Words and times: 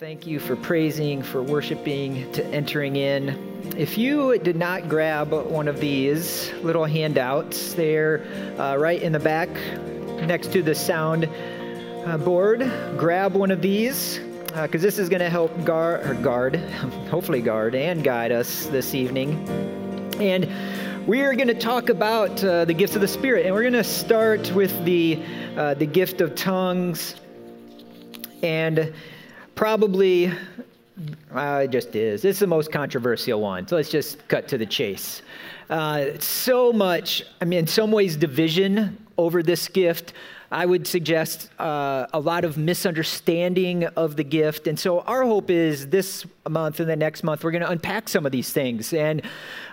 Thank 0.00 0.26
you 0.26 0.40
for 0.40 0.56
praising, 0.56 1.22
for 1.22 1.42
worshiping, 1.42 2.32
to 2.32 2.42
entering 2.46 2.96
in. 2.96 3.74
If 3.76 3.98
you 3.98 4.38
did 4.38 4.56
not 4.56 4.88
grab 4.88 5.30
one 5.30 5.68
of 5.68 5.78
these 5.78 6.50
little 6.62 6.86
handouts, 6.86 7.74
they're 7.74 8.24
uh, 8.58 8.76
right 8.76 9.02
in 9.02 9.12
the 9.12 9.18
back 9.18 9.50
next 10.26 10.52
to 10.52 10.62
the 10.62 10.74
sound 10.74 11.28
uh, 12.06 12.16
board. 12.16 12.60
Grab 12.96 13.34
one 13.34 13.50
of 13.50 13.60
these 13.60 14.18
because 14.46 14.82
uh, 14.82 14.86
this 14.86 14.98
is 14.98 15.10
going 15.10 15.20
to 15.20 15.28
help 15.28 15.66
guard, 15.66 16.06
or 16.06 16.14
guard, 16.14 16.56
hopefully 17.10 17.42
guard 17.42 17.74
and 17.74 18.02
guide 18.02 18.32
us 18.32 18.68
this 18.68 18.94
evening. 18.94 19.46
And 20.18 21.06
we 21.06 21.20
are 21.20 21.34
going 21.34 21.48
to 21.48 21.54
talk 21.54 21.90
about 21.90 22.42
uh, 22.42 22.64
the 22.64 22.72
gifts 22.72 22.94
of 22.94 23.02
the 23.02 23.08
Spirit, 23.08 23.44
and 23.44 23.54
we're 23.54 23.64
going 23.64 23.74
to 23.74 23.84
start 23.84 24.50
with 24.52 24.82
the 24.86 25.22
uh, 25.58 25.74
the 25.74 25.84
gift 25.84 26.22
of 26.22 26.36
tongues 26.36 27.16
and 28.42 28.94
probably 29.60 30.32
uh, 31.34 31.60
it 31.64 31.70
just 31.70 31.94
is. 31.94 32.24
It's 32.24 32.38
the 32.38 32.46
most 32.46 32.72
controversial 32.72 33.42
one. 33.42 33.68
So 33.68 33.76
let's 33.76 33.90
just 33.90 34.26
cut 34.26 34.48
to 34.48 34.56
the 34.56 34.64
chase. 34.64 35.20
Uh, 35.68 36.18
so 36.18 36.72
much, 36.72 37.22
I 37.42 37.44
mean, 37.44 37.58
in 37.58 37.66
some 37.66 37.92
ways, 37.92 38.16
division 38.16 38.96
over 39.18 39.42
this 39.42 39.68
gift. 39.68 40.14
I 40.50 40.64
would 40.64 40.86
suggest 40.86 41.50
uh, 41.60 42.06
a 42.14 42.18
lot 42.18 42.46
of 42.46 42.56
misunderstanding 42.56 43.84
of 43.84 44.16
the 44.16 44.24
gift. 44.24 44.66
And 44.66 44.78
so, 44.78 45.00
our 45.00 45.24
hope 45.24 45.50
is 45.50 45.88
this 45.88 46.24
month 46.48 46.80
and 46.80 46.88
the 46.88 46.96
next 46.96 47.22
month, 47.22 47.44
we're 47.44 47.50
going 47.50 47.62
to 47.62 47.70
unpack 47.70 48.08
some 48.08 48.24
of 48.24 48.32
these 48.32 48.50
things. 48.50 48.94
And 48.94 49.20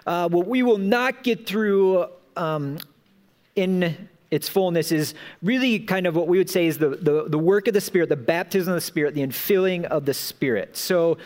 uh, 0.06 0.28
what 0.28 0.48
we 0.48 0.64
will 0.64 0.78
not 0.78 1.24
get 1.24 1.48
through 1.48 2.08
um, 2.36 2.78
in 3.56 4.10
its 4.30 4.50
fullness 4.50 4.92
is 4.92 5.14
really 5.42 5.80
kind 5.80 6.06
of 6.06 6.16
what 6.16 6.28
we 6.28 6.38
would 6.38 6.50
say 6.50 6.68
is 6.68 6.78
the, 6.78 6.90
the, 6.90 7.26
the 7.30 7.40
work 7.40 7.68
of 7.68 7.74
the 7.74 7.82
Spirit, 7.82 8.10
the 8.10 8.16
baptism 8.16 8.74
of 8.74 8.76
the 8.76 8.82
Spirit, 8.82 9.16
the 9.16 9.22
infilling 9.22 9.86
of 9.86 10.06
the 10.06 10.14
Spirit. 10.14 10.76
So 10.76 11.18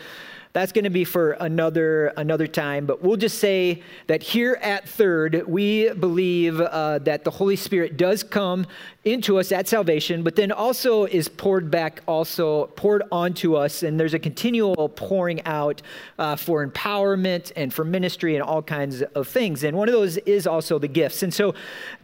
that's 0.52 0.72
going 0.72 0.84
to 0.84 0.90
be 0.90 1.04
for 1.04 1.32
another 1.32 2.08
another 2.16 2.46
time 2.46 2.86
but 2.86 3.02
we'll 3.02 3.16
just 3.16 3.38
say 3.38 3.82
that 4.06 4.22
here 4.22 4.58
at 4.62 4.88
third 4.88 5.44
we 5.46 5.92
believe 5.94 6.60
uh, 6.60 6.98
that 6.98 7.24
the 7.24 7.30
holy 7.30 7.56
spirit 7.56 7.96
does 7.96 8.22
come 8.22 8.66
into 9.04 9.38
us 9.38 9.50
at 9.50 9.66
salvation, 9.66 10.22
but 10.22 10.36
then 10.36 10.52
also 10.52 11.04
is 11.04 11.28
poured 11.28 11.70
back, 11.70 12.02
also 12.06 12.66
poured 12.76 13.02
onto 13.10 13.56
us. 13.56 13.82
And 13.82 13.98
there's 13.98 14.14
a 14.14 14.18
continual 14.18 14.88
pouring 14.90 15.44
out 15.44 15.82
uh, 16.18 16.36
for 16.36 16.64
empowerment 16.64 17.50
and 17.56 17.74
for 17.74 17.84
ministry 17.84 18.36
and 18.36 18.44
all 18.44 18.62
kinds 18.62 19.02
of 19.02 19.26
things. 19.26 19.64
And 19.64 19.76
one 19.76 19.88
of 19.88 19.92
those 19.92 20.18
is 20.18 20.46
also 20.46 20.78
the 20.78 20.88
gifts. 20.88 21.24
And 21.24 21.34
so 21.34 21.54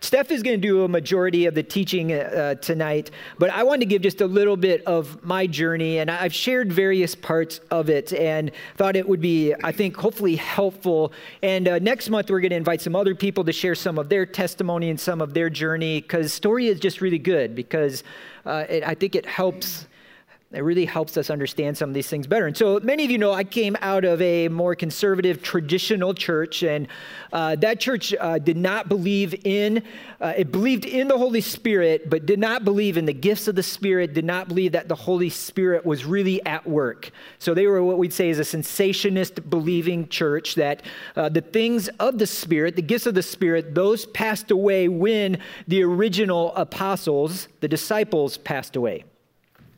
Steph 0.01 0.33
is 0.33 0.43
going 0.43 0.61
to 0.61 0.67
do 0.67 0.83
a 0.83 0.89
majority 0.89 1.47
of 1.47 1.55
the 1.55 1.63
teaching 1.63 2.13
uh, 2.13 2.57
tonight, 2.57 3.13
but 3.39 3.51
I 3.51 3.63
wanted 3.63 3.81
to 3.81 3.87
give 3.87 4.03
just 4.03 4.21
a 4.21 4.27
little 4.27 4.57
bit 4.57 4.85
of 4.85 5.25
my 5.25 5.47
journey. 5.47 5.99
And 5.99 6.11
I've 6.11 6.35
shared 6.35 6.73
various 6.73 7.15
parts 7.15 7.61
of 7.71 7.91
it 7.91 8.13
and 8.13 8.38
thought 8.77 8.97
it 8.97 9.09
would 9.09 9.21
be, 9.21 9.55
I 9.63 9.73
think, 9.73 9.97
hopefully 9.97 10.37
helpful. 10.37 11.13
And 11.43 11.69
uh, 11.69 11.79
next 11.79 12.11
month, 12.11 12.29
we're 12.31 12.41
going 12.41 12.51
to 12.51 12.57
invite 12.57 12.81
some 12.81 12.97
other 12.97 13.15
people 13.15 13.45
to 13.45 13.53
share 13.53 13.77
some 13.77 13.99
of 13.99 14.09
their 14.09 14.27
testimony 14.27 14.91
and 14.91 14.99
some 14.99 15.21
of 15.21 15.33
their 15.33 15.49
journey 15.49 16.01
because 16.01 16.33
story 16.33 16.67
is 16.67 16.81
just 16.81 16.89
just 16.89 17.03
really 17.03 17.19
good 17.19 17.55
because 17.55 18.03
uh, 18.47 18.65
it, 18.69 18.83
I 18.83 18.95
think 18.95 19.15
it 19.15 19.27
helps 19.27 19.87
it 20.51 20.63
really 20.63 20.87
helps 20.87 21.19
us 21.19 21.29
understand 21.29 21.77
some 21.77 21.91
of 21.91 21.95
these 21.95 22.09
things 22.09 22.27
better. 22.27 22.47
And 22.47 22.57
so 22.57 22.81
many 22.81 23.05
of 23.05 23.11
you 23.11 23.19
know 23.19 23.33
I 23.33 23.45
came 23.45 23.77
out 23.83 24.07
of 24.07 24.23
a 24.23 24.49
more 24.49 24.75
conservative, 24.75 25.43
traditional 25.43 26.15
church, 26.15 26.63
and 26.63 26.89
uh, 27.35 27.57
that 27.57 27.81
church 27.81 28.15
uh, 28.19 28.39
did 28.39 28.57
not 28.57 28.89
believe 28.89 29.35
in, 29.45 29.83
uh, 30.23 30.33
it 30.39 30.51
believed 30.51 30.87
in 30.87 31.07
the 31.07 31.19
Holy 31.19 31.43
Spirit, 31.43 32.09
but 32.09 32.25
did 32.25 32.39
not 32.39 32.65
believe 32.65 32.97
in 32.97 33.05
the 33.05 33.13
gifts 33.13 33.47
of 33.47 33.57
the 33.57 33.63
Spirit, 33.63 34.15
did 34.15 34.25
not 34.25 34.49
believe 34.49 34.73
that 34.73 34.89
the 34.89 34.95
Holy 34.95 35.29
Spirit 35.29 35.85
was 35.85 36.07
really 36.07 36.43
at 36.47 36.67
work. 36.67 37.11
So 37.39 37.53
they 37.53 37.67
were 37.67 37.83
what 37.83 37.99
we'd 37.99 38.15
say 38.15 38.31
is 38.31 38.39
a 38.39 38.43
cessationist 38.43 39.51
believing 39.51 40.09
church 40.09 40.55
that 40.55 40.83
uh, 41.15 41.29
the 41.29 41.43
things 41.43 41.89
of 42.01 42.19
the 42.19 42.27
Spirit, 42.27 42.75
the 42.75 42.81
gifts 42.81 43.05
of 43.05 43.15
the 43.15 43.23
Spirit, 43.23 43.75
those 43.75 44.07
passed 44.07 44.51
away 44.51 44.89
when 44.89 45.41
the 45.67 45.83
original 45.83 46.55
apostles, 46.57 47.49
the 47.61 47.69
disciples, 47.69 48.39
passed 48.39 48.75
away. 48.75 49.05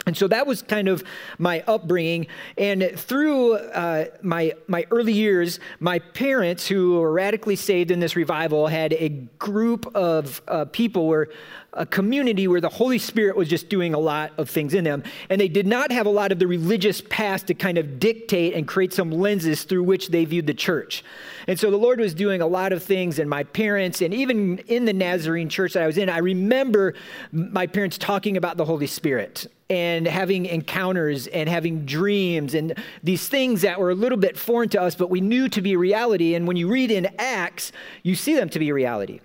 And 0.07 0.17
so 0.17 0.29
that 0.29 0.47
was 0.47 0.63
kind 0.63 0.89
of 0.89 1.05
my 1.39 1.63
upbringing. 1.67 2.27
And 2.57 2.93
through 2.97 3.55
uh, 3.55 4.07
my, 4.23 4.55
my 4.67 4.87
early 4.91 5.13
years, 5.13 5.61
my 5.79 5.99
parents, 5.99 6.67
who 6.67 6.99
were 6.99 7.13
radically 7.13 7.57
saved 7.57 7.91
in 7.91 8.01
this 8.01 8.17
revival, 8.17 8.67
had 8.67 8.95
a 8.95 9.11
group 9.11 9.95
of 9.95 10.41
uh, 10.49 10.65
people 10.67 11.07
where 11.07 11.29
a 11.73 11.87
community 11.87 12.49
where 12.49 12.61
the 12.61 12.69
Holy 12.69 12.99
Spirit 12.99 13.37
was 13.37 13.49
just 13.49 13.69
doing 13.69 13.95
a 13.95 13.99
lot 13.99 14.33
of 14.39 14.51
things 14.51 14.75
in 14.75 14.85
them. 14.85 15.05
And 15.29 15.41
they 15.41 15.49
did 15.49 15.67
not 15.67 15.93
have 15.93 16.07
a 16.07 16.11
lot 16.11 16.33
of 16.33 16.39
the 16.39 16.47
religious 16.47 17.01
past 17.01 17.47
to 17.47 17.55
kind 17.55 17.79
of 17.79 18.01
dictate 18.01 18.55
and 18.55 18.67
create 18.67 18.93
some 18.93 19.13
lenses 19.13 19.63
through 19.65 19.85
which 19.85 20.09
they 20.09 20.25
viewed 20.25 20.47
the 20.47 20.55
church. 20.55 21.05
And 21.47 21.61
so 21.61 21.71
the 21.71 21.77
Lord 21.77 22.01
was 22.01 22.15
doing 22.15 22.41
a 22.41 22.47
lot 22.47 22.73
of 22.73 22.83
things, 22.83 23.19
and 23.19 23.31
my 23.31 23.45
parents, 23.45 24.03
and 24.03 24.13
even 24.13 24.59
in 24.67 24.85
the 24.85 24.93
Nazarene 24.93 25.49
church 25.49 25.75
that 25.75 25.83
I 25.83 25.87
was 25.87 25.99
in, 25.99 26.09
I 26.09 26.19
remember 26.19 26.95
my 27.31 27.67
parents 27.67 27.99
talking 27.99 28.37
about 28.37 28.57
the 28.57 28.65
Holy 28.65 28.89
Spirit 28.89 29.47
and 29.71 30.07
having 30.07 30.47
encounters 30.47 31.29
and 31.29 31.49
having 31.49 31.87
dreams 31.87 32.55
and 32.55 32.75
these 33.05 33.29
things 33.29 33.63
that 33.63 33.79
were 33.79 33.91
a 33.91 33.95
little 33.95 34.19
bit 34.19 34.37
foreign 34.37 34.69
to 34.71 34.83
us, 34.83 34.97
but 34.97 35.09
we 35.09 35.21
knew 35.21 35.49
to 35.49 35.63
be 35.63 35.77
reality. 35.77 36.35
And 36.35 36.47
when 36.49 36.57
you 36.57 36.69
read 36.69 36.91
in 36.91 37.09
Acts, 37.19 37.71
you 38.03 38.17
see 38.17 38.35
them 38.35 38.49
to 38.51 38.59
be 38.59 38.73
reality. 38.73 39.21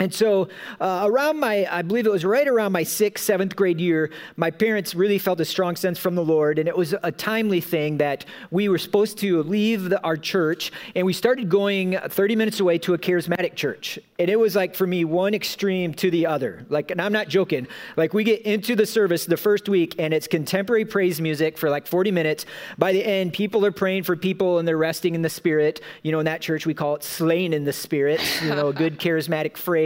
And 0.00 0.12
so, 0.12 0.48
uh, 0.80 1.04
around 1.06 1.38
my, 1.38 1.68
I 1.70 1.82
believe 1.82 2.04
it 2.04 2.10
was 2.10 2.24
right 2.24 2.48
around 2.48 2.72
my 2.72 2.82
sixth, 2.82 3.24
seventh 3.24 3.54
grade 3.54 3.80
year, 3.80 4.10
my 4.36 4.50
parents 4.50 4.92
really 4.92 5.18
felt 5.18 5.38
a 5.38 5.44
strong 5.44 5.76
sense 5.76 6.00
from 6.00 6.16
the 6.16 6.24
Lord. 6.24 6.58
And 6.58 6.68
it 6.68 6.76
was 6.76 6.96
a 7.04 7.12
timely 7.12 7.60
thing 7.60 7.98
that 7.98 8.24
we 8.50 8.68
were 8.68 8.78
supposed 8.78 9.18
to 9.18 9.44
leave 9.44 9.90
the, 9.90 10.02
our 10.02 10.16
church. 10.16 10.72
And 10.96 11.06
we 11.06 11.12
started 11.12 11.48
going 11.48 11.96
30 12.08 12.34
minutes 12.34 12.58
away 12.58 12.78
to 12.78 12.94
a 12.94 12.98
charismatic 12.98 13.54
church. 13.54 14.00
And 14.18 14.28
it 14.28 14.38
was 14.38 14.56
like, 14.56 14.74
for 14.74 14.86
me, 14.86 15.04
one 15.04 15.32
extreme 15.32 15.94
to 15.94 16.10
the 16.10 16.26
other. 16.26 16.66
Like, 16.68 16.90
and 16.90 17.00
I'm 17.00 17.12
not 17.12 17.28
joking. 17.28 17.68
Like, 17.96 18.12
we 18.12 18.24
get 18.24 18.42
into 18.42 18.74
the 18.74 18.86
service 18.86 19.26
the 19.26 19.36
first 19.36 19.68
week, 19.68 19.94
and 20.00 20.12
it's 20.12 20.26
contemporary 20.26 20.84
praise 20.84 21.20
music 21.20 21.56
for 21.56 21.70
like 21.70 21.86
40 21.86 22.10
minutes. 22.10 22.46
By 22.78 22.92
the 22.92 23.04
end, 23.04 23.32
people 23.32 23.64
are 23.64 23.72
praying 23.72 24.02
for 24.02 24.16
people 24.16 24.58
and 24.58 24.66
they're 24.66 24.76
resting 24.76 25.14
in 25.14 25.22
the 25.22 25.30
Spirit. 25.30 25.80
You 26.02 26.10
know, 26.10 26.18
in 26.18 26.24
that 26.24 26.40
church, 26.40 26.66
we 26.66 26.74
call 26.74 26.96
it 26.96 27.04
slain 27.04 27.52
in 27.52 27.64
the 27.64 27.72
Spirit, 27.72 28.20
you 28.42 28.50
know, 28.50 28.68
a 28.68 28.72
good 28.72 28.98
charismatic 29.04 29.56
phrase 29.56 29.84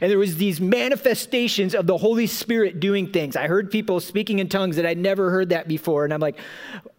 and 0.00 0.10
there 0.10 0.18
was 0.18 0.36
these 0.36 0.60
manifestations 0.60 1.74
of 1.74 1.86
the 1.86 1.96
Holy 1.96 2.26
Spirit 2.26 2.80
doing 2.80 3.10
things. 3.12 3.36
I 3.36 3.46
heard 3.46 3.70
people 3.70 4.00
speaking 4.00 4.38
in 4.38 4.48
tongues 4.48 4.76
that 4.76 4.86
I'd 4.86 4.98
never 4.98 5.30
heard 5.30 5.48
that 5.50 5.68
before, 5.68 6.04
and 6.04 6.12
I'm 6.12 6.20
like, 6.20 6.38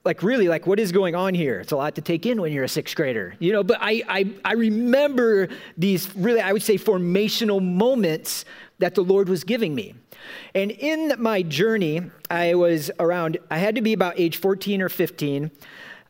like 0.03 0.23
really, 0.23 0.47
like 0.47 0.65
what 0.65 0.79
is 0.79 0.91
going 0.91 1.15
on 1.15 1.33
here? 1.33 1.59
It's 1.59 1.71
a 1.71 1.77
lot 1.77 1.95
to 1.95 2.01
take 2.01 2.25
in 2.25 2.41
when 2.41 2.51
you're 2.51 2.63
a 2.63 2.69
sixth 2.69 2.95
grader, 2.95 3.35
you 3.39 3.51
know. 3.51 3.63
But 3.63 3.77
I, 3.81 4.03
I, 4.07 4.33
I 4.45 4.53
remember 4.53 5.49
these 5.77 6.15
really, 6.15 6.41
I 6.41 6.53
would 6.53 6.63
say, 6.63 6.77
formational 6.77 7.61
moments 7.61 8.45
that 8.79 8.95
the 8.95 9.03
Lord 9.03 9.29
was 9.29 9.43
giving 9.43 9.75
me. 9.75 9.95
And 10.55 10.71
in 10.71 11.13
my 11.19 11.41
journey, 11.41 12.01
I 12.29 12.55
was 12.55 12.91
around, 12.99 13.37
I 13.49 13.57
had 13.57 13.75
to 13.75 13.81
be 13.81 13.93
about 13.93 14.19
age 14.19 14.37
14 14.37 14.81
or 14.81 14.89
15 14.89 15.51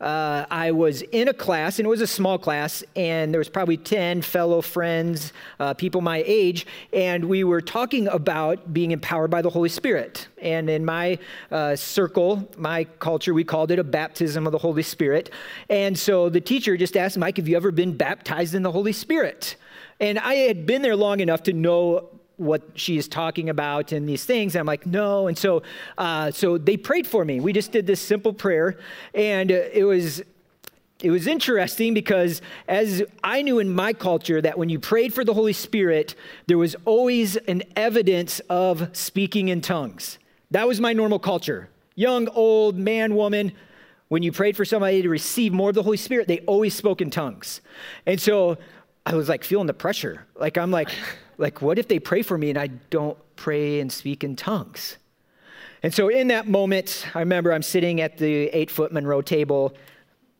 uh, 0.00 0.46
I 0.50 0.70
was 0.70 1.02
in 1.02 1.28
a 1.28 1.34
class, 1.34 1.78
and 1.78 1.86
it 1.86 1.88
was 1.88 2.00
a 2.00 2.06
small 2.06 2.38
class, 2.38 2.84
and 2.94 3.32
there 3.32 3.38
was 3.38 3.48
probably 3.48 3.76
10 3.76 4.22
fellow 4.22 4.60
friends, 4.60 5.32
uh, 5.58 5.74
people 5.74 6.00
my 6.00 6.22
age, 6.26 6.66
and 6.92 7.24
we 7.24 7.44
were 7.44 7.60
talking 7.60 8.08
about 8.08 8.72
being 8.72 8.92
empowered 8.92 9.30
by 9.30 9.42
the 9.42 9.50
Holy 9.50 9.68
Spirit. 9.68 10.28
And 10.40 10.70
in 10.70 10.84
my 10.84 11.18
uh, 11.50 11.76
circle, 11.76 12.48
my 12.56 12.84
culture, 12.84 13.34
we 13.34 13.44
called 13.44 13.70
it 13.70 13.78
a 13.78 13.84
baptism 13.84 14.46
of 14.46 14.52
the 14.52 14.58
Holy 14.58 14.82
Spirit. 14.82 15.30
And 15.68 15.98
so 15.98 16.28
the 16.28 16.40
teacher 16.40 16.76
just 16.76 16.96
asked 16.96 17.18
Mike, 17.18 17.36
Have 17.36 17.48
you 17.48 17.56
ever 17.56 17.72
been 17.72 17.96
baptized 17.96 18.54
in 18.54 18.62
the 18.62 18.72
Holy 18.72 18.92
Spirit? 18.92 19.56
And 20.00 20.18
I 20.18 20.34
had 20.34 20.64
been 20.64 20.82
there 20.82 20.94
long 20.96 21.20
enough 21.20 21.42
to 21.44 21.52
know 21.52 22.08
what 22.38 22.62
she 22.74 22.96
is 22.96 23.06
talking 23.06 23.50
about 23.50 23.92
and 23.92 24.08
these 24.08 24.24
things. 24.24 24.54
And 24.54 24.60
I'm 24.60 24.66
like, 24.66 24.86
no. 24.86 25.26
And 25.26 25.36
so, 25.36 25.62
uh, 25.98 26.30
so 26.30 26.56
they 26.56 26.76
prayed 26.76 27.06
for 27.06 27.24
me. 27.24 27.40
We 27.40 27.52
just 27.52 27.72
did 27.72 27.86
this 27.86 28.00
simple 28.00 28.32
prayer, 28.32 28.78
and 29.14 29.50
it 29.50 29.84
was 29.84 30.22
it 31.00 31.10
was 31.12 31.28
interesting 31.28 31.94
because 31.94 32.42
as 32.66 33.04
I 33.22 33.42
knew 33.42 33.60
in 33.60 33.72
my 33.72 33.92
culture 33.92 34.42
that 34.42 34.58
when 34.58 34.68
you 34.68 34.80
prayed 34.80 35.14
for 35.14 35.24
the 35.24 35.32
Holy 35.32 35.52
Spirit, 35.52 36.16
there 36.46 36.58
was 36.58 36.74
always 36.84 37.36
an 37.36 37.62
evidence 37.76 38.40
of 38.50 38.96
speaking 38.96 39.48
in 39.48 39.60
tongues. 39.60 40.18
That 40.50 40.66
was 40.66 40.80
my 40.80 40.92
normal 40.92 41.20
culture. 41.20 41.68
Young, 41.94 42.26
old, 42.28 42.76
man, 42.76 43.14
woman, 43.14 43.52
when 44.08 44.24
you 44.24 44.32
prayed 44.32 44.56
for 44.56 44.64
somebody 44.64 45.02
to 45.02 45.08
receive 45.08 45.52
more 45.52 45.68
of 45.68 45.76
the 45.76 45.84
Holy 45.84 45.96
Spirit, 45.96 46.26
they 46.26 46.40
always 46.40 46.74
spoke 46.74 47.00
in 47.00 47.10
tongues. 47.10 47.60
And 48.04 48.20
so 48.20 48.58
I 49.06 49.14
was 49.14 49.28
like 49.28 49.44
feeling 49.44 49.66
the 49.66 49.74
pressure. 49.74 50.26
Like 50.34 50.58
I'm 50.58 50.72
like 50.72 50.90
like, 51.38 51.62
what 51.62 51.78
if 51.78 51.88
they 51.88 51.98
pray 51.98 52.22
for 52.22 52.36
me 52.36 52.50
and 52.50 52.58
I 52.58 52.66
don't 52.66 53.16
pray 53.36 53.80
and 53.80 53.90
speak 53.90 54.22
in 54.22 54.36
tongues? 54.36 54.98
And 55.82 55.94
so 55.94 56.08
in 56.08 56.28
that 56.28 56.48
moment, 56.48 57.06
I 57.14 57.20
remember 57.20 57.52
I'm 57.52 57.62
sitting 57.62 58.00
at 58.00 58.18
the 58.18 58.48
eight 58.48 58.70
foot 58.70 58.92
Monroe 58.92 59.22
table. 59.22 59.74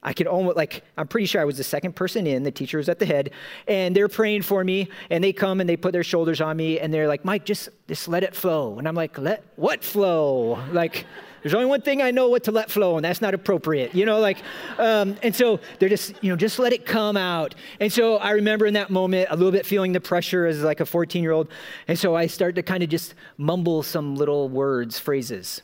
I 0.03 0.13
could 0.13 0.27
almost, 0.27 0.57
like, 0.57 0.85
I'm 0.97 1.09
pretty 1.09 1.27
sure 1.27 1.41
I 1.41 1.45
was 1.45 1.57
the 1.57 1.65
second 1.65 1.97
person 1.97 2.27
in, 2.27 2.45
the 2.45 2.53
teacher 2.53 2.79
was 2.79 2.89
at 2.89 2.99
the 2.99 3.07
head, 3.07 3.33
and 3.67 3.95
they're 3.97 4.09
praying 4.09 4.43
for 4.43 4.63
me, 4.63 4.89
and 5.11 5.23
they 5.23 5.33
come 5.33 5.61
and 5.61 5.69
they 5.69 5.77
put 5.77 5.93
their 5.93 6.05
shoulders 6.05 6.41
on 6.41 6.57
me, 6.57 6.79
and 6.79 6.95
they're 6.95 7.09
like, 7.09 7.25
Mike, 7.25 7.45
just, 7.45 7.69
just 7.89 8.07
let 8.07 8.23
it 8.23 8.35
flow. 8.35 8.79
And 8.79 8.87
I'm 8.87 8.95
like, 8.95 9.19
let 9.19 9.43
what 9.57 9.83
flow? 9.83 10.61
Like, 10.73 11.05
There's 11.43 11.55
only 11.55 11.67
one 11.67 11.83
thing 11.83 12.03
I 12.03 12.11
know 12.11 12.29
what 12.29 12.45
to 12.45 12.53
let 12.53 12.71
flow, 12.71 12.97
and 12.97 13.05
that's 13.05 13.21
not 13.21 13.35
appropriate. 13.35 13.95
You 13.95 14.05
know, 14.05 14.19
like, 14.21 14.39
um, 14.79 15.17
and 15.23 15.35
so 15.35 15.61
they're 15.79 15.89
just, 15.89 16.13
you 16.23 16.31
know, 16.31 16.37
just 16.37 16.59
let 16.59 16.73
it 16.73 16.85
come 16.85 17.17
out. 17.17 17.55
And 17.81 17.93
so 17.93 18.17
I 18.17 18.31
remember 18.31 18.67
in 18.67 18.75
that 18.75 18.91
moment 18.91 19.29
a 19.31 19.37
little 19.37 19.53
bit 19.53 19.67
feeling 19.67 19.93
the 19.93 20.01
pressure 20.01 20.47
as 20.47 20.63
like 20.63 20.81
a 20.81 20.87
14 20.87 21.23
year 21.23 21.33
old. 21.33 21.49
And 21.87 21.99
so 21.99 22.17
I 22.17 22.27
started 22.27 22.57
to 22.57 22.63
kind 22.63 22.83
of 22.83 22.89
just 22.89 23.15
mumble 23.37 23.83
some 23.83 24.17
little 24.17 24.49
words, 24.49 24.99
phrases. 24.99 25.63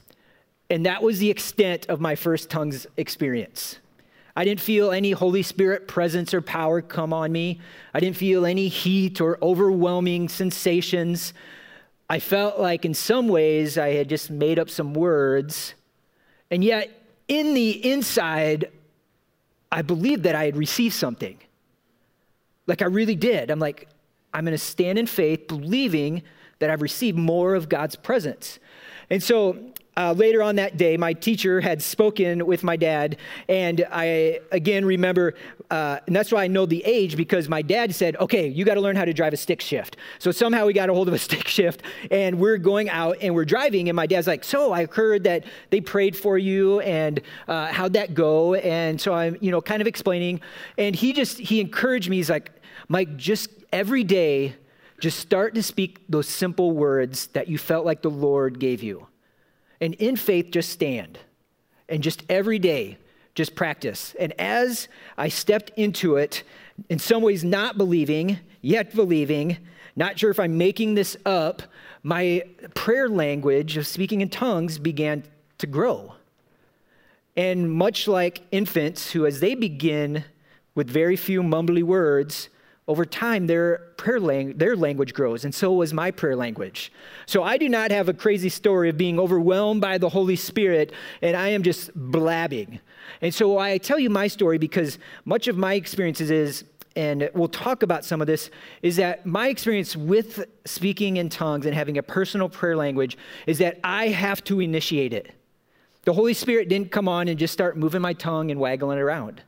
And 0.70 0.86
that 0.86 1.02
was 1.02 1.18
the 1.18 1.30
extent 1.30 1.86
of 1.88 2.00
my 2.00 2.14
first 2.14 2.50
tongues 2.50 2.86
experience. 2.96 3.78
I 4.36 4.44
didn't 4.44 4.60
feel 4.60 4.90
any 4.90 5.12
Holy 5.12 5.42
Spirit 5.42 5.86
presence 5.86 6.34
or 6.34 6.40
power 6.40 6.82
come 6.82 7.12
on 7.12 7.30
me. 7.30 7.60
I 7.92 8.00
didn't 8.00 8.16
feel 8.16 8.44
any 8.44 8.68
heat 8.68 9.20
or 9.20 9.38
overwhelming 9.40 10.28
sensations. 10.28 11.32
I 12.08 12.18
felt 12.18 12.58
like 12.58 12.84
in 12.84 12.94
some 12.94 13.28
ways 13.28 13.78
I 13.78 13.90
had 13.90 14.08
just 14.08 14.30
made 14.30 14.58
up 14.58 14.68
some 14.68 14.94
words, 14.94 15.74
and 16.50 16.62
yet 16.62 16.90
in 17.28 17.54
the 17.54 17.90
inside, 17.90 18.70
I 19.72 19.82
believed 19.82 20.24
that 20.24 20.34
I 20.34 20.44
had 20.44 20.56
received 20.56 20.94
something. 20.94 21.38
Like 22.66 22.82
I 22.82 22.86
really 22.86 23.16
did. 23.16 23.50
I'm 23.50 23.58
like, 23.58 23.88
I'm 24.32 24.44
going 24.44 24.52
to 24.52 24.58
stand 24.58 24.98
in 24.98 25.06
faith, 25.06 25.48
believing 25.48 26.22
that 26.58 26.70
I've 26.70 26.82
received 26.82 27.16
more 27.18 27.54
of 27.54 27.68
God's 27.68 27.96
presence. 27.96 28.58
And 29.10 29.22
so 29.22 29.72
uh, 29.96 30.12
later 30.12 30.42
on 30.42 30.56
that 30.56 30.76
day, 30.76 30.96
my 30.96 31.12
teacher 31.12 31.60
had 31.60 31.80
spoken 31.82 32.46
with 32.46 32.64
my 32.64 32.76
dad, 32.76 33.16
and 33.48 33.86
I 33.92 34.40
again 34.50 34.84
remember, 34.84 35.34
uh, 35.70 35.98
and 36.06 36.16
that's 36.16 36.32
why 36.32 36.44
I 36.44 36.46
know 36.48 36.66
the 36.66 36.82
age 36.84 37.16
because 37.16 37.48
my 37.48 37.62
dad 37.62 37.94
said, 37.94 38.16
"Okay, 38.16 38.48
you 38.48 38.64
got 38.64 38.74
to 38.74 38.80
learn 38.80 38.96
how 38.96 39.04
to 39.04 39.12
drive 39.12 39.32
a 39.32 39.36
stick 39.36 39.60
shift." 39.60 39.96
So 40.18 40.32
somehow 40.32 40.66
we 40.66 40.72
got 40.72 40.90
a 40.90 40.94
hold 40.94 41.08
of 41.08 41.14
a 41.14 41.18
stick 41.28 41.46
shift, 41.46 41.82
and 42.10 42.38
we're 42.38 42.58
going 42.58 42.90
out 42.90 43.18
and 43.20 43.34
we're 43.34 43.44
driving, 43.44 43.88
and 43.88 43.94
my 43.94 44.06
dad's 44.06 44.26
like, 44.26 44.42
"So 44.42 44.72
I 44.72 44.86
heard 44.86 45.24
that 45.24 45.44
they 45.70 45.80
prayed 45.80 46.16
for 46.16 46.38
you, 46.38 46.80
and 46.80 47.20
uh, 47.46 47.66
how'd 47.66 47.92
that 47.92 48.14
go?" 48.14 48.54
And 48.54 49.00
so 49.00 49.14
I'm, 49.14 49.36
you 49.40 49.50
know, 49.50 49.60
kind 49.60 49.80
of 49.80 49.86
explaining, 49.86 50.40
and 50.76 50.96
he 50.96 51.12
just 51.12 51.38
he 51.38 51.60
encouraged 51.60 52.10
me. 52.10 52.16
He's 52.16 52.30
like, 52.30 52.50
"Mike, 52.88 53.16
just 53.16 53.50
every 53.72 54.04
day." 54.04 54.56
Just 55.00 55.18
start 55.18 55.54
to 55.56 55.62
speak 55.62 56.00
those 56.08 56.28
simple 56.28 56.70
words 56.70 57.26
that 57.28 57.48
you 57.48 57.58
felt 57.58 57.84
like 57.84 58.00
the 58.00 58.10
Lord 58.10 58.60
gave 58.60 58.82
you. 58.82 59.08
And 59.80 59.94
in 59.94 60.16
faith, 60.16 60.50
just 60.50 60.70
stand. 60.70 61.18
And 61.88 62.02
just 62.02 62.22
every 62.28 62.58
day, 62.58 62.98
just 63.34 63.54
practice. 63.54 64.14
And 64.18 64.32
as 64.40 64.88
I 65.18 65.28
stepped 65.28 65.70
into 65.76 66.16
it, 66.16 66.42
in 66.88 66.98
some 66.98 67.22
ways 67.22 67.44
not 67.44 67.76
believing, 67.76 68.38
yet 68.62 68.94
believing, 68.94 69.58
not 69.96 70.18
sure 70.18 70.30
if 70.30 70.40
I'm 70.40 70.58
making 70.58 70.94
this 70.94 71.16
up, 71.24 71.62
my 72.02 72.42
prayer 72.74 73.08
language 73.08 73.76
of 73.76 73.86
speaking 73.86 74.20
in 74.20 74.28
tongues 74.28 74.78
began 74.78 75.24
to 75.58 75.66
grow. 75.66 76.14
And 77.36 77.70
much 77.70 78.06
like 78.06 78.42
infants 78.52 79.12
who, 79.12 79.26
as 79.26 79.40
they 79.40 79.54
begin 79.54 80.24
with 80.74 80.88
very 80.88 81.16
few 81.16 81.42
mumbly 81.42 81.82
words, 81.82 82.48
over 82.86 83.04
time 83.04 83.46
their 83.46 83.78
prayer 83.96 84.20
lang- 84.20 84.56
their 84.58 84.76
language 84.76 85.14
grows 85.14 85.44
and 85.44 85.54
so 85.54 85.72
was 85.72 85.92
my 85.92 86.10
prayer 86.10 86.36
language. 86.36 86.92
So 87.26 87.42
i 87.42 87.56
do 87.56 87.68
not 87.68 87.90
have 87.90 88.08
a 88.08 88.14
crazy 88.14 88.48
story 88.48 88.90
of 88.90 88.96
being 88.96 89.18
overwhelmed 89.18 89.80
by 89.80 89.98
the 89.98 90.08
holy 90.08 90.36
spirit 90.36 90.92
and 91.22 91.36
i 91.36 91.48
am 91.48 91.62
just 91.62 91.90
blabbing. 91.94 92.80
And 93.22 93.34
so 93.34 93.58
i 93.58 93.78
tell 93.78 93.98
you 93.98 94.10
my 94.10 94.28
story 94.28 94.58
because 94.58 94.98
much 95.24 95.48
of 95.48 95.56
my 95.56 95.74
experiences 95.74 96.30
is 96.30 96.64
and 96.96 97.28
we'll 97.34 97.48
talk 97.48 97.82
about 97.82 98.04
some 98.04 98.20
of 98.20 98.28
this 98.28 98.50
is 98.82 98.96
that 98.96 99.26
my 99.26 99.48
experience 99.48 99.96
with 99.96 100.44
speaking 100.64 101.16
in 101.16 101.28
tongues 101.28 101.66
and 101.66 101.74
having 101.74 101.98
a 101.98 102.02
personal 102.02 102.48
prayer 102.48 102.76
language 102.76 103.16
is 103.46 103.58
that 103.58 103.80
i 103.82 104.08
have 104.08 104.44
to 104.44 104.60
initiate 104.60 105.12
it. 105.14 105.32
The 106.04 106.12
holy 106.12 106.34
spirit 106.34 106.68
didn't 106.68 106.90
come 106.90 107.08
on 107.08 107.28
and 107.28 107.38
just 107.38 107.54
start 107.54 107.78
moving 107.78 108.02
my 108.02 108.12
tongue 108.12 108.50
and 108.50 108.60
waggling 108.60 108.98
around 108.98 109.42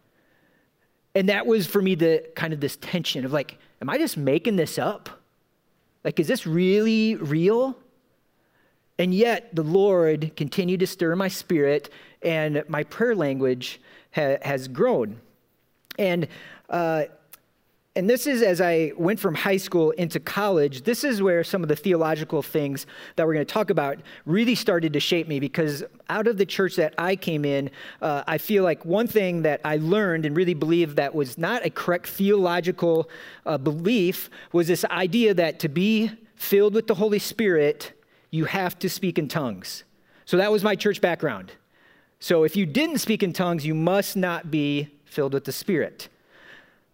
and 1.16 1.30
that 1.30 1.46
was 1.46 1.66
for 1.66 1.80
me 1.80 1.94
the 1.94 2.22
kind 2.34 2.52
of 2.52 2.60
this 2.60 2.76
tension 2.76 3.24
of 3.24 3.32
like, 3.32 3.56
am 3.80 3.88
I 3.88 3.96
just 3.96 4.18
making 4.18 4.56
this 4.56 4.78
up? 4.78 5.08
Like, 6.04 6.20
is 6.20 6.28
this 6.28 6.46
really 6.46 7.16
real? 7.16 7.74
And 8.98 9.14
yet, 9.14 9.48
the 9.54 9.62
Lord 9.62 10.36
continued 10.36 10.80
to 10.80 10.86
stir 10.86 11.16
my 11.16 11.28
spirit, 11.28 11.88
and 12.20 12.62
my 12.68 12.84
prayer 12.84 13.14
language 13.14 13.80
ha- 14.14 14.36
has 14.42 14.68
grown. 14.68 15.18
And 15.98 16.28
uh, 16.68 17.04
and 17.96 18.10
this 18.10 18.26
is 18.26 18.42
as 18.42 18.60
I 18.60 18.92
went 18.98 19.18
from 19.18 19.34
high 19.34 19.56
school 19.56 19.90
into 19.92 20.20
college, 20.20 20.82
this 20.82 21.02
is 21.02 21.22
where 21.22 21.42
some 21.42 21.62
of 21.62 21.68
the 21.68 21.74
theological 21.74 22.42
things 22.42 22.86
that 23.16 23.26
we're 23.26 23.32
going 23.32 23.46
to 23.46 23.52
talk 23.52 23.70
about 23.70 23.98
really 24.26 24.54
started 24.54 24.92
to 24.92 25.00
shape 25.00 25.26
me 25.26 25.40
because 25.40 25.82
out 26.10 26.26
of 26.26 26.36
the 26.36 26.44
church 26.44 26.76
that 26.76 26.94
I 26.98 27.16
came 27.16 27.46
in, 27.46 27.70
uh, 28.02 28.22
I 28.26 28.36
feel 28.36 28.64
like 28.64 28.84
one 28.84 29.06
thing 29.06 29.42
that 29.42 29.62
I 29.64 29.78
learned 29.78 30.26
and 30.26 30.36
really 30.36 30.52
believed 30.52 30.96
that 30.96 31.14
was 31.14 31.38
not 31.38 31.64
a 31.64 31.70
correct 31.70 32.06
theological 32.08 33.08
uh, 33.46 33.56
belief 33.56 34.28
was 34.52 34.68
this 34.68 34.84
idea 34.84 35.32
that 35.32 35.58
to 35.60 35.70
be 35.70 36.10
filled 36.34 36.74
with 36.74 36.88
the 36.88 36.94
Holy 36.94 37.18
Spirit, 37.18 37.92
you 38.30 38.44
have 38.44 38.78
to 38.80 38.90
speak 38.90 39.18
in 39.18 39.26
tongues. 39.26 39.84
So 40.26 40.36
that 40.36 40.52
was 40.52 40.62
my 40.62 40.76
church 40.76 41.00
background. 41.00 41.52
So 42.20 42.44
if 42.44 42.56
you 42.56 42.66
didn't 42.66 42.98
speak 42.98 43.22
in 43.22 43.32
tongues, 43.32 43.64
you 43.64 43.74
must 43.74 44.16
not 44.16 44.50
be 44.50 44.90
filled 45.06 45.32
with 45.32 45.44
the 45.44 45.52
Spirit. 45.52 46.10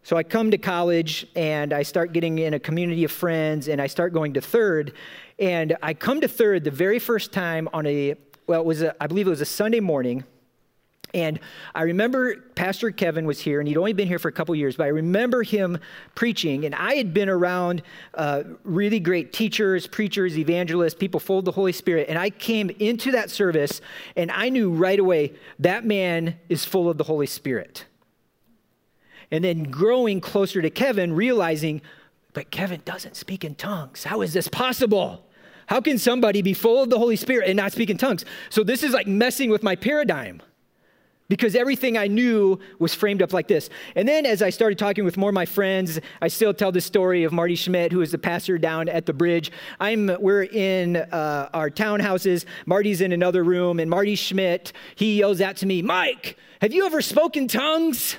So 0.04 0.16
I 0.16 0.24
come 0.24 0.50
to 0.50 0.58
college 0.58 1.26
and 1.36 1.72
I 1.72 1.82
start 1.82 2.12
getting 2.12 2.40
in 2.40 2.54
a 2.54 2.58
community 2.58 3.04
of 3.04 3.12
friends 3.12 3.68
and 3.68 3.80
I 3.80 3.86
start 3.86 4.12
going 4.12 4.34
to 4.34 4.40
third. 4.40 4.94
And 5.38 5.76
I 5.80 5.94
come 5.94 6.20
to 6.20 6.28
third 6.28 6.64
the 6.64 6.72
very 6.72 6.98
first 6.98 7.32
time 7.32 7.68
on 7.72 7.86
a, 7.86 8.16
well, 8.48 8.60
it 8.60 8.66
was 8.66 8.82
a, 8.82 9.00
I 9.02 9.06
believe 9.06 9.28
it 9.28 9.30
was 9.30 9.40
a 9.40 9.46
Sunday 9.46 9.80
morning. 9.80 10.24
And 11.14 11.38
I 11.74 11.82
remember 11.82 12.36
Pastor 12.54 12.90
Kevin 12.90 13.26
was 13.26 13.38
here, 13.38 13.60
and 13.60 13.68
he'd 13.68 13.76
only 13.76 13.92
been 13.92 14.08
here 14.08 14.18
for 14.18 14.28
a 14.28 14.32
couple 14.32 14.54
years, 14.54 14.76
but 14.76 14.84
I 14.84 14.88
remember 14.88 15.42
him 15.42 15.78
preaching. 16.14 16.64
And 16.64 16.74
I 16.74 16.94
had 16.94 17.12
been 17.12 17.28
around 17.28 17.82
uh, 18.14 18.44
really 18.64 18.98
great 18.98 19.30
teachers, 19.30 19.86
preachers, 19.86 20.38
evangelists, 20.38 20.94
people 20.94 21.20
full 21.20 21.38
of 21.38 21.44
the 21.44 21.52
Holy 21.52 21.72
Spirit. 21.72 22.08
And 22.08 22.18
I 22.18 22.30
came 22.30 22.70
into 22.70 23.10
that 23.12 23.30
service, 23.30 23.82
and 24.16 24.30
I 24.30 24.48
knew 24.48 24.70
right 24.70 24.98
away 24.98 25.34
that 25.58 25.84
man 25.84 26.38
is 26.48 26.64
full 26.64 26.88
of 26.88 26.96
the 26.96 27.04
Holy 27.04 27.26
Spirit 27.26 27.84
and 29.32 29.42
then 29.42 29.64
growing 29.64 30.20
closer 30.20 30.62
to 30.62 30.70
Kevin, 30.70 31.14
realizing, 31.14 31.80
but 32.34 32.50
Kevin 32.50 32.82
doesn't 32.84 33.16
speak 33.16 33.44
in 33.44 33.54
tongues. 33.54 34.04
How 34.04 34.20
is 34.20 34.34
this 34.34 34.46
possible? 34.46 35.26
How 35.66 35.80
can 35.80 35.98
somebody 35.98 36.42
be 36.42 36.52
full 36.52 36.82
of 36.82 36.90
the 36.90 36.98
Holy 36.98 37.16
Spirit 37.16 37.48
and 37.48 37.56
not 37.56 37.72
speak 37.72 37.88
in 37.88 37.96
tongues? 37.96 38.26
So 38.50 38.62
this 38.62 38.82
is 38.82 38.92
like 38.92 39.06
messing 39.06 39.48
with 39.48 39.62
my 39.62 39.74
paradigm 39.74 40.42
because 41.28 41.54
everything 41.54 41.96
I 41.96 42.08
knew 42.08 42.58
was 42.78 42.94
framed 42.94 43.22
up 43.22 43.32
like 43.32 43.48
this. 43.48 43.70
And 43.96 44.06
then 44.06 44.26
as 44.26 44.42
I 44.42 44.50
started 44.50 44.78
talking 44.78 45.02
with 45.02 45.16
more 45.16 45.30
of 45.30 45.34
my 45.34 45.46
friends, 45.46 45.98
I 46.20 46.28
still 46.28 46.52
tell 46.52 46.70
the 46.70 46.80
story 46.82 47.24
of 47.24 47.32
Marty 47.32 47.54
Schmidt, 47.54 47.90
who 47.90 48.02
is 48.02 48.10
the 48.10 48.18
pastor 48.18 48.58
down 48.58 48.90
at 48.90 49.06
the 49.06 49.14
bridge. 49.14 49.50
I'm, 49.80 50.10
we're 50.20 50.42
in 50.42 50.96
uh, 50.96 51.48
our 51.54 51.70
townhouses. 51.70 52.44
Marty's 52.66 53.00
in 53.00 53.12
another 53.12 53.44
room, 53.44 53.80
and 53.80 53.88
Marty 53.88 54.14
Schmidt, 54.14 54.74
he 54.94 55.20
yells 55.20 55.40
out 55.40 55.56
to 55.58 55.66
me, 55.66 55.80
Mike, 55.80 56.36
have 56.60 56.74
you 56.74 56.84
ever 56.84 57.00
spoken 57.00 57.48
tongues? 57.48 58.16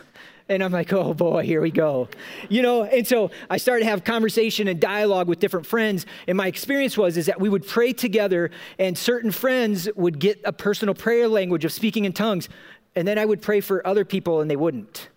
And 0.49 0.61
I'm 0.61 0.71
like, 0.71 0.91
oh 0.91 1.13
boy, 1.13 1.43
here 1.43 1.61
we 1.61 1.71
go. 1.71 2.09
You 2.49 2.61
know, 2.61 2.83
and 2.83 3.07
so 3.07 3.31
I 3.49 3.57
started 3.57 3.85
to 3.85 3.89
have 3.89 4.03
conversation 4.03 4.67
and 4.67 4.79
dialogue 4.79 5.27
with 5.27 5.39
different 5.39 5.65
friends. 5.65 6.05
And 6.27 6.37
my 6.37 6.47
experience 6.47 6.97
was 6.97 7.15
is 7.15 7.27
that 7.27 7.39
we 7.39 7.47
would 7.47 7.65
pray 7.65 7.93
together, 7.93 8.51
and 8.77 8.97
certain 8.97 9.31
friends 9.31 9.87
would 9.95 10.19
get 10.19 10.41
a 10.43 10.51
personal 10.51 10.93
prayer 10.93 11.27
language 11.27 11.63
of 11.63 11.71
speaking 11.71 12.05
in 12.05 12.13
tongues. 12.13 12.49
And 12.95 13.07
then 13.07 13.17
I 13.17 13.25
would 13.25 13.41
pray 13.41 13.61
for 13.61 13.85
other 13.87 14.05
people 14.05 14.41
and 14.41 14.51
they 14.51 14.55
wouldn't. 14.55 15.09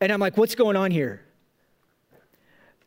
And 0.00 0.10
I'm 0.10 0.20
like, 0.20 0.36
what's 0.36 0.54
going 0.54 0.76
on 0.76 0.90
here? 0.90 1.22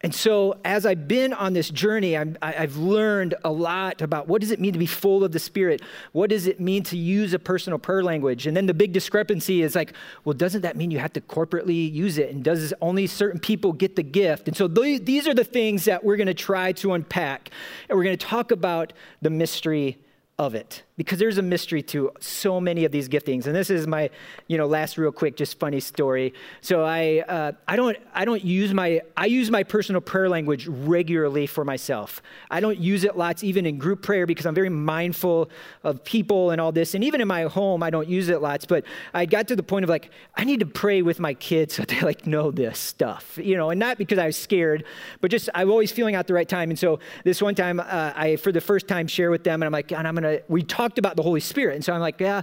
And 0.02 0.16
so, 0.16 0.58
as 0.64 0.86
I've 0.86 1.10
been 1.10 1.34
on 1.34 1.52
this 1.52 1.70
journey, 1.70 2.16
i 2.16 2.26
have 2.42 2.78
learned 2.78 3.36
a 3.44 3.52
lot 3.52 4.02
about 4.02 4.30
what 4.30 4.40
does 4.40 4.50
it 4.50 4.60
mean 4.62 4.72
to 4.72 4.80
be 4.80 4.86
full 4.86 5.26
of 5.26 5.34
the 5.34 5.40
Spirit? 5.40 5.82
What 6.14 6.30
does 6.30 6.48
it 6.48 6.62
mean 6.62 6.84
to 6.84 6.98
use 6.98 7.34
a 7.34 7.40
personal 7.40 7.80
prayer 7.80 8.02
language? 8.02 8.48
And 8.48 8.56
then 8.56 8.66
the 8.66 8.74
big 8.74 8.94
discrepancy 8.94 9.62
is 9.62 9.76
like, 9.76 9.92
well, 10.24 10.34
doesn't 10.34 10.62
that 10.62 10.78
mean 10.78 10.90
you 10.90 11.00
have 11.00 11.12
to 11.14 11.22
corporately 11.22 11.92
use 11.92 12.18
it? 12.18 12.34
And 12.34 12.46
does 12.46 12.74
only 12.82 13.08
certain 13.08 13.42
people 13.42 13.74
get 13.74 13.98
the 13.98 14.04
gift? 14.04 14.48
And 14.48 14.56
so, 14.56 14.70
th- 14.70 15.04
these 15.04 15.28
are 15.28 15.34
the 15.34 15.44
things 15.44 15.84
that 15.84 16.02
we're 16.02 16.18
going 16.18 16.28
to 16.28 16.34
try 16.34 16.72
to 16.74 16.94
unpack. 16.94 17.50
And 17.90 17.98
we're 17.98 18.06
going 18.06 18.18
to 18.18 18.26
talk 18.26 18.52
about 18.52 18.94
the 19.22 19.30
mystery 19.30 19.98
of 20.40 20.56
it. 20.56 20.84
Because 20.96 21.20
there's 21.20 21.38
a 21.38 21.42
mystery 21.42 21.82
to 21.84 22.12
so 22.20 22.60
many 22.60 22.84
of 22.84 22.92
these 22.92 23.08
giftings. 23.08 23.46
And 23.46 23.56
this 23.56 23.70
is 23.70 23.88
my 23.88 24.10
you 24.48 24.58
know 24.58 24.68
last 24.68 24.98
real 24.98 25.12
quick 25.12 25.36
just 25.36 25.60
funny 25.60 25.80
story. 25.80 26.34
So 26.62 26.84
i 26.84 27.24
uh, 27.28 27.52
i 27.68 27.76
don't 27.76 27.98
i 28.14 28.26
don't 28.26 28.44
use 28.44 28.74
my 28.74 29.02
i 29.16 29.26
use 29.26 29.52
my 29.52 29.64
personal 29.64 30.02
prayer 30.02 30.28
language 30.30 30.68
regularly 30.68 31.46
for 31.46 31.64
myself. 31.64 32.22
I 32.50 32.60
don't 32.62 32.80
use 32.80 33.04
it 33.04 33.18
lots 33.18 33.44
even 33.44 33.66
in 33.66 33.78
group 33.78 34.02
prayer 34.02 34.26
because 34.26 34.46
i'm 34.46 34.56
very 34.56 34.70
mindful 34.70 35.50
of 35.84 36.04
people 36.04 36.52
and 36.52 36.60
all 36.60 36.72
this. 36.72 36.96
And 36.96 37.04
even 37.04 37.22
in 37.22 37.28
my 37.28 37.44
home 37.44 37.84
i 37.84 37.90
don't 37.90 38.08
use 38.08 38.30
it 38.30 38.42
lots. 38.42 38.66
But 38.66 38.86
i 39.14 39.26
got 39.26 39.48
to 39.50 39.56
the 39.56 39.64
point 39.64 39.84
of 39.84 39.90
like 39.90 40.10
i 40.36 40.44
need 40.44 40.62
to 40.62 40.66
pray 40.66 41.02
with 41.02 41.20
my 41.20 41.34
kids 41.34 41.76
so 41.76 41.84
they 41.88 42.00
like 42.02 42.28
know 42.28 42.52
this 42.52 42.80
stuff 42.80 43.38
you 43.42 43.56
know? 43.58 43.70
And 43.70 43.80
not 43.80 43.98
because 43.98 44.18
i 44.18 44.26
was 44.26 44.38
scared 44.38 44.86
but 45.22 45.32
just 45.32 45.50
i'm 45.54 45.70
always 45.70 45.92
feeling 45.92 46.16
out 46.16 46.28
the 46.28 46.34
right 46.34 46.50
time. 46.50 46.70
And 46.70 46.80
so 46.80 47.00
this 47.26 47.42
one 47.42 47.56
time 47.56 47.80
uh, 47.80 48.14
i 48.16 48.38
for 48.38 48.52
the 48.52 48.62
first 48.62 48.88
time 48.88 49.08
share 49.08 49.32
with 49.32 49.44
them. 49.44 49.62
And 49.62 49.68
i'm 49.68 49.74
like 49.74 49.92
and 49.92 50.08
i'm 50.08 50.16
gonna 50.16 50.29
we 50.48 50.64
talked 50.64 50.98
about 50.98 51.16
the 51.16 51.24
Holy 51.24 51.40
Spirit. 51.40 51.76
And 51.76 51.86
so 51.86 51.94
I'm 51.94 52.02
like, 52.02 52.20
yeah, 52.20 52.42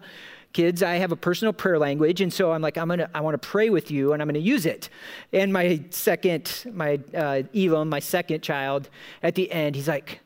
kids, 0.53 0.83
I 0.83 0.95
have 0.95 1.13
a 1.13 1.17
personal 1.17 1.53
prayer 1.53 1.79
language. 1.79 2.21
And 2.21 2.33
so 2.33 2.53
I'm 2.53 2.63
like, 2.63 2.79
I'm 2.79 2.89
going 2.89 3.01
to, 3.01 3.11
I 3.15 3.21
want 3.21 3.41
to 3.41 3.49
pray 3.49 3.69
with 3.69 3.91
you 3.91 4.13
and 4.13 4.23
I'm 4.23 4.27
going 4.27 4.35
to 4.35 4.41
use 4.41 4.65
it. 4.65 4.89
And 5.33 5.53
my 5.53 5.85
second, 5.91 6.65
my 6.73 7.01
uh, 7.15 7.43
Elam, 7.55 7.89
my 7.89 8.01
second 8.01 8.43
child, 8.43 8.89
at 9.23 9.35
the 9.35 9.51
end, 9.53 9.77
he's 9.77 9.89
like, 9.89 10.21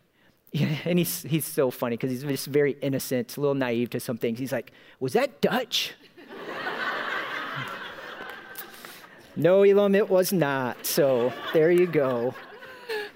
yeah, 0.52 0.76
and 0.84 0.98
he's, 0.98 1.22
he's 1.22 1.44
so 1.44 1.70
funny 1.70 1.96
because 1.96 2.10
he's 2.10 2.22
just 2.22 2.46
very 2.46 2.76
innocent, 2.80 3.36
a 3.36 3.40
little 3.40 3.54
naive 3.54 3.90
to 3.90 4.00
some 4.00 4.18
things. 4.18 4.38
He's 4.38 4.52
like, 4.52 4.72
Was 5.00 5.14
that 5.14 5.40
Dutch? 5.40 5.94
no, 9.36 9.62
Elam, 9.62 9.94
it 9.94 10.08
was 10.08 10.32
not. 10.32 10.86
So 10.86 11.32
there 11.52 11.70
you 11.70 11.86
go. 11.86 12.34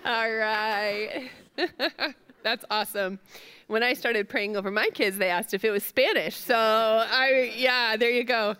All 0.04 0.32
right. 0.32 1.30
That's 2.44 2.64
awesome. 2.70 3.18
When 3.66 3.82
I 3.82 3.94
started 3.94 4.28
praying 4.28 4.56
over 4.56 4.70
my 4.70 4.90
kids, 4.94 5.16
they 5.18 5.30
asked 5.30 5.54
if 5.54 5.64
it 5.64 5.70
was 5.70 5.82
Spanish. 5.82 6.36
So 6.36 6.54
I, 6.56 7.52
yeah, 7.56 7.96
there 7.96 8.10
you 8.10 8.22
go. 8.22 8.54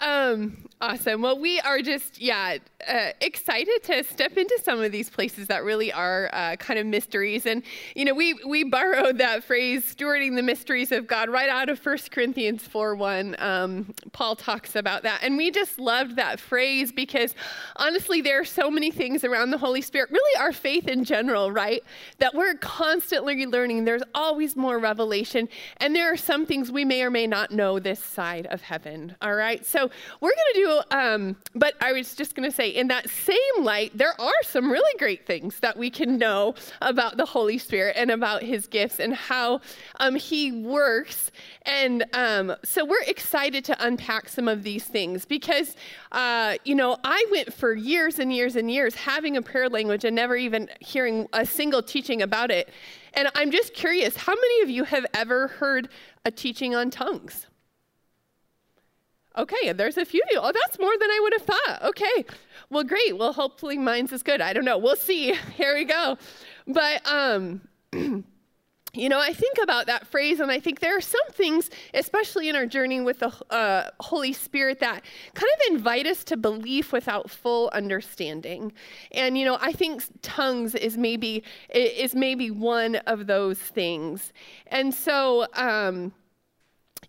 Um, 0.00 0.67
awesome. 0.80 1.22
Well, 1.22 1.38
we 1.38 1.60
are 1.60 1.82
just, 1.82 2.20
yeah, 2.20 2.58
uh, 2.86 3.10
excited 3.20 3.82
to 3.84 4.04
step 4.04 4.36
into 4.36 4.58
some 4.62 4.80
of 4.80 4.92
these 4.92 5.10
places 5.10 5.48
that 5.48 5.64
really 5.64 5.92
are 5.92 6.30
uh, 6.32 6.56
kind 6.56 6.78
of 6.78 6.86
mysteries. 6.86 7.46
And, 7.46 7.62
you 7.96 8.04
know, 8.04 8.14
we, 8.14 8.34
we 8.46 8.64
borrowed 8.64 9.18
that 9.18 9.42
phrase, 9.42 9.94
stewarding 9.94 10.36
the 10.36 10.42
mysteries 10.42 10.92
of 10.92 11.06
God, 11.06 11.28
right 11.28 11.48
out 11.48 11.68
of 11.68 11.84
1 11.84 11.98
Corinthians 12.10 12.62
4 12.62 12.94
1. 12.94 13.36
Um, 13.38 13.94
Paul 14.12 14.36
talks 14.36 14.76
about 14.76 15.02
that. 15.02 15.20
And 15.22 15.36
we 15.36 15.50
just 15.50 15.78
loved 15.78 16.16
that 16.16 16.38
phrase 16.38 16.92
because, 16.92 17.34
honestly, 17.76 18.20
there 18.20 18.40
are 18.40 18.44
so 18.44 18.70
many 18.70 18.90
things 18.90 19.24
around 19.24 19.50
the 19.50 19.58
Holy 19.58 19.82
Spirit, 19.82 20.10
really 20.10 20.40
our 20.40 20.52
faith 20.52 20.86
in 20.86 21.04
general, 21.04 21.50
right? 21.50 21.82
That 22.18 22.34
we're 22.34 22.54
constantly 22.54 23.46
learning. 23.46 23.84
There's 23.84 24.02
always 24.14 24.54
more 24.54 24.78
revelation. 24.78 25.48
And 25.78 25.94
there 25.94 26.12
are 26.12 26.16
some 26.16 26.46
things 26.46 26.70
we 26.70 26.84
may 26.84 27.02
or 27.02 27.10
may 27.10 27.26
not 27.26 27.50
know 27.50 27.78
this 27.78 28.02
side 28.02 28.46
of 28.46 28.62
heaven, 28.62 29.16
all 29.20 29.34
right? 29.34 29.64
So, 29.66 29.90
we're 30.20 30.30
going 30.30 30.54
to 30.54 30.60
do, 30.60 30.67
um, 30.90 31.36
but 31.54 31.74
I 31.80 31.92
was 31.92 32.14
just 32.14 32.34
going 32.34 32.48
to 32.48 32.54
say, 32.54 32.68
in 32.68 32.88
that 32.88 33.08
same 33.08 33.36
light, 33.60 33.96
there 33.96 34.18
are 34.20 34.42
some 34.42 34.70
really 34.70 34.98
great 34.98 35.26
things 35.26 35.60
that 35.60 35.76
we 35.76 35.90
can 35.90 36.18
know 36.18 36.54
about 36.80 37.16
the 37.16 37.24
Holy 37.24 37.58
Spirit 37.58 37.96
and 37.98 38.10
about 38.10 38.42
his 38.42 38.66
gifts 38.66 38.98
and 38.98 39.14
how 39.14 39.60
um, 40.00 40.14
he 40.14 40.52
works. 40.52 41.30
And 41.62 42.04
um, 42.12 42.54
so 42.64 42.84
we're 42.84 43.02
excited 43.06 43.64
to 43.66 43.86
unpack 43.86 44.28
some 44.28 44.48
of 44.48 44.62
these 44.62 44.84
things 44.84 45.24
because, 45.24 45.76
uh, 46.12 46.56
you 46.64 46.74
know, 46.74 46.96
I 47.04 47.24
went 47.30 47.52
for 47.52 47.74
years 47.74 48.18
and 48.18 48.32
years 48.32 48.56
and 48.56 48.70
years 48.70 48.94
having 48.94 49.36
a 49.36 49.42
prayer 49.42 49.68
language 49.68 50.04
and 50.04 50.16
never 50.16 50.36
even 50.36 50.68
hearing 50.80 51.28
a 51.32 51.44
single 51.44 51.82
teaching 51.82 52.22
about 52.22 52.50
it. 52.50 52.70
And 53.14 53.28
I'm 53.34 53.50
just 53.50 53.74
curious, 53.74 54.16
how 54.16 54.34
many 54.34 54.62
of 54.62 54.70
you 54.70 54.84
have 54.84 55.06
ever 55.14 55.48
heard 55.48 55.88
a 56.24 56.30
teaching 56.30 56.74
on 56.74 56.90
tongues? 56.90 57.46
Okay, 59.38 59.68
and 59.68 59.78
there's 59.78 59.96
a 59.96 60.04
few. 60.04 60.20
Oh, 60.36 60.50
that's 60.52 60.80
more 60.80 60.98
than 60.98 61.08
I 61.08 61.20
would 61.22 61.32
have 61.34 61.42
thought. 61.42 61.82
Okay, 61.90 62.24
well, 62.70 62.82
great. 62.82 63.16
Well, 63.16 63.32
hopefully 63.32 63.78
mine's 63.78 64.12
is 64.12 64.24
good. 64.24 64.40
I 64.40 64.52
don't 64.52 64.64
know. 64.64 64.78
We'll 64.78 64.96
see. 64.96 65.32
Here 65.54 65.76
we 65.76 65.84
go. 65.84 66.18
But 66.66 67.06
um, 67.06 67.60
you 67.92 69.08
know, 69.08 69.20
I 69.20 69.32
think 69.32 69.58
about 69.62 69.86
that 69.86 70.08
phrase, 70.08 70.40
and 70.40 70.50
I 70.50 70.58
think 70.58 70.80
there 70.80 70.96
are 70.96 71.00
some 71.00 71.20
things, 71.30 71.70
especially 71.94 72.48
in 72.48 72.56
our 72.56 72.66
journey 72.66 73.00
with 73.00 73.20
the 73.20 73.32
uh, 73.50 73.90
Holy 74.00 74.32
Spirit, 74.32 74.80
that 74.80 75.04
kind 75.34 75.52
of 75.60 75.76
invite 75.76 76.08
us 76.08 76.24
to 76.24 76.36
belief 76.36 76.92
without 76.92 77.30
full 77.30 77.70
understanding. 77.72 78.72
And 79.12 79.38
you 79.38 79.44
know, 79.44 79.56
I 79.60 79.70
think 79.70 80.02
tongues 80.20 80.74
is 80.74 80.98
maybe 80.98 81.44
is 81.72 82.16
maybe 82.16 82.50
one 82.50 82.96
of 83.06 83.28
those 83.28 83.58
things. 83.58 84.32
And 84.66 84.92
so. 84.92 85.46
Um, 85.54 86.12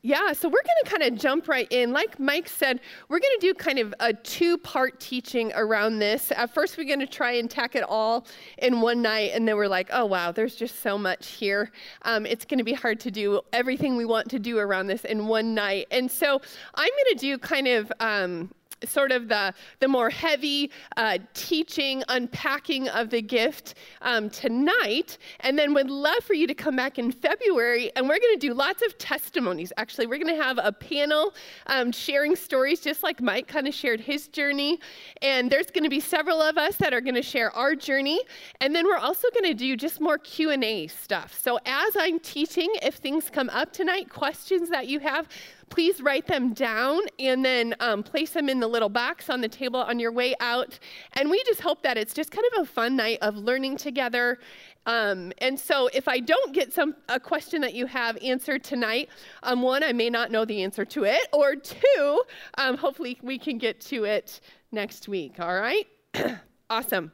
yeah, 0.02 0.32
so 0.32 0.48
we're 0.48 0.64
going 0.64 0.84
to 0.86 0.90
kind 0.90 1.04
of 1.04 1.20
jump 1.20 1.48
right 1.48 1.68
in. 1.72 1.92
Like 1.92 2.20
Mike 2.20 2.48
said, 2.48 2.80
we're 3.10 3.20
going 3.20 3.38
to 3.40 3.48
do 3.48 3.54
kind 3.54 3.80
of 3.80 3.94
a 4.00 4.14
two 4.14 4.58
part 4.58 5.00
teaching 5.00 5.52
around 5.56 6.00
this. 6.00 6.32
At 6.32 6.54
first, 6.54 6.78
we're 6.78 6.88
going 6.88 7.02
to 7.02 7.08
try 7.08 7.34
and 7.34 7.50
tack 7.50 7.76
it 7.76 7.84
all 7.84 8.26
in 8.60 8.80
one 8.80 9.02
night, 9.02 9.32
and 9.34 9.48
then 9.48 9.58
we're 9.58 9.68
like, 9.68 9.90
oh, 9.92 10.06
wow, 10.06 10.32
there's 10.32 10.56
just 10.56 10.82
so 10.82 10.98
much 10.98 11.28
here. 11.32 11.72
Um, 12.04 12.26
it's 12.26 12.46
going 12.46 12.60
to 12.60 12.64
be 12.64 12.74
hard 12.74 13.00
to 13.02 13.12
do 13.12 13.42
everything 13.52 13.98
we 13.98 14.06
want 14.06 14.30
to 14.30 14.40
do 14.40 14.58
around 14.58 14.88
this 14.88 15.04
in 15.04 15.28
one 15.28 15.54
night. 15.54 15.88
And 15.92 16.10
so 16.10 16.42
I'm 16.76 16.90
going 16.90 17.18
to 17.18 17.20
do 17.20 17.38
kind 17.38 17.68
of 17.68 17.92
um, 18.00 18.52
sort 18.86 19.12
of 19.12 19.28
the, 19.28 19.54
the 19.80 19.88
more 19.88 20.10
heavy 20.10 20.72
uh, 20.98 21.18
teaching, 21.34 22.04
unpacking 22.10 22.88
of 22.90 23.10
the 23.10 23.22
gift 23.22 23.76
um, 24.02 24.30
tonight. 24.30 25.18
And 25.42 25.58
then 25.58 25.74
would 25.74 25.90
love 25.90 26.24
for 26.24 26.34
you 26.34 26.48
to 26.48 26.54
come 26.54 26.76
back 26.76 26.98
in 27.00 27.12
February. 27.12 27.92
And 27.96 28.08
we're 28.08 28.20
going 28.20 28.40
to 28.40 28.48
do 28.48 28.54
lots 28.54 28.82
of 28.86 28.98
testimonies. 28.98 29.72
Actually, 29.78 30.08
we're 30.08 30.20
going 30.20 30.36
to 30.36 30.44
have 30.44 30.60
a 30.62 30.72
panel 30.72 31.34
um, 31.68 31.92
sharing 31.92 32.36
stories, 32.36 32.80
just 32.80 33.04
like 33.04 33.22
Mike 33.22 33.48
kind 33.48 33.68
of 33.68 33.74
shared 33.74 34.00
his 34.00 34.28
journey. 34.28 34.80
And 35.22 35.52
there's 35.52 35.72
going 35.72 35.84
to 35.84 35.90
be 35.90 36.00
several 36.00 36.42
of 36.42 36.58
us 36.58 36.76
that 36.78 36.94
are 36.94 37.02
going 37.02 37.16
to 37.16 37.22
share 37.22 37.52
our 37.52 37.76
journey. 37.76 38.22
And 38.62 38.76
then 38.76 38.86
we're 38.86 38.98
also 38.98 39.28
going 39.34 39.52
to 39.52 39.58
do 39.58 39.76
just 39.76 40.02
more 40.02 40.18
Q&A 40.18 40.88
stuff. 40.88 41.40
So 41.40 41.60
as 41.66 41.96
I'm 41.98 42.20
teaching, 42.20 42.70
if 42.82 42.96
things 42.96 43.30
come 43.30 43.50
up 43.50 43.74
tonight, 43.74 44.10
questions 44.10 44.70
that 44.70 44.88
you 44.88 45.00
have, 45.00 45.28
please 45.70 46.02
write 46.02 46.28
them 46.28 46.54
down 46.54 47.02
and 47.20 47.44
then 47.44 47.76
um, 47.80 48.04
place 48.04 48.32
them 48.32 48.50
in 48.50 48.60
the 48.60 48.68
little 48.68 48.90
box 48.90 49.30
on 49.30 49.42
the 49.42 49.48
table 49.48 49.80
on 49.80 50.00
your 50.00 50.12
way 50.12 50.36
out. 50.40 50.80
And 51.14 51.30
we 51.30 51.42
just 51.44 51.62
hope 51.62 51.84
that 51.84 51.98
it's 51.98 52.14
just 52.14 52.32
kind 52.32 52.46
of 52.54 52.64
a 52.64 52.66
fun 52.66 52.96
night 52.96 53.20
of 53.22 53.36
learning 53.36 53.78
together. 53.78 54.40
Um, 54.86 55.32
and 55.40 55.60
so, 55.60 55.90
if 55.94 56.08
I 56.08 56.20
don't 56.20 56.54
get 56.54 56.74
some 56.74 56.96
a 57.10 57.20
question 57.20 57.62
that 57.62 57.74
you 57.74 57.86
have 57.86 58.18
answered 58.24 58.64
tonight, 58.64 59.10
um, 59.44 59.62
one, 59.62 59.84
I 59.84 59.94
may 59.94 60.10
not 60.10 60.32
know 60.32 60.46
the 60.46 60.64
answer 60.64 60.86
to 60.86 61.04
it, 61.04 61.28
or 61.32 61.56
two, 61.56 62.24
um, 62.58 62.78
hopefully 62.78 63.20
we 63.22 63.38
can 63.38 63.58
get 63.58 63.80
to 63.82 64.06
it 64.06 64.40
next 64.72 65.08
week. 65.08 65.40
All 65.40 65.54
right, 65.54 65.86
awesome. 66.70 67.12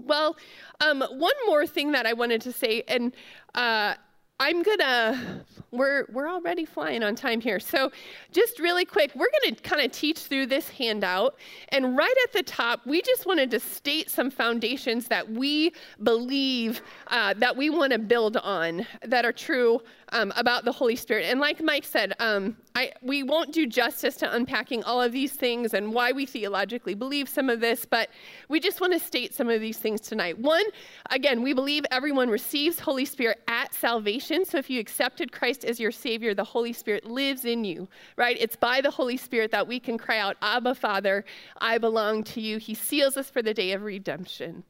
Well, 0.00 0.36
um, 0.80 1.02
one 1.02 1.34
more 1.46 1.66
thing 1.66 1.92
that 1.92 2.06
I 2.06 2.12
wanted 2.12 2.40
to 2.42 2.52
say, 2.52 2.82
and 2.88 3.14
uh, 3.54 3.94
I'm 4.40 4.62
gonna, 4.62 5.44
we're, 5.70 6.06
we're 6.12 6.28
already 6.28 6.64
flying 6.64 7.02
on 7.02 7.14
time 7.14 7.40
here. 7.40 7.60
So, 7.60 7.92
just 8.32 8.58
really 8.58 8.84
quick, 8.84 9.12
we're 9.14 9.30
gonna 9.42 9.56
kind 9.56 9.80
of 9.80 9.92
teach 9.92 10.18
through 10.18 10.46
this 10.46 10.68
handout. 10.68 11.36
And 11.68 11.96
right 11.96 12.14
at 12.24 12.32
the 12.32 12.42
top, 12.42 12.84
we 12.84 13.02
just 13.02 13.24
wanted 13.24 13.50
to 13.52 13.60
state 13.60 14.10
some 14.10 14.30
foundations 14.30 15.06
that 15.08 15.30
we 15.30 15.72
believe 16.02 16.82
uh, 17.08 17.34
that 17.34 17.56
we 17.56 17.70
wanna 17.70 17.98
build 17.98 18.36
on 18.38 18.86
that 19.06 19.24
are 19.24 19.32
true 19.32 19.80
um, 20.12 20.32
about 20.36 20.64
the 20.64 20.72
Holy 20.72 20.96
Spirit. 20.96 21.24
And 21.24 21.40
like 21.40 21.60
Mike 21.62 21.84
said, 21.84 22.12
um, 22.20 22.56
I, 22.74 22.92
we 23.02 23.22
won't 23.22 23.52
do 23.52 23.66
justice 23.66 24.16
to 24.16 24.34
unpacking 24.34 24.84
all 24.84 25.02
of 25.02 25.12
these 25.12 25.32
things 25.32 25.74
and 25.74 25.92
why 25.92 26.12
we 26.12 26.24
theologically 26.26 26.94
believe 26.94 27.28
some 27.28 27.50
of 27.50 27.60
this, 27.60 27.84
but 27.84 28.10
we 28.48 28.60
just 28.60 28.80
want 28.80 28.92
to 28.92 28.98
state 28.98 29.34
some 29.34 29.48
of 29.48 29.60
these 29.60 29.78
things 29.78 30.00
tonight. 30.00 30.38
One, 30.38 30.64
again, 31.10 31.42
we 31.42 31.52
believe 31.52 31.84
everyone 31.90 32.30
receives 32.30 32.78
Holy 32.78 33.04
Spirit 33.04 33.40
at 33.48 33.74
salvation. 33.74 34.44
So 34.44 34.58
if 34.58 34.70
you 34.70 34.80
accepted 34.80 35.32
Christ 35.32 35.64
as 35.64 35.80
your 35.80 35.90
Savior, 35.90 36.34
the 36.34 36.44
Holy 36.44 36.72
Spirit 36.72 37.04
lives 37.04 37.44
in 37.44 37.64
you, 37.64 37.88
right? 38.16 38.36
It's 38.38 38.56
by 38.56 38.80
the 38.80 38.90
Holy 38.90 39.16
Spirit 39.16 39.50
that 39.50 39.66
we 39.66 39.80
can 39.80 39.98
cry 39.98 40.18
out, 40.18 40.36
Abba, 40.42 40.74
Father, 40.74 41.24
I 41.58 41.78
belong 41.78 42.22
to 42.24 42.40
you. 42.40 42.58
He 42.58 42.74
seals 42.74 43.16
us 43.16 43.28
for 43.28 43.42
the 43.42 43.54
day 43.54 43.72
of 43.72 43.82
redemption. 43.82 44.64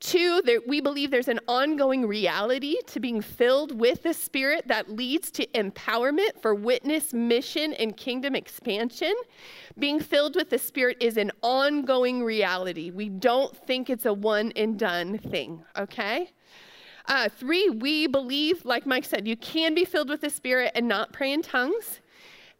Two, 0.00 0.40
there, 0.44 0.60
we 0.64 0.80
believe 0.80 1.10
there's 1.10 1.26
an 1.26 1.40
ongoing 1.48 2.06
reality 2.06 2.76
to 2.86 3.00
being 3.00 3.20
filled 3.20 3.78
with 3.80 4.04
the 4.04 4.14
Spirit 4.14 4.68
that 4.68 4.88
leads 4.88 5.32
to 5.32 5.46
empowerment 5.48 6.40
for 6.40 6.54
witness, 6.54 7.12
mission, 7.12 7.72
and 7.74 7.96
kingdom 7.96 8.36
expansion. 8.36 9.12
Being 9.76 9.98
filled 9.98 10.36
with 10.36 10.50
the 10.50 10.58
Spirit 10.58 10.98
is 11.00 11.16
an 11.16 11.32
ongoing 11.42 12.22
reality. 12.22 12.92
We 12.92 13.08
don't 13.08 13.56
think 13.66 13.90
it's 13.90 14.06
a 14.06 14.12
one 14.12 14.52
and 14.54 14.78
done 14.78 15.18
thing, 15.18 15.64
okay? 15.76 16.30
Uh, 17.06 17.28
three, 17.28 17.68
we 17.68 18.06
believe, 18.06 18.64
like 18.64 18.86
Mike 18.86 19.04
said, 19.04 19.26
you 19.26 19.36
can 19.36 19.74
be 19.74 19.84
filled 19.84 20.10
with 20.10 20.20
the 20.20 20.30
Spirit 20.30 20.72
and 20.76 20.86
not 20.86 21.12
pray 21.12 21.32
in 21.32 21.42
tongues. 21.42 22.00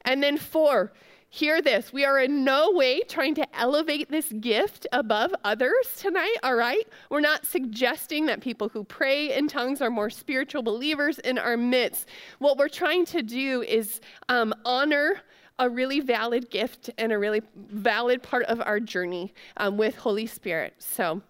And 0.04 0.20
then 0.20 0.38
four, 0.38 0.92
Hear 1.30 1.60
this. 1.60 1.92
We 1.92 2.06
are 2.06 2.18
in 2.18 2.42
no 2.42 2.70
way 2.72 3.00
trying 3.02 3.34
to 3.34 3.46
elevate 3.58 4.08
this 4.08 4.32
gift 4.40 4.86
above 4.92 5.34
others 5.44 5.94
tonight, 5.98 6.36
all 6.42 6.54
right? 6.54 6.88
We're 7.10 7.20
not 7.20 7.44
suggesting 7.44 8.24
that 8.26 8.40
people 8.40 8.70
who 8.70 8.82
pray 8.82 9.36
in 9.36 9.46
tongues 9.46 9.82
are 9.82 9.90
more 9.90 10.08
spiritual 10.08 10.62
believers 10.62 11.18
in 11.18 11.36
our 11.36 11.58
midst. 11.58 12.08
What 12.38 12.56
we're 12.56 12.70
trying 12.70 13.04
to 13.06 13.22
do 13.22 13.62
is 13.62 14.00
um, 14.30 14.54
honor 14.64 15.20
a 15.58 15.68
really 15.68 16.00
valid 16.00 16.50
gift 16.50 16.88
and 16.96 17.12
a 17.12 17.18
really 17.18 17.42
valid 17.72 18.22
part 18.22 18.46
of 18.46 18.62
our 18.62 18.80
journey 18.80 19.34
um, 19.58 19.76
with 19.76 19.96
Holy 19.96 20.26
Spirit. 20.26 20.74
So, 20.78 21.20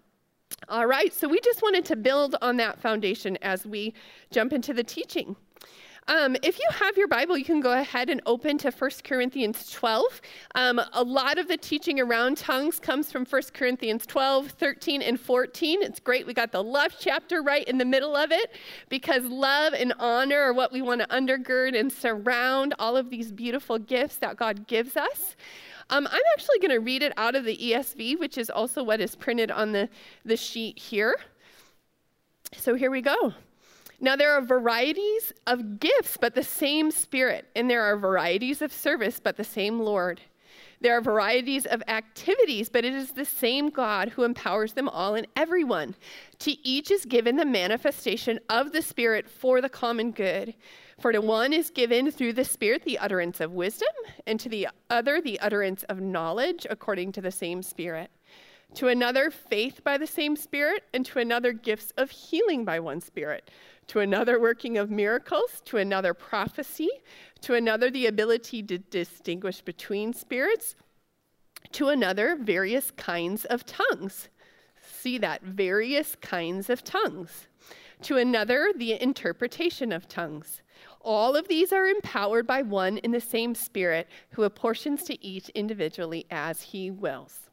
all 0.69 0.87
right, 0.87 1.13
so 1.13 1.27
we 1.29 1.41
just 1.41 1.61
wanted 1.61 1.85
to 1.87 1.97
build 1.97 2.37
on 2.41 2.57
that 2.59 2.81
foundation 2.81 3.37
as 3.43 3.67
we 3.67 3.95
jump 4.31 4.53
into 4.53 4.73
the 4.73 4.85
teaching. 4.85 5.35
Um, 6.09 6.37
if 6.43 6.59
you 6.59 6.67
have 6.73 6.97
your 6.97 7.07
Bible, 7.07 7.37
you 7.37 7.45
can 7.45 7.61
go 7.61 7.79
ahead 7.79 8.09
and 8.09 8.23
open 8.25 8.57
to 8.59 8.71
1 8.71 8.91
Corinthians 9.05 9.71
12. 9.71 10.23
Um, 10.55 10.81
a 10.95 11.05
lot 11.05 11.37
of 11.37 11.49
the 11.49 11.59
teaching 11.59 12.01
around 12.01 12.39
tongues 12.39 12.81
comes 12.81 13.13
from 13.13 13.27
1 13.27 13.43
Corinthians 13.53 14.07
12, 14.07 14.53
13, 14.53 15.03
and 15.03 15.21
14. 15.21 15.83
It's 15.83 16.01
great. 16.01 16.27
We 16.27 16.33
got 16.33 16.51
the 16.51 16.65
love 16.65 16.95
chapter 16.99 17.43
right 17.43 17.65
in 17.69 17.77
the 17.77 17.85
middle 17.85 18.17
of 18.17 18.33
it 18.33 18.53
because 18.89 19.23
love 19.25 19.75
and 19.75 19.93
honor 19.99 20.41
are 20.41 20.55
what 20.55 20.73
we 20.73 20.81
want 20.81 21.03
to 21.03 21.07
undergird 21.09 21.79
and 21.79 21.93
surround 21.93 22.75
all 22.79 22.97
of 22.97 23.11
these 23.11 23.31
beautiful 23.31 23.79
gifts 23.79 24.17
that 24.17 24.39
God 24.39 24.67
gives 24.67 24.97
us. 24.97 25.37
Um, 25.91 26.07
I'm 26.11 26.23
actually 26.33 26.59
going 26.61 26.71
to 26.71 26.81
read 26.81 27.03
it 27.03 27.13
out 27.19 27.35
of 27.35 27.45
the 27.45 27.57
ESV, 27.57 28.19
which 28.19 28.39
is 28.39 28.49
also 28.49 28.83
what 28.83 29.03
is 29.03 29.15
printed 29.15 29.51
on 29.51 29.73
the, 29.73 29.91
the 30.25 30.39
sheet 30.39 30.79
here. 30.79 31.17
So 32.57 32.75
here 32.75 32.91
we 32.91 33.03
go. 33.03 33.35
Now, 34.01 34.15
there 34.15 34.33
are 34.33 34.41
varieties 34.41 35.33
of 35.47 35.81
gifts, 35.81 36.17
but 36.21 36.35
the 36.35 36.45
same 36.45 36.91
Spirit. 36.91 37.47
And 37.57 37.69
there 37.69 37.83
are 37.83 37.97
varieties 37.97 38.63
of 38.63 38.73
service, 38.73 39.21
but 39.21 39.37
the 39.37 39.45
same 39.45 39.81
Lord. 39.81 40.21
There 40.81 40.97
are 40.97 41.01
varieties 41.01 41.67
of 41.67 41.83
activities, 41.89 42.69
but 42.69 42.85
it 42.85 42.95
is 42.95 43.11
the 43.11 43.25
same 43.25 43.71
God 43.71 44.11
who 44.11 44.23
empowers 44.23 44.75
them 44.75 44.89
all 44.89 45.17
and 45.17 45.27
everyone. 45.35 45.97
To 46.41 46.53
each 46.67 46.93
is 46.93 47.05
given 47.05 47.37
the 47.37 47.45
manifestation 47.45 48.39
of 48.49 48.71
the 48.71 48.83
Spirit 48.83 49.29
for 49.29 49.61
the 49.61 49.69
common 49.69 50.13
good. 50.13 50.55
For 51.01 51.11
to 51.11 51.21
one 51.21 51.53
is 51.53 51.71
given 51.71 52.13
through 52.13 52.35
the 52.35 52.45
Spirit 52.45 52.85
the 52.85 52.99
utterance 52.99 53.41
of 53.41 53.53
wisdom, 53.53 53.89
and 54.27 54.39
to 54.39 54.49
the 54.49 54.69
other 54.89 55.21
the 55.21 55.41
utterance 55.41 55.83
of 55.85 56.01
knowledge 56.01 56.65
according 56.71 57.11
to 57.13 57.21
the 57.21 57.33
same 57.33 57.63
Spirit. 57.63 58.11
To 58.75 58.89
another, 58.89 59.31
faith 59.31 59.83
by 59.83 59.99
the 59.99 60.07
same 60.07 60.37
Spirit, 60.37 60.85
and 60.95 61.05
to 61.07 61.19
another, 61.19 61.53
gifts 61.53 61.93
of 61.97 62.11
healing 62.11 62.65
by 62.65 62.79
one 62.79 63.01
Spirit 63.01 63.51
to 63.89 64.01
another 64.01 64.41
working 64.41 64.79
of 64.79 64.91
miracles, 64.91 65.61
to 65.65 65.79
another 65.79 66.15
prophecy, 66.15 66.89
to 67.41 67.55
another 67.55 67.91
the 67.91 68.07
ability 68.07 68.63
to 68.63 68.79
distinguish 68.79 69.61
between 69.63 70.13
spirits, 70.13 70.77
to 71.73 71.89
another 71.89 72.37
various 72.37 72.91
kinds 72.93 73.45
of 73.47 73.67
tongues. 73.67 74.29
See 74.81 75.19
that, 75.19 75.43
various 75.43 76.17
kinds 76.17 76.71
of 76.71 76.85
tongues. 76.85 77.47
To 78.03 78.17
another 78.17 78.73
the 78.77 79.01
interpretation 79.01 79.91
of 79.91 80.07
tongues. 80.07 80.63
All 81.01 81.35
of 81.35 81.49
these 81.49 81.73
are 81.73 81.87
empowered 81.87 82.47
by 82.47 82.63
one 82.63 82.99
in 82.99 83.11
the 83.11 83.21
same 83.21 83.55
Spirit 83.55 84.09
who 84.31 84.45
apportions 84.45 85.03
to 85.05 85.25
each 85.25 85.49
individually 85.51 86.27
as 86.31 86.63
he 86.63 86.91
wills. 86.91 87.48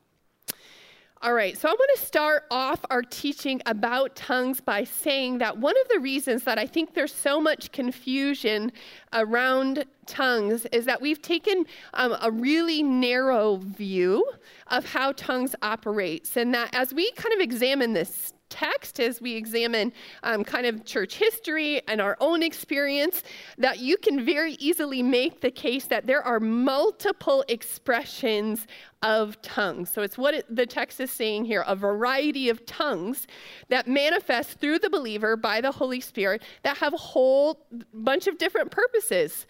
All 1.25 1.33
right, 1.33 1.57
so 1.57 1.67
I 1.67 1.71
want 1.71 1.89
to 1.95 2.05
start 2.05 2.43
off 2.51 2.85
our 2.91 3.01
teaching 3.01 3.59
about 3.65 4.15
tongues 4.15 4.61
by 4.61 4.83
saying 4.83 5.39
that 5.39 5.57
one 5.57 5.73
of 5.81 5.87
the 5.87 5.99
reasons 5.99 6.43
that 6.43 6.59
I 6.59 6.67
think 6.67 6.93
there's 6.93 7.11
so 7.11 7.41
much 7.41 7.71
confusion 7.71 8.71
around 9.11 9.85
tongues 10.05 10.67
is 10.71 10.85
that 10.85 11.01
we've 11.01 11.23
taken 11.23 11.65
um, 11.95 12.15
a 12.21 12.29
really 12.29 12.83
narrow 12.83 13.55
view 13.55 14.23
of 14.67 14.85
how 14.85 15.13
tongues 15.13 15.55
operates, 15.63 16.37
and 16.37 16.53
that 16.53 16.69
as 16.75 16.93
we 16.93 17.11
kind 17.13 17.33
of 17.33 17.39
examine 17.39 17.93
this 17.93 18.34
text 18.55 18.99
as 18.99 19.19
we 19.19 19.35
examine 19.35 19.91
um, 20.23 20.43
kind 20.43 20.65
of 20.65 20.85
church 20.85 21.15
history 21.15 21.81
and 21.89 21.99
our 21.99 22.15
own 22.21 22.41
experience 22.41 23.21
that 23.57 23.79
you 23.79 23.97
can 23.97 24.23
very 24.23 24.53
easily 24.53 25.03
make 25.03 25.41
the 25.41 25.51
case 25.51 25.85
that 25.87 26.07
there 26.07 26.23
are 26.23 26.39
multiple 26.39 27.43
expressions 27.49 28.65
of 29.03 29.39
tongues. 29.41 29.91
So 29.91 30.01
it's 30.01 30.17
what 30.17 30.33
it, 30.33 30.45
the 30.49 30.65
text 30.65 30.99
is 30.99 31.11
saying 31.11 31.45
here 31.45 31.65
a 31.67 31.75
variety 31.75 32.49
of 32.49 32.65
tongues 32.65 33.27
that 33.67 33.87
manifest 33.87 34.59
through 34.59 34.79
the 34.79 34.89
believer 34.89 35.35
by 35.35 35.59
the 35.59 35.71
Holy 35.71 35.99
Spirit 35.99 36.41
that 36.63 36.77
have 36.77 36.93
a 36.93 36.97
whole 36.97 37.59
bunch 37.93 38.27
of 38.27 38.37
different 38.37 38.71
purposes. 38.71 39.45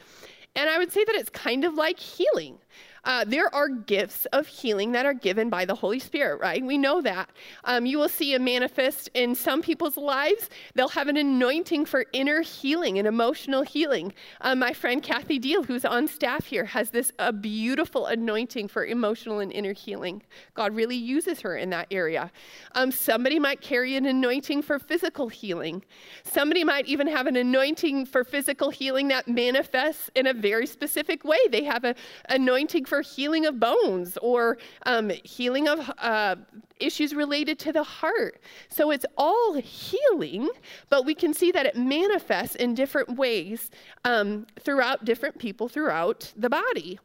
And 0.56 0.70
I 0.70 0.78
would 0.78 0.92
say 0.92 1.04
that 1.04 1.16
it's 1.16 1.30
kind 1.30 1.64
of 1.64 1.76
like 1.76 2.00
healing. 2.00 2.58
Uh, 3.06 3.24
there 3.24 3.54
are 3.54 3.70
gifts 3.70 4.26
of 4.34 4.48
healing 4.48 4.92
that 4.92 5.06
are 5.06 5.14
given 5.14 5.50
by 5.50 5.64
the 5.64 5.76
Holy 5.76 6.00
Spirit, 6.00 6.40
right? 6.42 6.66
We 6.66 6.78
know 6.78 7.02
that. 7.02 7.30
Um, 7.64 7.86
you 7.86 8.00
will 8.00 8.10
see 8.10 8.34
a 8.34 8.40
manifest 8.40 9.10
in 9.14 9.36
some 9.36 9.62
people's 9.62 9.96
lives. 9.96 10.50
They'll 10.74 10.90
have 10.90 11.08
an 11.08 11.18
anointing 11.18 11.86
for 11.86 12.06
inner 12.14 12.42
healing 12.42 12.98
and 12.98 13.08
emotional 13.08 13.62
healing. 13.62 14.12
Um, 14.42 14.60
my 14.60 14.74
friend 14.74 15.04
Kathy 15.04 15.38
Deal, 15.38 15.64
who's 15.64 15.86
on 15.86 16.08
staff 16.08 16.46
here, 16.46 16.66
has 16.66 16.90
this 16.90 17.12
a 17.20 17.32
beautiful 17.32 18.08
anointing 18.08 18.68
for 18.70 18.86
emotional 18.86 19.40
and 19.40 19.52
inner 19.52 19.74
healing. 19.74 20.24
God 20.56 20.76
really 20.76 20.96
uses 20.96 21.42
her 21.42 21.56
in 21.56 21.70
that 21.70 21.88
area. 21.92 22.32
Um, 22.74 22.92
somebody 22.92 23.38
might 23.38 23.62
carry 23.62 23.96
an 23.96 24.08
anointing 24.08 24.64
for 24.64 24.80
physical 24.80 25.30
healing. 25.30 25.84
Somebody 26.24 26.64
might 26.64 26.88
even 26.88 27.08
have 27.08 27.28
an 27.28 27.36
anointing 27.36 28.08
for 28.08 28.24
physical 28.24 28.72
healing 28.72 29.10
that 29.10 29.28
manifests 29.28 30.10
in 30.16 30.26
a 30.26 30.34
very 30.34 30.66
specific 30.66 31.24
way. 31.24 31.38
They 31.52 31.64
have 31.64 31.84
an 31.84 31.96
anointing 32.30 32.86
for 32.86 32.95
for 32.96 33.02
healing 33.02 33.46
of 33.46 33.60
bones 33.60 34.18
or 34.22 34.58
um, 34.86 35.12
healing 35.24 35.68
of 35.68 35.92
uh, 35.98 36.36
issues 36.80 37.14
related 37.14 37.60
to 37.60 37.74
the 37.74 37.84
heart. 37.84 38.40
So 38.70 38.92
it's 38.92 39.06
all 39.18 39.54
healing, 39.56 40.50
but 40.90 41.06
we 41.06 41.14
can 41.14 41.34
see 41.34 41.52
that 41.52 41.66
it 41.66 41.76
manifests 41.76 42.56
in 42.56 42.74
different 42.74 43.18
ways 43.18 43.70
um, 44.06 44.48
throughout 44.62 45.04
different 45.04 45.40
people 45.40 45.68
throughout 45.68 46.32
the 46.38 46.50
body. 46.50 47.00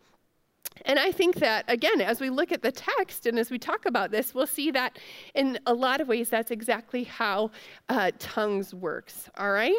And 0.86 0.98
I 0.98 1.10
think 1.10 1.36
that, 1.36 1.64
again, 1.68 2.00
as 2.00 2.20
we 2.20 2.30
look 2.30 2.52
at 2.52 2.62
the 2.62 2.72
text 2.72 3.26
and 3.26 3.38
as 3.38 3.50
we 3.50 3.58
talk 3.58 3.84
about 3.84 4.10
this, 4.12 4.34
we'll 4.34 4.46
see 4.46 4.70
that 4.70 4.98
in 5.34 5.58
a 5.66 5.74
lot 5.74 6.00
of 6.00 6.08
ways 6.08 6.30
that's 6.30 6.50
exactly 6.50 7.04
how 7.04 7.50
uh, 7.88 8.12
tongues 8.18 8.72
works. 8.72 9.28
All 9.36 9.50
right? 9.50 9.76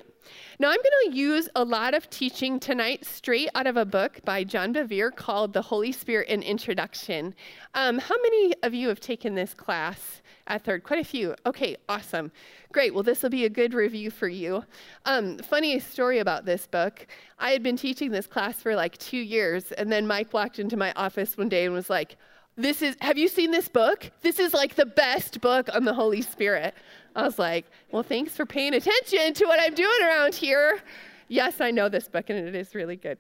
Now, 0.60 0.70
I'm 0.70 0.78
going 0.78 1.12
to 1.12 1.18
use 1.18 1.50
a 1.56 1.64
lot 1.64 1.94
of 1.94 2.10
teaching 2.10 2.60
tonight 2.60 3.06
straight 3.06 3.50
out 3.56 3.68
of 3.68 3.78
a 3.78 3.86
book 3.86 4.20
by 4.24 4.44
John 4.44 4.74
Bevere 4.74 5.16
called 5.16 5.54
The 5.54 5.62
Holy 5.62 5.92
Spirit 5.92 6.30
An 6.30 6.44
Introduction. 6.44 7.34
Um, 7.74 8.00
how 8.00 8.16
many 8.22 8.54
of 8.64 8.74
you 8.74 8.88
have 8.88 9.00
taken 9.00 9.36
this 9.36 9.54
class 9.54 10.22
at 10.48 10.64
third? 10.64 10.84
Quite 10.84 11.00
a 11.00 11.08
few. 11.08 11.36
Okay, 11.46 11.78
awesome. 11.90 12.32
Great. 12.72 12.94
Well, 12.94 13.04
this 13.04 13.24
will 13.24 13.30
be 13.30 13.46
a 13.46 13.50
good 13.50 13.74
review 13.74 14.12
for 14.12 14.28
you. 14.28 14.64
Um, 15.06 15.38
funny 15.40 15.80
story 15.80 16.20
about 16.20 16.46
this 16.46 16.68
book. 16.68 17.08
I 17.40 17.52
had 17.52 17.64
been 17.64 17.78
teaching 17.78 18.12
this 18.12 18.28
class 18.28 18.62
for 18.62 18.76
like 18.76 18.98
two 18.98 19.18
years, 19.18 19.72
and 19.74 19.92
then 19.92 20.08
Mike 20.08 20.34
walked 20.34 20.60
into 20.60 20.78
my 20.78 20.94
office 20.94 21.38
one 21.38 21.50
day 21.50 21.66
and 21.66 21.74
was 21.74 21.90
like, 21.90 22.18
this 22.58 22.82
is 22.82 22.96
have 23.00 23.18
you 23.18 23.28
seen 23.28 23.52
this 23.52 23.70
book 23.70 24.12
this 24.22 24.38
is 24.38 24.54
like 24.54 24.76
the 24.76 24.86
best 24.86 25.40
book 25.40 25.70
on 25.74 25.86
the 25.86 25.94
holy 25.94 26.22
spirit 26.22 26.76
I 27.16 27.24
was 27.24 27.38
like, 27.38 27.66
well, 27.92 28.04
thanks 28.04 28.36
for 28.36 28.46
paying 28.46 28.74
attention 28.74 29.34
to 29.34 29.46
what 29.46 29.60
I'm 29.60 29.74
doing 29.74 30.00
around 30.04 30.36
here. 30.36 30.80
Yes, 31.28 31.62
I 31.62 31.72
know 31.72 31.90
this 31.90 32.08
book, 32.08 32.30
and 32.30 32.40
it 32.48 32.56
is 32.56 32.76
really 32.76 32.96
good. 32.96 33.18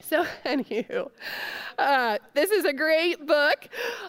So, 0.00 0.24
anywho, 0.44 1.10
uh, 1.78 2.18
this 2.34 2.50
is 2.50 2.64
a 2.64 2.72
great 2.72 3.26
book 3.26 3.68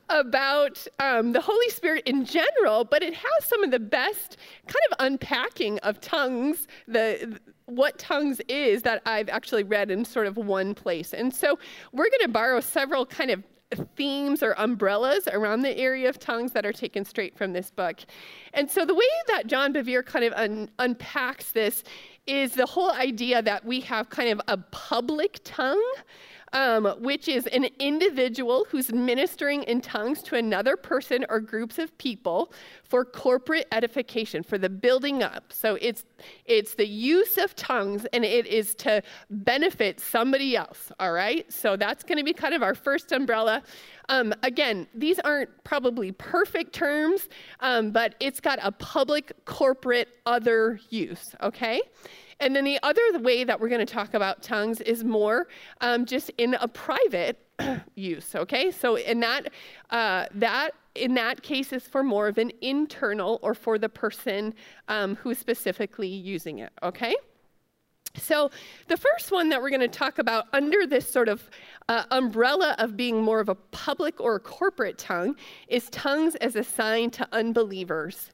about 0.09 0.85
um, 0.99 1.33
the 1.33 1.41
Holy 1.41 1.69
Spirit 1.69 2.03
in 2.05 2.25
general, 2.25 2.83
but 2.85 3.03
it 3.03 3.13
has 3.13 3.45
some 3.45 3.63
of 3.63 3.71
the 3.71 3.79
best 3.79 4.37
kind 4.67 4.83
of 4.91 4.97
unpacking 4.99 5.79
of 5.79 5.99
tongues, 5.99 6.67
the 6.87 7.39
what 7.65 7.99
tongues 7.99 8.41
is 8.47 8.81
that 8.81 9.01
I've 9.05 9.29
actually 9.29 9.63
read 9.63 9.91
in 9.91 10.03
sort 10.03 10.25
of 10.25 10.37
one 10.37 10.73
place. 10.73 11.13
And 11.13 11.33
so, 11.33 11.57
we're 11.91 12.09
going 12.09 12.21
to 12.21 12.29
borrow 12.29 12.59
several 12.59 13.05
kind 13.05 13.31
of 13.31 13.43
themes 13.75 14.41
or 14.41 14.55
umbrellas 14.57 15.27
around 15.31 15.61
the 15.61 15.77
area 15.77 16.09
of 16.09 16.19
tongues 16.19 16.51
that 16.53 16.65
are 16.65 16.73
taken 16.73 17.05
straight 17.05 17.37
from 17.37 17.53
this 17.53 17.69
book. 17.69 17.99
And 18.53 18.69
so 18.69 18.85
the 18.85 18.95
way 18.95 19.05
that 19.27 19.47
John 19.47 19.73
Bevere 19.73 20.05
kind 20.05 20.25
of 20.25 20.33
un- 20.33 20.69
unpacks 20.79 21.51
this 21.51 21.83
is 22.25 22.53
the 22.53 22.65
whole 22.65 22.91
idea 22.91 23.41
that 23.41 23.65
we 23.65 23.79
have 23.81 24.09
kind 24.09 24.29
of 24.29 24.41
a 24.47 24.57
public 24.71 25.39
tongue 25.43 25.83
um, 26.53 26.85
which 26.99 27.27
is 27.27 27.47
an 27.47 27.67
individual 27.79 28.65
who's 28.69 28.91
ministering 28.91 29.63
in 29.63 29.81
tongues 29.81 30.21
to 30.23 30.35
another 30.35 30.75
person 30.75 31.25
or 31.29 31.39
groups 31.39 31.79
of 31.79 31.95
people 31.97 32.51
for 32.83 33.05
corporate 33.05 33.67
edification, 33.71 34.43
for 34.43 34.57
the 34.57 34.69
building 34.69 35.23
up. 35.23 35.51
So 35.53 35.77
it's 35.81 36.03
it's 36.45 36.75
the 36.75 36.87
use 36.87 37.37
of 37.37 37.55
tongues, 37.55 38.05
and 38.13 38.25
it 38.25 38.47
is 38.47 38.75
to 38.75 39.01
benefit 39.29 39.99
somebody 39.99 40.55
else. 40.55 40.91
All 40.99 41.11
right. 41.11 41.51
So 41.51 41.75
that's 41.77 42.03
going 42.03 42.17
to 42.17 42.23
be 42.23 42.33
kind 42.33 42.53
of 42.53 42.63
our 42.63 42.75
first 42.75 43.11
umbrella. 43.11 43.63
Um, 44.09 44.33
again, 44.41 44.87
these 44.95 45.19
aren't 45.19 45.63
probably 45.63 46.11
perfect 46.11 46.73
terms, 46.73 47.29
um, 47.59 47.91
but 47.91 48.15
it's 48.19 48.39
got 48.39 48.57
a 48.61 48.71
public, 48.71 49.33
corporate, 49.45 50.09
other 50.25 50.79
use. 50.89 51.35
Okay. 51.43 51.81
And 52.39 52.55
then 52.55 52.63
the 52.63 52.79
other 52.83 53.01
way 53.19 53.43
that 53.43 53.59
we're 53.59 53.69
going 53.69 53.85
to 53.85 53.93
talk 53.93 54.13
about 54.13 54.41
tongues 54.41 54.79
is 54.81 55.03
more 55.03 55.47
um, 55.81 56.05
just 56.05 56.31
in 56.37 56.53
a 56.55 56.67
private 56.67 57.39
use. 57.95 58.35
Okay, 58.35 58.71
so 58.71 58.95
in 58.95 59.19
that 59.19 59.51
uh, 59.89 60.25
that 60.35 60.71
in 60.95 61.13
that 61.15 61.41
case 61.41 61.73
is 61.73 61.83
for 61.83 62.03
more 62.03 62.27
of 62.27 62.37
an 62.37 62.51
internal 62.61 63.39
or 63.41 63.53
for 63.53 63.77
the 63.77 63.89
person 63.89 64.53
um, 64.87 65.15
who's 65.15 65.37
specifically 65.37 66.07
using 66.07 66.59
it. 66.59 66.71
Okay. 66.83 67.15
So, 68.15 68.49
the 68.87 68.97
first 68.97 69.31
one 69.31 69.49
that 69.49 69.61
we're 69.61 69.69
going 69.69 69.81
to 69.81 69.87
talk 69.87 70.17
about 70.17 70.45
under 70.51 70.87
this 70.87 71.07
sort 71.07 71.29
of 71.29 71.47
uh, 71.87 72.05
umbrella 72.09 72.75
of 72.79 72.97
being 72.97 73.21
more 73.21 73.39
of 73.39 73.49
a 73.49 73.55
public 73.55 74.19
or 74.19 74.35
a 74.35 74.39
corporate 74.39 74.97
tongue 74.97 75.35
is 75.67 75.89
tongues 75.91 76.35
as 76.37 76.55
a 76.55 76.63
sign 76.63 77.11
to 77.11 77.27
unbelievers. 77.31 78.31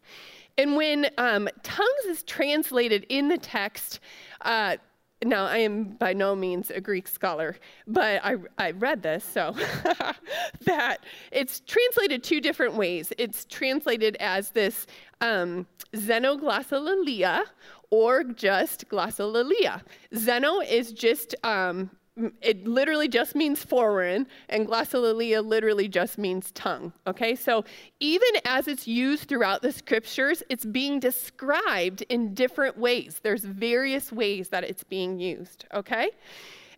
And 0.58 0.76
when 0.76 1.08
um, 1.18 1.50
tongues 1.64 2.06
is 2.08 2.24
translated 2.24 3.06
in 3.10 3.28
the 3.28 3.38
text, 3.38 4.00
uh, 4.42 4.78
now 5.24 5.46
I 5.46 5.58
am 5.58 5.96
by 5.96 6.14
no 6.14 6.36
means 6.36 6.72
a 6.72 6.80
Greek 6.80 7.08
scholar, 7.08 7.56
but 7.88 8.22
I, 8.24 8.36
I 8.58 8.72
read 8.72 9.02
this, 9.02 9.24
so 9.24 9.56
that 10.62 10.98
it's 11.32 11.62
translated 11.62 12.24
two 12.24 12.42
different 12.42 12.76
ways. 12.76 13.12
It's 13.18 13.46
translated 13.46 14.18
as 14.20 14.52
this 14.52 14.88
um, 15.22 15.66
or 17.90 18.24
just 18.24 18.88
glossolalia. 18.90 19.82
Xeno 20.14 20.66
is 20.70 20.92
just 20.92 21.36
um, 21.44 21.90
it 22.42 22.66
literally 22.66 23.08
just 23.08 23.36
means 23.36 23.64
foreign, 23.64 24.28
and 24.50 24.68
glossolalia 24.68 25.46
literally 25.46 25.88
just 25.88 26.18
means 26.18 26.52
tongue. 26.52 26.94
Okay, 27.08 27.36
so 27.36 27.66
even 28.00 28.30
as 28.46 28.68
it's 28.68 28.88
used 28.88 29.28
throughout 29.28 29.62
the 29.62 29.72
scriptures, 29.72 30.42
it's 30.50 30.66
being 30.66 31.00
described 31.00 32.04
in 32.10 32.34
different 32.34 32.78
ways. 32.78 33.20
There's 33.22 33.44
various 33.44 34.12
ways 34.12 34.50
that 34.50 34.64
it's 34.64 34.84
being 34.84 35.20
used. 35.20 35.66
Okay, 35.74 36.12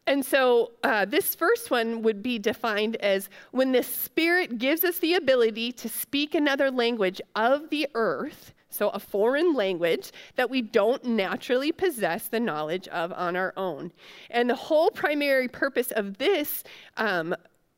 and 0.07 0.25
so 0.25 0.71
uh, 0.83 1.05
this 1.05 1.35
first 1.35 1.69
one 1.69 2.01
would 2.01 2.23
be 2.23 2.39
defined 2.39 2.95
as 2.97 3.29
when 3.51 3.73
the 3.73 3.83
Spirit 3.83 4.57
gives 4.57 4.83
us 4.83 4.97
the 4.99 5.13
ability 5.15 5.71
to 5.73 5.89
speak 5.89 6.33
another 6.33 6.71
language 6.71 7.21
of 7.35 7.69
the 7.69 7.87
earth 7.93 8.53
so 8.69 8.89
a 8.89 8.99
foreign 8.99 9.53
language 9.53 10.11
that 10.35 10.49
we 10.49 10.61
don't 10.61 11.03
naturally 11.03 11.71
possess 11.71 12.27
the 12.27 12.39
knowledge 12.39 12.87
of 12.89 13.11
on 13.13 13.35
our 13.35 13.53
own. 13.57 13.91
And 14.29 14.49
the 14.49 14.55
whole 14.55 14.91
primary 14.91 15.47
purpose 15.47 15.91
of 15.91 16.17
this 16.17 16.63
um, 16.97 17.35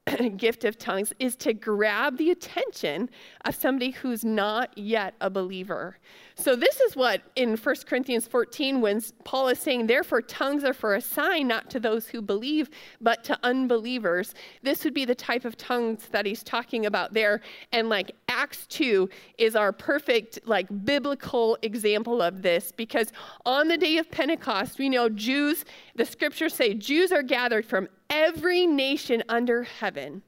gift 0.38 0.66
of 0.66 0.78
tongues 0.78 1.14
is 1.20 1.36
to 1.38 1.54
grab 1.54 2.18
the 2.18 2.32
attention 2.32 3.10
of 3.46 3.56
somebody 3.56 3.92
who's 3.92 4.24
not 4.24 4.78
yet 4.78 5.16
a 5.22 5.30
believer. 5.30 5.98
So, 6.36 6.56
this 6.56 6.80
is 6.80 6.96
what 6.96 7.22
in 7.36 7.58
1 7.58 7.76
Corinthians 7.86 8.28
14, 8.28 8.80
when 8.80 9.02
Paul 9.26 9.50
is 9.50 9.60
saying, 9.60 9.88
Therefore, 9.88 10.22
tongues 10.22 10.64
are 10.64 10.74
for 10.74 10.96
a 10.96 11.02
sign 11.02 11.48
not 11.48 11.70
to 11.72 11.80
those 11.80 12.08
who 12.08 12.22
believe, 12.22 12.70
but 13.02 13.24
to 13.26 13.38
unbelievers. 13.44 14.34
This 14.62 14.84
would 14.84 14.94
be 14.94 15.06
the 15.06 15.16
type 15.16 15.44
of 15.44 15.58
tongues 15.58 16.08
that 16.12 16.26
he's 16.26 16.44
talking 16.44 16.86
about 16.86 17.14
there. 17.14 17.42
And 17.72 17.90
like 17.90 18.12
Acts 18.30 18.66
2 18.68 19.10
is 19.38 19.56
our 19.56 19.74
perfect, 19.74 20.40
like, 20.46 20.68
biblical 20.86 21.58
example 21.62 22.22
of 22.22 22.42
this 22.42 22.72
because 22.72 23.12
on 23.46 23.68
the 23.68 23.78
day 23.78 23.98
of 23.98 24.10
Pentecost, 24.10 24.80
we 24.80 24.88
know 24.88 25.10
Jews, 25.10 25.66
the 25.96 26.06
scriptures 26.06 26.54
say, 26.54 26.74
Jews 26.74 27.12
are 27.12 27.24
gathered 27.24 27.66
from 27.66 27.90
every 28.10 28.66
nation 28.66 29.24
under 29.30 29.64
heaven, 29.64 30.22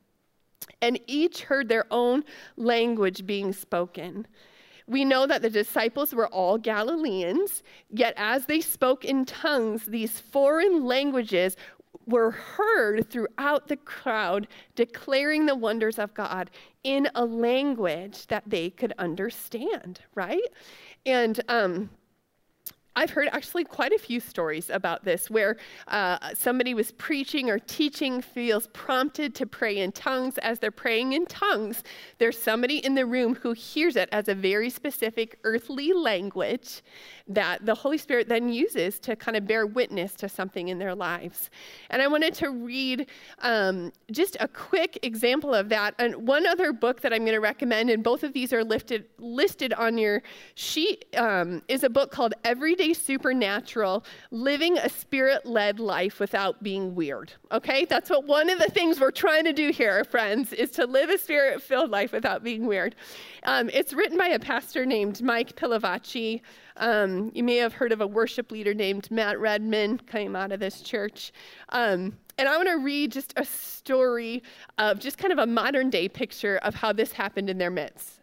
and 0.81 0.99
each 1.07 1.43
heard 1.43 1.67
their 1.67 1.85
own 1.91 2.23
language 2.57 3.25
being 3.25 3.53
spoken. 3.53 4.27
We 4.87 5.05
know 5.05 5.25
that 5.27 5.41
the 5.41 5.49
disciples 5.49 6.13
were 6.13 6.27
all 6.27 6.57
Galileans, 6.57 7.63
yet 7.89 8.13
as 8.17 8.45
they 8.45 8.61
spoke 8.61 9.05
in 9.05 9.25
tongues, 9.25 9.85
these 9.85 10.19
foreign 10.19 10.85
languages 10.85 11.55
were 12.07 12.31
heard 12.31 13.09
throughout 13.09 13.67
the 13.67 13.77
crowd, 13.77 14.47
declaring 14.75 15.45
the 15.45 15.55
wonders 15.55 15.99
of 15.99 16.13
God 16.13 16.49
in 16.83 17.07
a 17.15 17.23
language 17.23 18.27
that 18.27 18.43
they 18.47 18.69
could 18.69 18.93
understand, 18.97 20.01
right? 20.15 20.47
And 21.05 21.39
um, 21.47 21.89
I've 22.95 23.11
heard 23.11 23.29
actually 23.31 23.63
quite 23.63 23.93
a 23.93 23.97
few 23.97 24.19
stories 24.19 24.69
about 24.69 25.05
this 25.05 25.29
where 25.29 25.55
uh, 25.87 26.17
somebody 26.33 26.73
was 26.73 26.91
preaching 26.91 27.49
or 27.49 27.57
teaching, 27.57 28.21
feels 28.21 28.67
prompted 28.73 29.33
to 29.35 29.45
pray 29.45 29.77
in 29.77 29.93
tongues. 29.93 30.37
As 30.39 30.59
they're 30.59 30.71
praying 30.71 31.13
in 31.13 31.25
tongues, 31.25 31.83
there's 32.17 32.37
somebody 32.37 32.79
in 32.79 32.95
the 32.95 33.05
room 33.05 33.35
who 33.35 33.53
hears 33.53 33.95
it 33.95 34.09
as 34.11 34.27
a 34.27 34.35
very 34.35 34.69
specific 34.69 35.39
earthly 35.45 35.93
language 35.93 36.81
that 37.29 37.65
the 37.65 37.73
Holy 37.73 37.97
Spirit 37.97 38.27
then 38.27 38.49
uses 38.49 38.99
to 38.99 39.15
kind 39.15 39.37
of 39.37 39.47
bear 39.47 39.65
witness 39.65 40.13
to 40.15 40.27
something 40.27 40.67
in 40.67 40.77
their 40.77 40.93
lives. 40.93 41.49
And 41.91 42.01
I 42.01 42.07
wanted 42.07 42.33
to 42.35 42.49
read 42.49 43.07
um, 43.39 43.93
just 44.11 44.35
a 44.41 44.49
quick 44.49 44.99
example 45.01 45.53
of 45.53 45.69
that. 45.69 45.95
And 45.97 46.27
one 46.27 46.45
other 46.45 46.73
book 46.73 46.99
that 47.01 47.13
I'm 47.13 47.21
going 47.21 47.33
to 47.33 47.39
recommend, 47.39 47.89
and 47.89 48.03
both 48.03 48.23
of 48.23 48.33
these 48.33 48.51
are 48.51 48.65
lifted, 48.65 49.05
listed 49.17 49.71
on 49.73 49.97
your 49.97 50.23
sheet, 50.55 51.05
um, 51.15 51.61
is 51.69 51.85
a 51.85 51.89
book 51.89 52.11
called 52.11 52.33
Everyday 52.43 52.80
everyday 52.81 52.93
supernatural, 52.93 54.03
living 54.31 54.75
a 54.79 54.89
spirit 54.89 55.45
led 55.45 55.79
life 55.79 56.19
without 56.19 56.63
being 56.63 56.95
weird. 56.95 57.31
Okay? 57.51 57.85
That's 57.85 58.09
what 58.09 58.25
one 58.25 58.49
of 58.49 58.57
the 58.57 58.69
things 58.71 58.99
we're 58.99 59.11
trying 59.11 59.43
to 59.43 59.53
do 59.53 59.69
here, 59.69 60.03
friends, 60.03 60.51
is 60.51 60.71
to 60.71 60.87
live 60.87 61.11
a 61.11 61.17
spirit 61.19 61.61
filled 61.61 61.91
life 61.91 62.11
without 62.11 62.43
being 62.43 62.65
weird. 62.65 62.95
Um, 63.43 63.69
it's 63.71 63.93
written 63.93 64.17
by 64.17 64.29
a 64.29 64.39
pastor 64.39 64.83
named 64.83 65.21
Mike 65.21 65.55
Pilavachi. 65.55 66.41
Um, 66.77 67.31
you 67.35 67.43
may 67.43 67.57
have 67.57 67.73
heard 67.73 67.91
of 67.91 68.01
a 68.01 68.07
worship 68.07 68.51
leader 68.51 68.73
named 68.73 69.11
Matt 69.11 69.39
Redman, 69.39 69.99
came 69.99 70.35
out 70.35 70.51
of 70.51 70.59
this 70.59 70.81
church. 70.81 71.33
Um, 71.69 72.17
and 72.39 72.49
I 72.49 72.57
want 72.57 72.69
to 72.69 72.79
read 72.79 73.11
just 73.11 73.33
a 73.37 73.45
story 73.45 74.41
of 74.79 74.99
just 74.99 75.19
kind 75.19 75.31
of 75.31 75.37
a 75.37 75.45
modern 75.45 75.91
day 75.91 76.09
picture 76.09 76.57
of 76.63 76.73
how 76.73 76.93
this 76.93 77.11
happened 77.11 77.47
in 77.47 77.59
their 77.59 77.69
midst. 77.69 78.20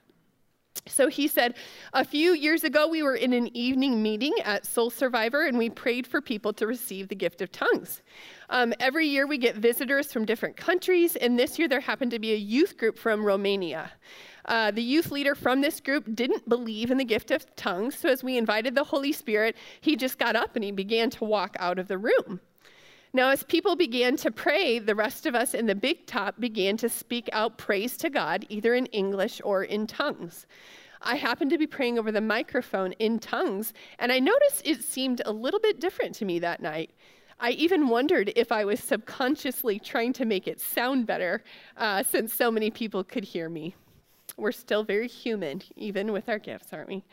So 0.86 1.08
he 1.08 1.28
said, 1.28 1.54
a 1.92 2.04
few 2.04 2.32
years 2.32 2.64
ago, 2.64 2.88
we 2.88 3.02
were 3.02 3.14
in 3.14 3.32
an 3.32 3.54
evening 3.56 4.02
meeting 4.02 4.34
at 4.44 4.66
Soul 4.66 4.90
Survivor 4.90 5.46
and 5.46 5.58
we 5.58 5.70
prayed 5.70 6.06
for 6.06 6.20
people 6.20 6.52
to 6.54 6.66
receive 6.66 7.08
the 7.08 7.14
gift 7.14 7.40
of 7.40 7.52
tongues. 7.52 8.02
Um, 8.50 8.72
every 8.80 9.06
year, 9.06 9.26
we 9.26 9.38
get 9.38 9.56
visitors 9.56 10.12
from 10.12 10.24
different 10.24 10.56
countries, 10.56 11.16
and 11.16 11.38
this 11.38 11.58
year, 11.58 11.68
there 11.68 11.80
happened 11.80 12.10
to 12.12 12.18
be 12.18 12.32
a 12.32 12.36
youth 12.36 12.78
group 12.78 12.98
from 12.98 13.24
Romania. 13.24 13.92
Uh, 14.46 14.70
the 14.70 14.82
youth 14.82 15.10
leader 15.10 15.34
from 15.34 15.60
this 15.60 15.80
group 15.80 16.04
didn't 16.14 16.48
believe 16.48 16.90
in 16.90 16.96
the 16.96 17.04
gift 17.04 17.30
of 17.30 17.44
tongues, 17.56 17.94
so 17.98 18.08
as 18.08 18.24
we 18.24 18.38
invited 18.38 18.74
the 18.74 18.84
Holy 18.84 19.12
Spirit, 19.12 19.54
he 19.82 19.96
just 19.96 20.18
got 20.18 20.34
up 20.34 20.56
and 20.56 20.64
he 20.64 20.72
began 20.72 21.10
to 21.10 21.24
walk 21.24 21.56
out 21.58 21.78
of 21.78 21.88
the 21.88 21.98
room. 21.98 22.40
Now, 23.12 23.30
as 23.30 23.42
people 23.42 23.74
began 23.74 24.16
to 24.18 24.30
pray, 24.30 24.78
the 24.78 24.94
rest 24.94 25.24
of 25.24 25.34
us 25.34 25.54
in 25.54 25.66
the 25.66 25.74
big 25.74 26.06
top 26.06 26.38
began 26.38 26.76
to 26.78 26.88
speak 26.88 27.28
out 27.32 27.56
praise 27.56 27.96
to 27.98 28.10
God, 28.10 28.44
either 28.48 28.74
in 28.74 28.86
English 28.86 29.40
or 29.44 29.64
in 29.64 29.86
tongues. 29.86 30.46
I 31.00 31.16
happened 31.16 31.50
to 31.52 31.58
be 31.58 31.66
praying 31.66 31.98
over 31.98 32.12
the 32.12 32.20
microphone 32.20 32.92
in 32.92 33.18
tongues, 33.18 33.72
and 33.98 34.12
I 34.12 34.18
noticed 34.18 34.66
it 34.66 34.82
seemed 34.82 35.22
a 35.24 35.32
little 35.32 35.60
bit 35.60 35.80
different 35.80 36.14
to 36.16 36.24
me 36.24 36.38
that 36.40 36.60
night. 36.60 36.90
I 37.40 37.52
even 37.52 37.88
wondered 37.88 38.32
if 38.34 38.50
I 38.50 38.64
was 38.64 38.80
subconsciously 38.80 39.78
trying 39.78 40.12
to 40.14 40.24
make 40.24 40.48
it 40.48 40.60
sound 40.60 41.06
better 41.06 41.44
uh, 41.76 42.02
since 42.02 42.34
so 42.34 42.50
many 42.50 42.70
people 42.70 43.04
could 43.04 43.24
hear 43.24 43.48
me. 43.48 43.74
We're 44.36 44.52
still 44.52 44.82
very 44.82 45.08
human, 45.08 45.62
even 45.76 46.12
with 46.12 46.28
our 46.28 46.38
gifts, 46.38 46.72
aren't 46.72 46.88
we? 46.88 47.04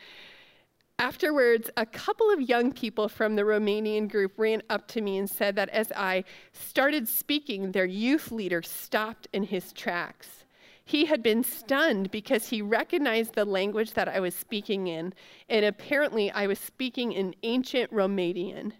Afterwards, 0.98 1.68
a 1.76 1.84
couple 1.84 2.30
of 2.30 2.40
young 2.40 2.72
people 2.72 3.08
from 3.08 3.36
the 3.36 3.42
Romanian 3.42 4.10
group 4.10 4.32
ran 4.38 4.62
up 4.70 4.88
to 4.88 5.02
me 5.02 5.18
and 5.18 5.28
said 5.28 5.54
that 5.56 5.68
as 5.68 5.92
I 5.92 6.24
started 6.54 7.06
speaking, 7.06 7.72
their 7.72 7.84
youth 7.84 8.32
leader 8.32 8.62
stopped 8.62 9.28
in 9.34 9.42
his 9.42 9.74
tracks. 9.74 10.44
He 10.86 11.04
had 11.04 11.22
been 11.22 11.44
stunned 11.44 12.10
because 12.10 12.48
he 12.48 12.62
recognized 12.62 13.34
the 13.34 13.44
language 13.44 13.92
that 13.92 14.08
I 14.08 14.20
was 14.20 14.34
speaking 14.34 14.86
in, 14.86 15.12
and 15.50 15.66
apparently 15.66 16.30
I 16.30 16.46
was 16.46 16.58
speaking 16.58 17.12
in 17.12 17.34
ancient 17.42 17.92
Romanian. 17.92 18.72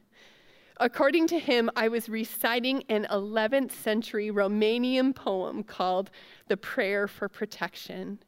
According 0.79 1.27
to 1.29 1.39
him, 1.39 1.69
I 1.77 1.89
was 1.89 2.09
reciting 2.09 2.85
an 2.89 3.07
11th 3.11 3.73
century 3.73 4.31
Romanian 4.31 5.15
poem 5.15 5.65
called 5.65 6.11
The 6.49 6.57
Prayer 6.57 7.09
for 7.09 7.29
Protection. 7.29 8.21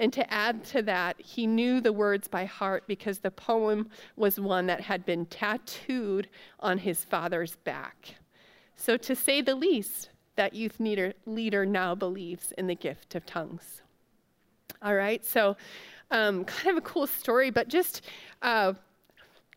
And 0.00 0.14
to 0.14 0.32
add 0.32 0.64
to 0.64 0.80
that, 0.82 1.20
he 1.20 1.46
knew 1.46 1.82
the 1.82 1.92
words 1.92 2.26
by 2.26 2.46
heart 2.46 2.84
because 2.86 3.18
the 3.18 3.30
poem 3.30 3.90
was 4.16 4.40
one 4.40 4.66
that 4.66 4.80
had 4.80 5.04
been 5.04 5.26
tattooed 5.26 6.26
on 6.58 6.78
his 6.78 7.04
father's 7.04 7.56
back. 7.56 8.14
So, 8.76 8.96
to 8.96 9.14
say 9.14 9.42
the 9.42 9.54
least, 9.54 10.08
that 10.36 10.54
youth 10.54 10.80
leader, 10.80 11.12
leader 11.26 11.66
now 11.66 11.94
believes 11.94 12.50
in 12.52 12.66
the 12.66 12.74
gift 12.74 13.14
of 13.14 13.26
tongues. 13.26 13.82
All 14.80 14.94
right, 14.94 15.22
so 15.22 15.58
um, 16.10 16.46
kind 16.46 16.78
of 16.78 16.82
a 16.82 16.86
cool 16.86 17.06
story, 17.06 17.50
but 17.50 17.68
just 17.68 18.02
uh, 18.40 18.72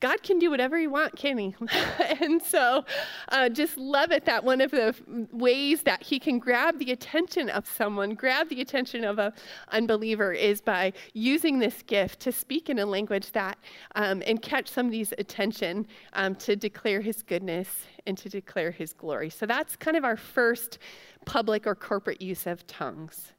God 0.04 0.22
can 0.22 0.38
do 0.38 0.52
whatever 0.52 0.78
He 0.78 0.86
wants, 0.86 1.14
can 1.16 1.38
He? 1.38 1.56
and 2.20 2.42
so, 2.42 2.84
uh, 3.30 3.48
just 3.48 3.78
love 3.78 4.12
it 4.12 4.26
that 4.26 4.44
one 4.44 4.60
of 4.60 4.70
the 4.70 4.94
ways 5.32 5.84
that 5.84 6.04
He 6.04 6.20
can 6.20 6.40
grab 6.40 6.78
the 6.78 6.92
attention 6.92 7.50
of 7.50 7.66
someone, 7.66 8.14
grab 8.14 8.50
the 8.50 8.60
attention 8.60 9.06
of 9.06 9.18
an 9.18 9.32
unbeliever, 9.70 10.34
is 10.34 10.60
by 10.60 10.92
using 11.14 11.58
this 11.58 11.82
gift 11.84 12.20
to 12.20 12.34
speak 12.34 12.70
in 12.70 12.80
a 12.80 12.86
language 12.86 13.32
that 13.32 13.58
um, 13.96 14.22
and 14.28 14.42
catch 14.42 14.68
somebody's 14.68 15.14
attention 15.18 15.88
um, 16.12 16.36
to 16.36 16.58
declare 16.58 17.00
His 17.00 17.24
goodness 17.24 17.70
and 18.06 18.18
to 18.18 18.28
declare 18.28 18.72
His 18.72 18.92
glory. 18.92 19.30
So 19.30 19.46
that's 19.46 19.78
kind 19.78 19.96
of 19.96 20.04
our 20.04 20.18
first 20.18 20.80
public 21.26 21.66
or 21.66 21.76
corporate 21.76 22.22
use 22.22 22.46
of 22.46 22.68
tongues. 22.68 23.32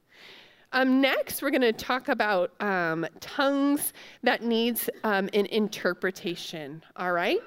Um, 0.74 1.00
next, 1.00 1.40
we're 1.40 1.52
going 1.52 1.60
to 1.60 1.72
talk 1.72 2.08
about 2.08 2.50
um, 2.60 3.06
tongues 3.20 3.92
that 4.24 4.42
needs 4.42 4.90
um, 5.04 5.30
an 5.32 5.46
interpretation. 5.46 6.82
All 6.96 7.12
right. 7.12 7.38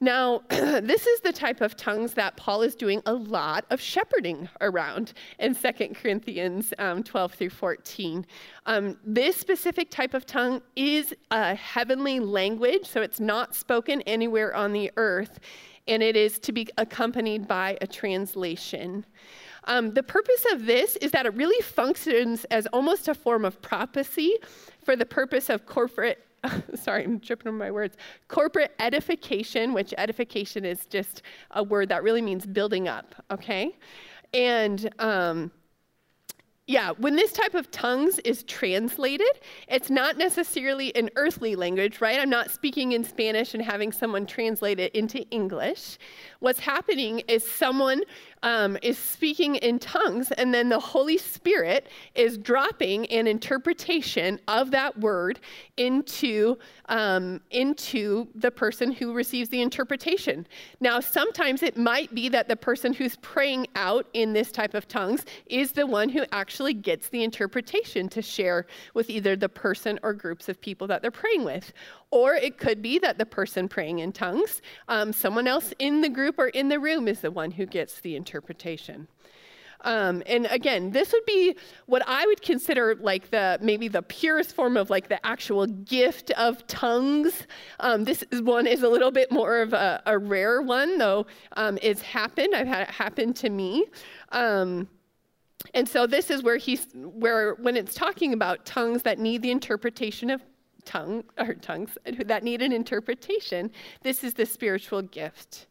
Now, 0.00 0.42
this 0.48 1.06
is 1.06 1.20
the 1.20 1.32
type 1.32 1.60
of 1.60 1.76
tongues 1.76 2.14
that 2.14 2.36
Paul 2.36 2.62
is 2.62 2.74
doing 2.74 3.02
a 3.06 3.14
lot 3.14 3.66
of 3.70 3.80
shepherding 3.80 4.48
around 4.60 5.12
in 5.38 5.54
2 5.54 5.94
Corinthians 5.94 6.74
um, 6.78 7.04
12 7.04 7.34
through 7.34 7.50
14. 7.50 8.26
Um, 8.66 8.98
this 9.04 9.36
specific 9.36 9.88
type 9.92 10.12
of 10.12 10.26
tongue 10.26 10.60
is 10.74 11.14
a 11.30 11.54
heavenly 11.54 12.18
language, 12.18 12.84
so 12.84 13.00
it's 13.00 13.20
not 13.20 13.54
spoken 13.54 14.02
anywhere 14.02 14.52
on 14.56 14.72
the 14.72 14.90
earth, 14.96 15.38
and 15.86 16.02
it 16.02 16.16
is 16.16 16.40
to 16.40 16.50
be 16.50 16.66
accompanied 16.78 17.46
by 17.46 17.78
a 17.80 17.86
translation. 17.86 19.06
Um, 19.66 19.94
the 19.94 20.02
purpose 20.02 20.44
of 20.52 20.66
this 20.66 20.96
is 20.96 21.10
that 21.12 21.26
it 21.26 21.34
really 21.34 21.60
functions 21.62 22.44
as 22.50 22.66
almost 22.68 23.08
a 23.08 23.14
form 23.14 23.44
of 23.44 23.60
prophecy 23.62 24.34
for 24.84 24.96
the 24.96 25.06
purpose 25.06 25.50
of 25.50 25.66
corporate 25.66 26.22
sorry, 26.74 27.04
I'm 27.04 27.20
tripping 27.20 27.48
over 27.48 27.56
my 27.56 27.70
words. 27.70 27.96
Corporate 28.28 28.72
edification, 28.78 29.72
which 29.72 29.92
edification 29.98 30.64
is 30.64 30.86
just 30.86 31.22
a 31.52 31.62
word 31.62 31.88
that 31.88 32.02
really 32.02 32.22
means 32.22 32.46
building 32.46 32.88
up, 32.88 33.14
okay? 33.30 33.76
And 34.32 34.88
um, 34.98 35.50
yeah, 36.66 36.90
when 36.98 37.14
this 37.14 37.32
type 37.32 37.54
of 37.54 37.70
tongues 37.70 38.18
is 38.20 38.42
translated, 38.42 39.30
it's 39.68 39.88
not 39.88 40.18
necessarily 40.18 40.94
an 40.96 41.10
earthly 41.14 41.54
language, 41.54 42.00
right? 42.00 42.18
I'm 42.18 42.30
not 42.30 42.50
speaking 42.50 42.90
in 42.90 43.04
Spanish 43.04 43.54
and 43.54 43.62
having 43.62 43.92
someone 43.92 44.26
translate 44.26 44.80
it 44.80 44.92
into 44.94 45.22
English. 45.30 45.96
What's 46.40 46.58
happening 46.58 47.20
is 47.28 47.48
someone 47.48 48.02
um, 48.42 48.76
is 48.82 48.98
speaking 48.98 49.56
in 49.56 49.78
tongues, 49.78 50.30
and 50.32 50.52
then 50.52 50.68
the 50.68 50.78
Holy 50.78 51.18
Spirit 51.18 51.88
is 52.14 52.38
dropping 52.38 53.06
an 53.06 53.26
interpretation 53.26 54.38
of 54.48 54.70
that 54.70 54.98
word 54.98 55.40
into, 55.76 56.56
um, 56.88 57.40
into 57.50 58.28
the 58.34 58.50
person 58.50 58.92
who 58.92 59.12
receives 59.12 59.48
the 59.48 59.60
interpretation. 59.60 60.46
Now, 60.80 61.00
sometimes 61.00 61.62
it 61.62 61.76
might 61.76 62.14
be 62.14 62.28
that 62.28 62.48
the 62.48 62.56
person 62.56 62.92
who's 62.92 63.16
praying 63.16 63.66
out 63.74 64.06
in 64.12 64.32
this 64.32 64.52
type 64.52 64.74
of 64.74 64.88
tongues 64.88 65.24
is 65.46 65.72
the 65.72 65.86
one 65.86 66.08
who 66.08 66.24
actually 66.32 66.74
gets 66.74 67.08
the 67.08 67.24
interpretation 67.24 68.08
to 68.10 68.22
share 68.22 68.66
with 68.94 69.10
either 69.10 69.36
the 69.36 69.48
person 69.48 69.98
or 70.02 70.12
groups 70.12 70.48
of 70.48 70.60
people 70.60 70.86
that 70.86 71.02
they're 71.02 71.10
praying 71.10 71.44
with. 71.44 71.72
Or 72.10 72.34
it 72.34 72.58
could 72.58 72.82
be 72.82 72.98
that 73.00 73.18
the 73.18 73.26
person 73.26 73.68
praying 73.68 73.98
in 73.98 74.12
tongues, 74.12 74.62
um, 74.88 75.12
someone 75.12 75.48
else 75.48 75.74
in 75.78 76.00
the 76.00 76.08
group 76.08 76.38
or 76.38 76.48
in 76.48 76.68
the 76.68 76.78
room 76.78 77.08
is 77.08 77.20
the 77.20 77.30
one 77.30 77.50
who 77.50 77.66
gets 77.66 78.00
the 78.00 78.16
interpretation. 78.16 79.08
Um, 79.82 80.22
and 80.26 80.46
again, 80.46 80.90
this 80.90 81.12
would 81.12 81.24
be 81.26 81.54
what 81.86 82.02
I 82.06 82.26
would 82.26 82.42
consider 82.42 82.96
like 82.96 83.30
the 83.30 83.58
maybe 83.60 83.88
the 83.88 84.02
purest 84.02 84.54
form 84.54 84.76
of 84.76 84.90
like 84.90 85.08
the 85.08 85.24
actual 85.24 85.66
gift 85.66 86.30
of 86.32 86.66
tongues. 86.66 87.46
Um, 87.80 88.04
this 88.04 88.24
is 88.30 88.42
one 88.42 88.66
is 88.66 88.82
a 88.82 88.88
little 88.88 89.10
bit 89.10 89.30
more 89.30 89.60
of 89.60 89.72
a, 89.72 90.02
a 90.06 90.18
rare 90.18 90.62
one, 90.62 90.98
though 90.98 91.26
um, 91.56 91.78
it's 91.82 92.02
happened. 92.02 92.54
I've 92.54 92.66
had 92.66 92.82
it 92.82 92.90
happen 92.90 93.32
to 93.34 93.50
me. 93.50 93.84
Um, 94.32 94.88
and 95.74 95.88
so 95.88 96.06
this 96.06 96.30
is 96.30 96.42
where 96.42 96.56
he's 96.56 96.86
where 96.94 97.54
when 97.54 97.76
it's 97.76 97.94
talking 97.94 98.32
about 98.32 98.64
tongues 98.64 99.02
that 99.02 99.18
need 99.18 99.42
the 99.42 99.50
interpretation 99.50 100.30
of 100.30 100.42
tongue 100.86 101.24
or 101.38 101.54
tongues 101.54 101.98
that 102.24 102.42
need 102.42 102.62
an 102.62 102.72
interpretation. 102.72 103.70
This 104.02 104.24
is 104.24 104.32
the 104.34 104.46
spiritual 104.46 105.02
gift. 105.02 105.66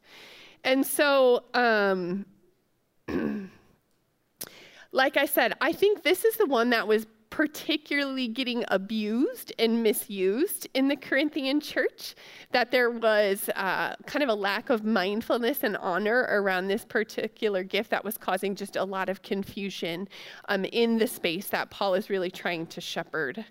And 0.63 0.85
so, 0.85 1.43
um, 1.53 2.25
like 4.91 5.17
I 5.17 5.25
said, 5.25 5.53
I 5.61 5.71
think 5.71 6.03
this 6.03 6.25
is 6.25 6.37
the 6.37 6.45
one 6.45 6.69
that 6.71 6.87
was 6.87 7.07
particularly 7.35 8.29
getting 8.29 8.63
abused 8.69 9.51
and 9.59 9.83
misused 9.83 10.69
in 10.73 10.87
the 10.87 10.95
Corinthian 10.95 11.59
church, 11.59 12.15
that 12.53 12.71
there 12.71 12.89
was 12.89 13.49
uh, 13.57 13.93
kind 14.05 14.23
of 14.23 14.29
a 14.29 14.33
lack 14.33 14.69
of 14.69 14.85
mindfulness 14.85 15.63
and 15.63 15.75
honor 15.77 16.27
around 16.29 16.67
this 16.67 16.85
particular 16.85 17.61
gift 17.61 17.89
that 17.89 18.05
was 18.05 18.17
causing 18.17 18.55
just 18.55 18.77
a 18.77 18.83
lot 18.85 19.09
of 19.09 19.21
confusion 19.21 20.07
um, 20.47 20.63
in 20.63 20.97
the 20.97 21.07
space 21.07 21.49
that 21.49 21.69
Paul 21.69 21.95
is 21.95 22.09
really 22.09 22.31
trying 22.31 22.67
to 22.67 22.79
shepherd. 22.79 23.43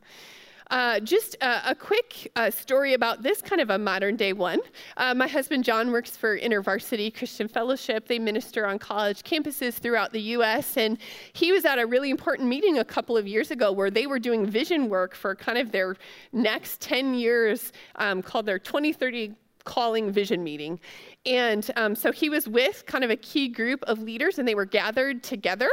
Uh, 0.74 0.98
just 0.98 1.36
a, 1.40 1.70
a 1.70 1.74
quick 1.76 2.32
uh, 2.34 2.50
story 2.50 2.94
about 2.94 3.22
this 3.22 3.40
kind 3.40 3.60
of 3.60 3.70
a 3.70 3.78
modern 3.78 4.16
day 4.16 4.32
one. 4.32 4.58
Uh, 4.96 5.14
my 5.14 5.28
husband 5.28 5.62
John 5.62 5.92
works 5.92 6.16
for 6.16 6.36
InterVarsity 6.36 7.16
Christian 7.16 7.46
Fellowship. 7.46 8.08
They 8.08 8.18
minister 8.18 8.66
on 8.66 8.80
college 8.80 9.22
campuses 9.22 9.74
throughout 9.74 10.12
the 10.12 10.20
U.S. 10.20 10.76
And 10.76 10.98
he 11.32 11.52
was 11.52 11.64
at 11.64 11.78
a 11.78 11.86
really 11.86 12.10
important 12.10 12.48
meeting 12.48 12.78
a 12.78 12.84
couple 12.84 13.16
of 13.16 13.28
years 13.28 13.52
ago 13.52 13.70
where 13.70 13.88
they 13.88 14.08
were 14.08 14.18
doing 14.18 14.46
vision 14.46 14.88
work 14.88 15.14
for 15.14 15.36
kind 15.36 15.58
of 15.58 15.70
their 15.70 15.94
next 16.32 16.80
10 16.80 17.14
years 17.14 17.70
um, 17.94 18.20
called 18.20 18.44
their 18.44 18.58
2030 18.58 19.32
calling 19.62 20.10
vision 20.10 20.42
meeting. 20.42 20.80
And 21.26 21.70
um, 21.76 21.94
so 21.94 22.12
he 22.12 22.28
was 22.28 22.46
with 22.46 22.84
kind 22.86 23.02
of 23.02 23.10
a 23.10 23.16
key 23.16 23.48
group 23.48 23.82
of 23.84 23.98
leaders, 24.00 24.38
and 24.38 24.46
they 24.46 24.54
were 24.54 24.66
gathered 24.66 25.22
together. 25.22 25.70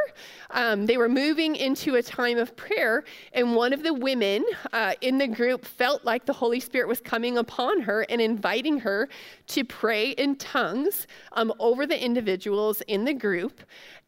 Um, 0.51 0.85
they 0.85 0.95
were 0.95 1.09
moving 1.09 1.57
into 1.57 1.95
a 1.95 2.03
time 2.03 2.37
of 2.37 2.55
prayer, 2.55 3.03
and 3.33 3.53
one 3.53 3.73
of 3.73 3.83
the 3.83 3.93
women 3.93 4.45
uh, 4.71 4.93
in 5.01 5.17
the 5.17 5.27
group 5.27 5.65
felt 5.65 6.05
like 6.05 6.25
the 6.25 6.33
Holy 6.33 6.61
Spirit 6.61 6.87
was 6.87 7.01
coming 7.01 7.37
upon 7.37 7.81
her 7.81 8.05
and 8.09 8.21
inviting 8.21 8.79
her 8.79 9.09
to 9.47 9.65
pray 9.65 10.11
in 10.11 10.37
tongues 10.37 11.05
um, 11.33 11.53
over 11.59 11.85
the 11.85 12.01
individuals 12.01 12.81
in 12.87 13.03
the 13.03 13.13
group. 13.13 13.61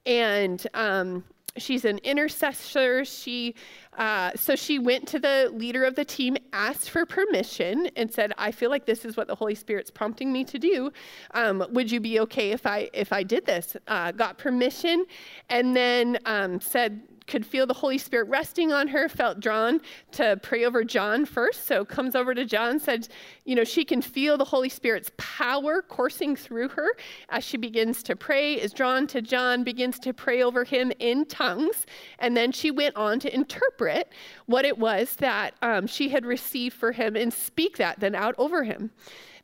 And 0.06 0.66
um, 0.74 1.24
she's 1.58 1.86
an 1.86 2.00
intercessor. 2.00 3.06
She 3.06 3.56
uh, 3.98 4.32
so 4.36 4.56
she 4.56 4.80
went 4.80 5.08
to 5.08 5.20
the 5.20 5.52
leader 5.54 5.84
of 5.84 5.96
the 5.96 6.04
team, 6.04 6.36
asked 6.52 6.90
for 6.90 7.06
permission, 7.06 7.90
and 7.96 8.12
said, 8.12 8.34
"I 8.38 8.52
feel 8.52 8.70
like 8.70 8.86
this 8.86 9.06
is 9.06 9.16
what 9.16 9.28
the 9.28 9.36
Holy 9.36 9.56
Spirit's 9.56 9.92
prompting 9.92 10.32
me 10.34 10.44
to 10.46 10.58
do. 10.58 10.92
Um, 11.32 11.66
would 11.70 11.92
you 11.92 12.00
be 12.00 12.20
okay 12.22 12.52
if 12.52 12.66
I 12.66 12.90
if 12.94 13.14
I 13.14 13.24
did 13.24 13.46
this?" 13.46 13.78
Uh, 13.88 14.12
got 14.12 14.38
permission, 14.38 15.06
and 15.50 15.76
then 15.76 16.18
um, 16.26 16.60
said, 16.60 17.02
could 17.28 17.46
feel 17.46 17.66
the 17.66 17.74
Holy 17.74 17.98
Spirit 17.98 18.28
resting 18.28 18.72
on 18.72 18.88
her, 18.88 19.10
felt 19.10 19.40
drawn 19.40 19.82
to 20.12 20.38
pray 20.42 20.66
over 20.66 20.84
John 20.84 21.26
first. 21.26 21.66
So 21.66 21.86
comes 21.86 22.16
over 22.16 22.34
to 22.34 22.46
John, 22.46 22.80
said, 22.80 23.08
you 23.46 23.56
know, 23.56 23.64
she 23.64 23.86
can 23.86 24.02
feel 24.02 24.38
the 24.38 24.46
Holy 24.46 24.70
Spirit's 24.70 25.12
power 25.18 25.82
coursing 25.82 26.36
through 26.36 26.70
her 26.70 26.90
as 27.30 27.44
she 27.44 27.58
begins 27.58 28.04
to 28.04 28.16
pray, 28.16 28.54
is 28.54 28.74
drawn 28.74 29.08
to 29.08 29.22
John, 29.22 29.64
begins 29.64 30.00
to 30.00 30.14
pray 30.14 30.44
over 30.44 30.64
him 30.64 30.92
in 31.00 31.26
tongues. 31.26 31.86
And 32.20 32.36
then 32.36 32.52
she 32.52 32.72
went 32.72 32.96
on 32.96 33.20
to 33.22 33.34
interpret 33.34 34.12
what 34.46 34.66
it 34.66 34.78
was 34.78 35.16
that 35.18 35.56
um, 35.62 35.88
she 35.88 36.10
had 36.10 36.26
received 36.26 36.76
for 36.76 36.92
him 36.92 37.16
and 37.16 37.34
speak 37.34 37.78
that 37.78 38.00
then 38.00 38.16
out 38.16 38.36
over 38.38 38.64
him. 38.64 38.92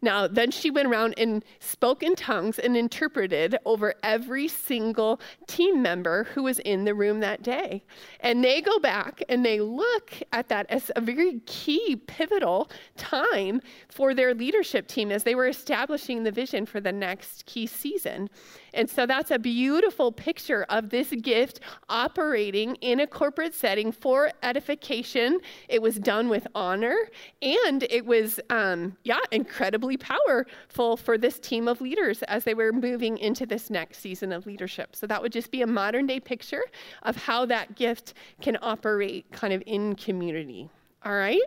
Now, 0.01 0.27
then 0.27 0.51
she 0.51 0.71
went 0.71 0.87
around 0.87 1.15
and 1.17 1.43
spoke 1.59 2.03
in 2.03 2.15
tongues 2.15 2.57
and 2.57 2.77
interpreted 2.77 3.57
over 3.65 3.95
every 4.01 4.47
single 4.47 5.19
team 5.47 5.81
member 5.81 6.25
who 6.35 6.43
was 6.43 6.59
in 6.59 6.85
the 6.85 6.93
room 6.93 7.19
that 7.19 7.43
day. 7.43 7.83
And 8.21 8.43
they 8.43 8.61
go 8.61 8.79
back 8.79 9.21
and 9.27 9.45
they 9.45 9.59
look 9.59 10.13
at 10.31 10.47
that 10.49 10.67
as 10.69 10.89
a 10.95 11.01
very 11.01 11.41
key, 11.45 11.97
pivotal 12.07 12.69
time 12.95 13.61
for 13.89 14.13
their 14.13 14.33
leadership 14.33 14.87
team 14.87 15.11
as 15.11 15.23
they 15.23 15.35
were 15.35 15.47
establishing 15.47 16.23
the 16.23 16.31
vision 16.31 16.65
for 16.65 16.79
the 16.79 16.93
next 16.93 17.45
key 17.45 17.67
season. 17.67 18.29
And 18.73 18.89
so 18.89 19.05
that's 19.05 19.31
a 19.31 19.39
beautiful 19.39 20.11
picture 20.11 20.65
of 20.69 20.89
this 20.89 21.09
gift 21.21 21.59
operating 21.89 22.75
in 22.75 22.99
a 22.99 23.07
corporate 23.07 23.53
setting 23.53 23.91
for 23.91 24.31
edification. 24.43 25.39
It 25.67 25.81
was 25.81 25.97
done 25.97 26.29
with 26.29 26.47
honor, 26.55 26.97
and 27.41 27.83
it 27.89 28.05
was, 28.05 28.39
um, 28.49 28.97
yeah, 29.03 29.19
incredibly 29.31 29.97
powerful 29.97 30.97
for 30.97 31.17
this 31.17 31.39
team 31.39 31.67
of 31.67 31.81
leaders 31.81 32.23
as 32.23 32.43
they 32.43 32.53
were 32.53 32.71
moving 32.71 33.17
into 33.17 33.45
this 33.45 33.69
next 33.69 33.99
season 33.99 34.31
of 34.31 34.45
leadership. 34.45 34.95
So 34.95 35.07
that 35.07 35.21
would 35.21 35.31
just 35.31 35.51
be 35.51 35.61
a 35.61 35.67
modern 35.67 36.07
day 36.07 36.19
picture 36.19 36.63
of 37.03 37.15
how 37.15 37.45
that 37.47 37.75
gift 37.75 38.13
can 38.41 38.57
operate 38.61 39.31
kind 39.31 39.53
of 39.53 39.63
in 39.65 39.95
community. 39.95 40.69
All 41.05 41.15
right? 41.15 41.41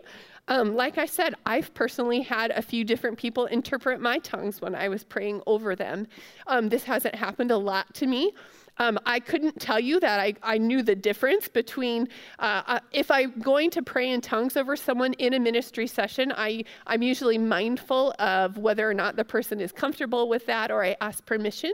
Um, 0.47 0.75
like 0.75 0.97
I 0.97 1.05
said, 1.05 1.35
I've 1.45 1.73
personally 1.73 2.21
had 2.21 2.51
a 2.51 2.61
few 2.61 2.83
different 2.83 3.17
people 3.17 3.45
interpret 3.45 4.01
my 4.01 4.19
tongues 4.19 4.59
when 4.59 4.75
I 4.75 4.89
was 4.89 5.03
praying 5.03 5.41
over 5.47 5.75
them. 5.75 6.07
Um, 6.47 6.69
this 6.69 6.83
hasn't 6.83 7.15
happened 7.15 7.51
a 7.51 7.57
lot 7.57 7.93
to 7.95 8.07
me. 8.07 8.33
Um, 8.77 8.99
I 9.05 9.19
couldn't 9.19 9.59
tell 9.59 9.79
you 9.79 9.99
that 9.99 10.19
I, 10.19 10.33
I 10.41 10.57
knew 10.57 10.81
the 10.81 10.95
difference 10.95 11.47
between 11.47 12.07
uh, 12.39 12.63
uh, 12.65 12.79
if 12.91 13.11
I'm 13.11 13.39
going 13.39 13.69
to 13.71 13.81
pray 13.81 14.09
in 14.09 14.21
tongues 14.21 14.57
over 14.57 14.75
someone 14.75 15.13
in 15.13 15.33
a 15.33 15.39
ministry 15.39 15.87
session, 15.87 16.33
I, 16.35 16.63
I'm 16.87 17.01
usually 17.01 17.37
mindful 17.37 18.13
of 18.19 18.57
whether 18.57 18.89
or 18.89 18.93
not 18.93 19.15
the 19.15 19.25
person 19.25 19.59
is 19.59 19.71
comfortable 19.71 20.27
with 20.27 20.45
that 20.47 20.71
or 20.71 20.83
I 20.83 20.95
ask 21.01 21.25
permission. 21.25 21.73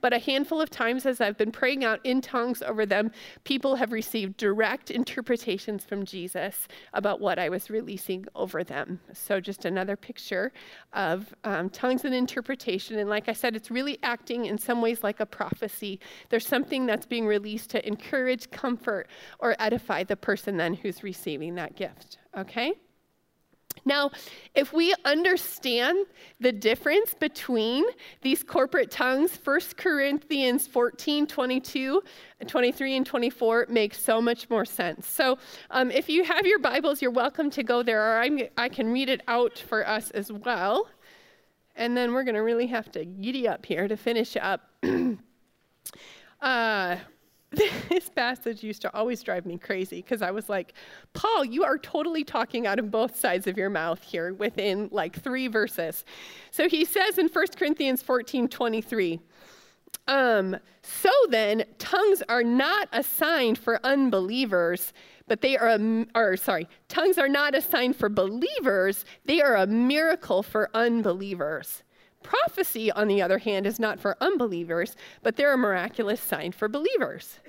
But 0.00 0.12
a 0.12 0.18
handful 0.18 0.60
of 0.60 0.70
times 0.70 1.06
as 1.06 1.20
I've 1.20 1.38
been 1.38 1.52
praying 1.52 1.84
out 1.84 2.00
in 2.04 2.20
tongues 2.20 2.62
over 2.62 2.84
them, 2.84 3.12
people 3.44 3.76
have 3.76 3.92
received 3.92 4.36
direct 4.36 4.90
interpretations 4.90 5.84
from 5.84 6.04
Jesus 6.04 6.66
about 6.94 7.20
what 7.20 7.38
I 7.38 7.48
was 7.48 7.70
releasing 7.70 8.26
over 8.34 8.64
them. 8.64 9.00
So 9.12 9.40
just 9.40 9.64
another 9.64 9.96
picture 9.96 10.52
of 10.92 11.32
um, 11.44 11.70
tongues 11.70 12.04
and 12.04 12.14
interpretation. 12.14 12.98
And 12.98 13.08
like 13.08 13.28
I 13.28 13.32
said, 13.32 13.54
it's 13.54 13.70
really 13.70 13.98
acting 14.02 14.46
in 14.46 14.58
some 14.58 14.80
ways 14.82 15.04
like 15.04 15.20
a 15.20 15.26
prophecy. 15.26 16.00
There's 16.28 16.39
something 16.40 16.86
that's 16.86 17.06
being 17.06 17.26
released 17.26 17.70
to 17.70 17.86
encourage, 17.86 18.50
comfort, 18.50 19.08
or 19.38 19.54
edify 19.58 20.04
the 20.04 20.16
person 20.16 20.56
then 20.56 20.74
who's 20.74 21.02
receiving 21.02 21.54
that 21.56 21.76
gift. 21.76 22.18
Okay? 22.36 22.74
Now, 23.84 24.10
if 24.54 24.72
we 24.72 24.94
understand 25.04 26.06
the 26.38 26.52
difference 26.52 27.14
between 27.14 27.84
these 28.20 28.42
corporate 28.42 28.90
tongues, 28.90 29.38
1 29.42 29.60
Corinthians 29.76 30.66
14, 30.66 31.26
22, 31.26 32.02
23, 32.46 32.96
and 32.96 33.06
24 33.06 33.66
makes 33.68 34.02
so 34.02 34.20
much 34.20 34.50
more 34.50 34.64
sense. 34.64 35.06
So 35.06 35.38
um, 35.70 35.90
if 35.90 36.08
you 36.08 36.24
have 36.24 36.46
your 36.46 36.58
Bibles, 36.58 37.00
you're 37.00 37.10
welcome 37.10 37.50
to 37.50 37.62
go 37.62 37.82
there, 37.82 38.02
or 38.02 38.20
I'm, 38.20 38.40
I 38.56 38.68
can 38.68 38.92
read 38.92 39.08
it 39.08 39.22
out 39.28 39.58
for 39.58 39.86
us 39.86 40.10
as 40.10 40.30
well. 40.30 40.88
And 41.76 41.96
then 41.96 42.12
we're 42.12 42.24
going 42.24 42.34
to 42.34 42.42
really 42.42 42.66
have 42.66 42.90
to 42.92 43.04
giddy 43.04 43.48
up 43.48 43.64
here 43.64 43.88
to 43.88 43.96
finish 43.96 44.36
up. 44.36 44.60
uh, 46.42 46.96
this 47.50 48.08
passage 48.10 48.62
used 48.62 48.82
to 48.82 48.94
always 48.94 49.22
drive 49.22 49.44
me 49.44 49.58
crazy 49.58 49.96
because 49.96 50.22
I 50.22 50.30
was 50.30 50.48
like, 50.48 50.74
Paul, 51.14 51.44
you 51.44 51.64
are 51.64 51.78
totally 51.78 52.22
talking 52.22 52.66
out 52.66 52.78
of 52.78 52.90
both 52.90 53.18
sides 53.18 53.46
of 53.46 53.58
your 53.58 53.70
mouth 53.70 54.02
here 54.02 54.32
within 54.34 54.88
like 54.92 55.20
three 55.20 55.48
verses. 55.48 56.04
So 56.52 56.68
he 56.68 56.84
says 56.84 57.18
in 57.18 57.28
1 57.28 57.46
Corinthians 57.56 58.02
14 58.02 58.48
23, 58.48 59.20
um, 60.06 60.56
so 60.82 61.10
then, 61.28 61.64
tongues 61.78 62.22
are 62.28 62.42
not 62.42 62.88
assigned 62.92 63.58
for 63.58 63.84
unbelievers, 63.84 64.92
but 65.28 65.40
they 65.40 65.56
are, 65.56 65.68
a, 65.68 66.06
or 66.14 66.36
sorry, 66.36 66.68
tongues 66.88 67.18
are 67.18 67.28
not 67.28 67.54
assigned 67.54 67.96
for 67.96 68.08
believers, 68.08 69.04
they 69.24 69.40
are 69.40 69.56
a 69.56 69.66
miracle 69.66 70.42
for 70.42 70.70
unbelievers. 70.74 71.82
Prophecy, 72.22 72.92
on 72.92 73.08
the 73.08 73.22
other 73.22 73.38
hand, 73.38 73.66
is 73.66 73.80
not 73.80 73.98
for 73.98 74.16
unbelievers, 74.20 74.96
but 75.22 75.36
they're 75.36 75.54
a 75.54 75.58
miraculous 75.58 76.20
sign 76.20 76.52
for 76.52 76.68
believers. 76.68 77.40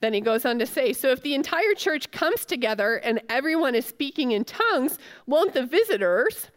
Then 0.00 0.12
he 0.12 0.20
goes 0.20 0.44
on 0.44 0.58
to 0.58 0.66
say, 0.66 0.92
So 0.92 1.08
if 1.10 1.22
the 1.22 1.34
entire 1.34 1.74
church 1.74 2.10
comes 2.10 2.44
together 2.44 2.96
and 2.96 3.22
everyone 3.28 3.74
is 3.74 3.86
speaking 3.86 4.32
in 4.32 4.44
tongues, 4.44 4.98
won't 5.26 5.54
the 5.54 5.64
visitors, 5.64 6.50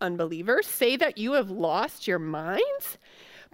unbelievers, 0.00 0.66
say 0.66 0.96
that 0.96 1.18
you 1.18 1.32
have 1.32 1.50
lost 1.50 2.06
your 2.06 2.18
minds? 2.18 2.98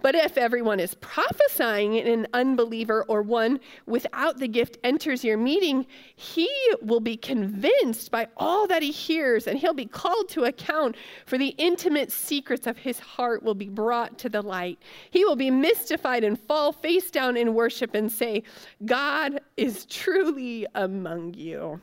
But 0.01 0.15
if 0.15 0.37
everyone 0.37 0.79
is 0.79 0.95
prophesying 0.95 1.97
and 1.97 2.07
an 2.07 2.27
unbeliever 2.33 3.03
or 3.07 3.21
one 3.21 3.59
without 3.85 4.37
the 4.37 4.47
gift 4.47 4.77
enters 4.83 5.23
your 5.23 5.37
meeting, 5.37 5.85
he 6.15 6.49
will 6.81 6.99
be 6.99 7.17
convinced 7.17 8.11
by 8.11 8.27
all 8.37 8.67
that 8.67 8.81
he 8.81 8.91
hears 8.91 9.47
and 9.47 9.57
he'll 9.57 9.73
be 9.73 9.85
called 9.85 10.29
to 10.29 10.45
account 10.45 10.95
for 11.25 11.37
the 11.37 11.53
intimate 11.57 12.11
secrets 12.11 12.67
of 12.67 12.77
his 12.77 12.99
heart 12.99 13.43
will 13.43 13.55
be 13.55 13.69
brought 13.69 14.17
to 14.19 14.29
the 14.29 14.41
light. 14.41 14.79
He 15.11 15.23
will 15.25 15.35
be 15.35 15.51
mystified 15.51 16.23
and 16.23 16.39
fall 16.39 16.71
face 16.71 17.11
down 17.11 17.37
in 17.37 17.53
worship 17.53 17.93
and 17.93 18.11
say, 18.11 18.43
God 18.85 19.41
is 19.57 19.85
truly 19.85 20.65
among 20.75 21.33
you. 21.35 21.79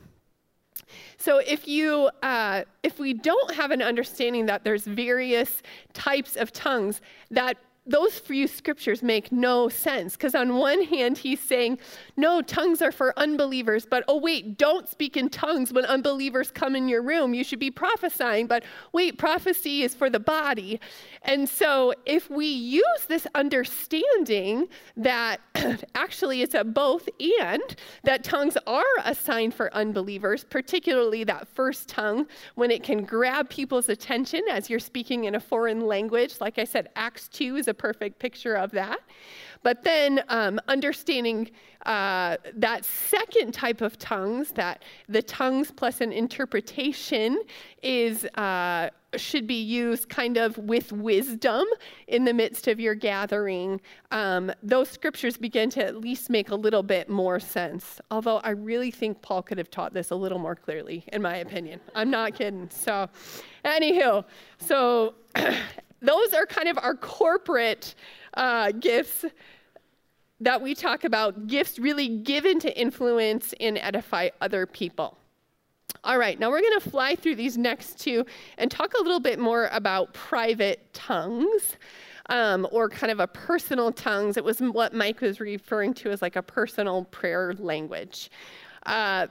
So 1.17 1.39
if 1.39 1.67
you 1.67 2.09
uh, 2.23 2.63
if 2.83 2.99
we 2.99 3.13
don't 3.13 3.53
have 3.53 3.71
an 3.71 3.81
understanding 3.81 4.45
that 4.47 4.63
there's 4.63 4.85
various 4.85 5.61
types 5.93 6.35
of 6.35 6.51
tongues, 6.51 7.01
that 7.31 7.57
those 7.89 8.19
few 8.19 8.47
scriptures 8.47 9.01
make 9.01 9.31
no 9.31 9.67
sense 9.69 10.13
because 10.13 10.35
on 10.35 10.55
one 10.55 10.83
hand 10.83 11.17
he's 11.17 11.39
saying 11.39 11.79
no 12.15 12.41
tongues 12.41 12.81
are 12.81 12.91
for 12.91 13.17
unbelievers 13.17 13.85
but 13.89 14.03
oh 14.07 14.17
wait 14.17 14.57
don't 14.57 14.87
speak 14.87 15.17
in 15.17 15.29
tongues 15.29 15.73
when 15.73 15.85
unbelievers 15.85 16.51
come 16.51 16.75
in 16.75 16.87
your 16.87 17.01
room. 17.01 17.33
You 17.33 17.43
should 17.43 17.59
be 17.59 17.71
prophesying 17.71 18.47
but 18.47 18.63
wait 18.93 19.17
prophecy 19.17 19.83
is 19.83 19.95
for 19.95 20.09
the 20.09 20.19
body. 20.19 20.79
And 21.23 21.49
so 21.49 21.93
if 22.05 22.29
we 22.29 22.45
use 22.45 23.05
this 23.07 23.27
understanding 23.35 24.67
that 24.95 25.41
actually 25.95 26.41
it's 26.41 26.53
a 26.53 26.63
both 26.63 27.09
and 27.19 27.75
that 28.03 28.23
tongues 28.23 28.57
are 28.67 28.83
a 29.05 29.15
sign 29.15 29.51
for 29.51 29.73
unbelievers 29.73 30.43
particularly 30.43 31.23
that 31.23 31.47
first 31.47 31.87
tongue 31.87 32.25
when 32.55 32.71
it 32.71 32.83
can 32.83 33.03
grab 33.03 33.49
people's 33.49 33.89
attention 33.89 34.41
as 34.49 34.69
you're 34.69 34.79
speaking 34.79 35.25
in 35.25 35.35
a 35.35 35.39
foreign 35.39 35.81
language 35.81 36.35
like 36.39 36.57
i 36.59 36.63
said 36.63 36.89
acts 36.95 37.27
2 37.29 37.55
is 37.55 37.67
a 37.67 37.73
perfect 37.79 38.19
picture 38.19 38.55
of 38.55 38.71
that. 38.71 38.99
But 39.63 39.83
then 39.83 40.23
um, 40.29 40.59
understanding 40.67 41.49
uh, 41.85 42.37
that 42.55 42.85
second 42.85 43.53
type 43.53 43.81
of 43.81 43.97
tongues, 43.97 44.51
that 44.51 44.83
the 45.07 45.21
tongues 45.21 45.71
plus 45.71 46.01
an 46.01 46.11
interpretation 46.11 47.41
is 47.81 48.25
uh, 48.35 48.89
should 49.15 49.47
be 49.47 49.61
used 49.61 50.07
kind 50.07 50.37
of 50.37 50.57
with 50.57 50.91
wisdom 50.91 51.65
in 52.07 52.25
the 52.25 52.33
midst 52.33 52.67
of 52.67 52.79
your 52.79 52.95
gathering. 52.95 53.81
Um, 54.11 54.51
those 54.61 54.89
scriptures 54.89 55.37
begin 55.37 55.69
to 55.71 55.85
at 55.85 55.97
least 55.97 56.29
make 56.29 56.51
a 56.51 56.55
little 56.55 56.83
bit 56.83 57.09
more 57.09 57.39
sense. 57.39 57.99
Although 58.11 58.37
I 58.37 58.51
really 58.51 58.91
think 58.91 59.21
Paul 59.21 59.41
could 59.41 59.57
have 59.57 59.71
taught 59.71 59.93
this 59.93 60.11
a 60.11 60.15
little 60.15 60.39
more 60.39 60.55
clearly, 60.55 61.05
in 61.11 61.21
my 61.21 61.37
opinion. 61.37 61.79
I'm 61.95 62.11
not 62.11 62.35
kidding. 62.35 62.69
So, 62.69 63.09
anywho, 63.65 64.25
so. 64.59 65.15
those 66.01 66.33
are 66.33 66.45
kind 66.45 66.67
of 66.67 66.77
our 66.77 66.95
corporate 66.95 67.95
uh, 68.35 68.71
gifts 68.71 69.25
that 70.41 70.61
we 70.61 70.73
talk 70.73 71.03
about 71.03 71.47
gifts 71.47 71.79
really 71.79 72.07
given 72.07 72.59
to 72.59 72.79
influence 72.79 73.53
and 73.59 73.77
edify 73.77 74.29
other 74.41 74.65
people. 74.65 75.17
All 76.03 76.17
right, 76.17 76.39
now 76.39 76.49
we're 76.49 76.61
going 76.61 76.79
to 76.79 76.89
fly 76.89 77.15
through 77.15 77.35
these 77.35 77.57
next 77.57 77.99
two 77.99 78.25
and 78.57 78.71
talk 78.71 78.93
a 78.93 79.01
little 79.01 79.19
bit 79.19 79.37
more 79.37 79.69
about 79.73 80.13
private 80.13 80.93
tongues. 80.93 81.75
Um, 82.31 82.67
or 82.71 82.89
kind 82.89 83.11
of 83.11 83.19
a 83.19 83.25
personal 83.25 83.91
tongues. 83.91 84.37
It 84.37 84.43
was 84.43 84.59
what 84.59 84.93
Mike 84.93 85.19
was 85.19 85.39
referring 85.39 85.95
to 85.95 86.11
as 86.11 86.21
like 86.21 86.35
a 86.35 86.43
personal 86.43 87.05
prayer 87.05 87.55
language. 87.57 88.29
Uh, 88.85 89.25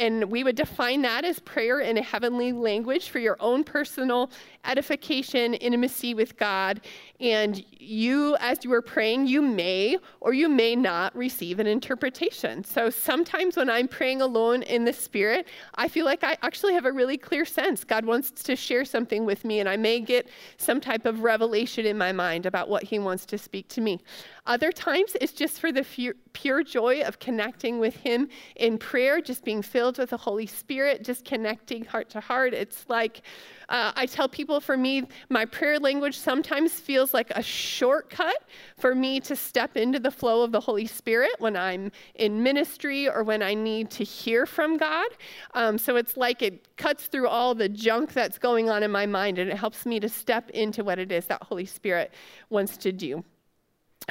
and 0.00 0.30
we 0.30 0.42
would 0.42 0.56
define 0.56 1.02
that 1.02 1.26
as 1.26 1.38
prayer 1.40 1.80
in 1.80 1.98
a 1.98 2.02
heavenly 2.02 2.52
language 2.52 3.10
for 3.10 3.18
your 3.18 3.36
own 3.38 3.62
personal 3.62 4.30
edification, 4.64 5.54
intimacy 5.54 6.14
with 6.14 6.38
God. 6.38 6.80
And 7.20 7.62
you, 7.78 8.34
as 8.40 8.64
you 8.64 8.72
are 8.72 8.80
praying, 8.80 9.26
you 9.26 9.42
may 9.42 9.98
or 10.20 10.32
you 10.32 10.48
may 10.48 10.74
not 10.74 11.14
receive 11.14 11.60
an 11.60 11.66
interpretation. 11.66 12.64
So 12.64 12.88
sometimes 12.88 13.56
when 13.56 13.68
I'm 13.68 13.88
praying 13.88 14.22
alone 14.22 14.62
in 14.62 14.84
the 14.84 14.92
Spirit, 14.92 15.46
I 15.74 15.86
feel 15.86 16.06
like 16.06 16.24
I 16.24 16.36
actually 16.42 16.72
have 16.72 16.86
a 16.86 16.92
really 16.92 17.18
clear 17.18 17.44
sense. 17.44 17.84
God 17.84 18.06
wants 18.06 18.30
to 18.30 18.56
share 18.56 18.86
something 18.86 19.26
with 19.26 19.44
me, 19.44 19.60
and 19.60 19.68
I 19.68 19.76
may 19.76 20.00
get 20.00 20.28
some 20.56 20.80
type 20.80 21.04
of 21.04 21.22
revelation 21.22 21.84
in 21.84 21.98
my 21.98 22.12
mind 22.12 22.46
about 22.46 22.70
what 22.70 22.84
He 22.84 22.98
wants 22.98 23.26
to 23.26 23.38
speak 23.38 23.68
to 23.68 23.82
me. 23.82 24.00
Other 24.46 24.72
times, 24.72 25.16
it's 25.20 25.32
just 25.32 25.60
for 25.60 25.72
the 25.72 25.84
pure 26.32 26.62
joy 26.62 27.02
of 27.02 27.18
connecting 27.18 27.78
with 27.78 27.96
Him 27.96 28.28
in 28.56 28.78
prayer, 28.78 29.20
just 29.20 29.44
being 29.44 29.62
filled 29.62 29.98
with 29.98 30.10
the 30.10 30.16
Holy 30.16 30.46
Spirit, 30.46 31.04
just 31.04 31.24
connecting 31.24 31.84
heart 31.84 32.08
to 32.10 32.20
heart. 32.20 32.54
It's 32.54 32.84
like 32.88 33.22
uh, 33.70 33.92
I 33.94 34.06
tell 34.06 34.28
people 34.28 34.60
for 34.60 34.76
me, 34.76 35.04
my 35.28 35.44
prayer 35.44 35.78
language 35.78 36.18
sometimes 36.18 36.72
feels 36.72 37.14
like 37.14 37.30
a 37.30 37.42
shortcut 37.42 38.42
for 38.76 38.94
me 38.96 39.20
to 39.20 39.36
step 39.36 39.76
into 39.76 40.00
the 40.00 40.10
flow 40.10 40.42
of 40.42 40.50
the 40.50 40.60
Holy 40.60 40.86
Spirit 40.86 41.30
when 41.38 41.56
I'm 41.56 41.92
in 42.16 42.42
ministry 42.42 43.08
or 43.08 43.22
when 43.22 43.42
I 43.42 43.54
need 43.54 43.90
to 43.92 44.04
hear 44.04 44.44
from 44.44 44.76
God. 44.76 45.08
Um, 45.54 45.78
so 45.78 45.94
it's 45.96 46.16
like 46.16 46.42
it 46.42 46.76
cuts 46.76 47.06
through 47.06 47.28
all 47.28 47.54
the 47.54 47.68
junk 47.68 48.12
that's 48.12 48.38
going 48.38 48.68
on 48.68 48.82
in 48.82 48.90
my 48.90 49.06
mind 49.06 49.38
and 49.38 49.48
it 49.48 49.56
helps 49.56 49.86
me 49.86 50.00
to 50.00 50.08
step 50.08 50.50
into 50.50 50.82
what 50.82 50.98
it 50.98 51.12
is 51.12 51.26
that 51.26 51.42
Holy 51.44 51.66
Spirit 51.66 52.12
wants 52.48 52.76
to 52.78 52.90
do. 52.90 53.24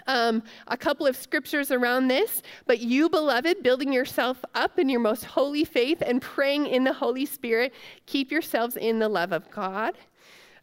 Um, 0.07 0.43
a 0.67 0.77
couple 0.77 1.07
of 1.07 1.15
scriptures 1.15 1.71
around 1.71 2.07
this. 2.07 2.41
But 2.65 2.79
you, 2.79 3.09
beloved, 3.09 3.63
building 3.63 3.91
yourself 3.91 4.43
up 4.55 4.79
in 4.79 4.89
your 4.89 4.99
most 4.99 5.25
holy 5.25 5.65
faith 5.65 6.01
and 6.05 6.21
praying 6.21 6.67
in 6.67 6.83
the 6.83 6.93
Holy 6.93 7.25
Spirit, 7.25 7.73
keep 8.05 8.31
yourselves 8.31 8.77
in 8.77 8.99
the 8.99 9.09
love 9.09 9.31
of 9.31 9.49
God. 9.51 9.95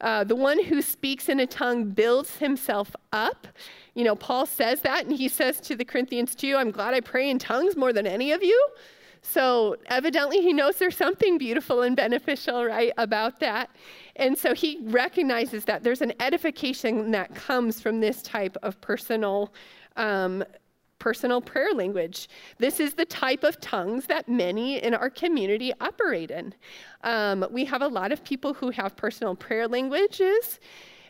Uh, 0.01 0.25
the 0.25 0.37
one 0.37 0.63
who 0.63 0.83
speaks 0.83 1.29
in 1.29 1.41
a 1.41 1.47
tongue 1.47 1.87
builds 1.87 2.37
himself 2.37 2.95
up. 3.13 3.49
You 3.95 4.05
know, 4.05 4.15
Paul 4.15 4.47
says 4.47 4.83
that, 4.83 5.07
and 5.07 5.17
he 5.17 5.29
says 5.29 5.61
to 5.63 5.75
the 5.75 5.85
Corinthians 5.85 6.35
too, 6.35 6.57
I'm 6.57 6.71
glad 6.71 6.95
I 6.95 7.01
pray 7.01 7.31
in 7.31 7.39
tongues 7.39 7.77
more 7.77 7.93
than 7.93 8.07
any 8.07 8.33
of 8.33 8.43
you. 8.43 8.69
So 9.23 9.77
evidently, 9.87 10.41
he 10.41 10.53
knows 10.53 10.77
there's 10.77 10.97
something 10.97 11.37
beautiful 11.39 11.83
and 11.83 11.97
beneficial, 11.97 12.65
right, 12.65 12.93
about 12.97 13.41
that. 13.41 13.71
And 14.17 14.37
so 14.37 14.55
he 14.55 14.79
recognizes 14.83 15.65
that 15.67 15.83
there's 15.83 16.03
an 16.03 16.13
edification 16.21 17.11
that 17.13 17.35
comes 17.35 17.81
from 17.81 18.01
this 18.01 18.23
type 18.23 18.57
of 18.63 18.81
personal. 18.81 19.53
Um, 19.97 20.45
personal 20.99 21.43
prayer 21.43 21.73
language. 21.75 22.27
This 22.59 22.81
is 22.81 22.95
the 22.95 23.05
type 23.05 23.45
of 23.45 23.61
tongues 23.61 24.07
that 24.07 24.29
many 24.29 24.83
in 24.83 24.95
our 24.95 25.11
community 25.11 25.73
operate 25.81 26.31
in. 26.31 26.55
Um, 27.05 27.47
we 27.51 27.67
have 27.67 27.83
a 27.83 27.87
lot 27.87 28.13
of 28.13 28.25
people 28.25 28.55
who 28.55 28.71
have 28.71 28.97
personal 28.97 29.35
prayer 29.35 29.69
languages. 29.69 30.59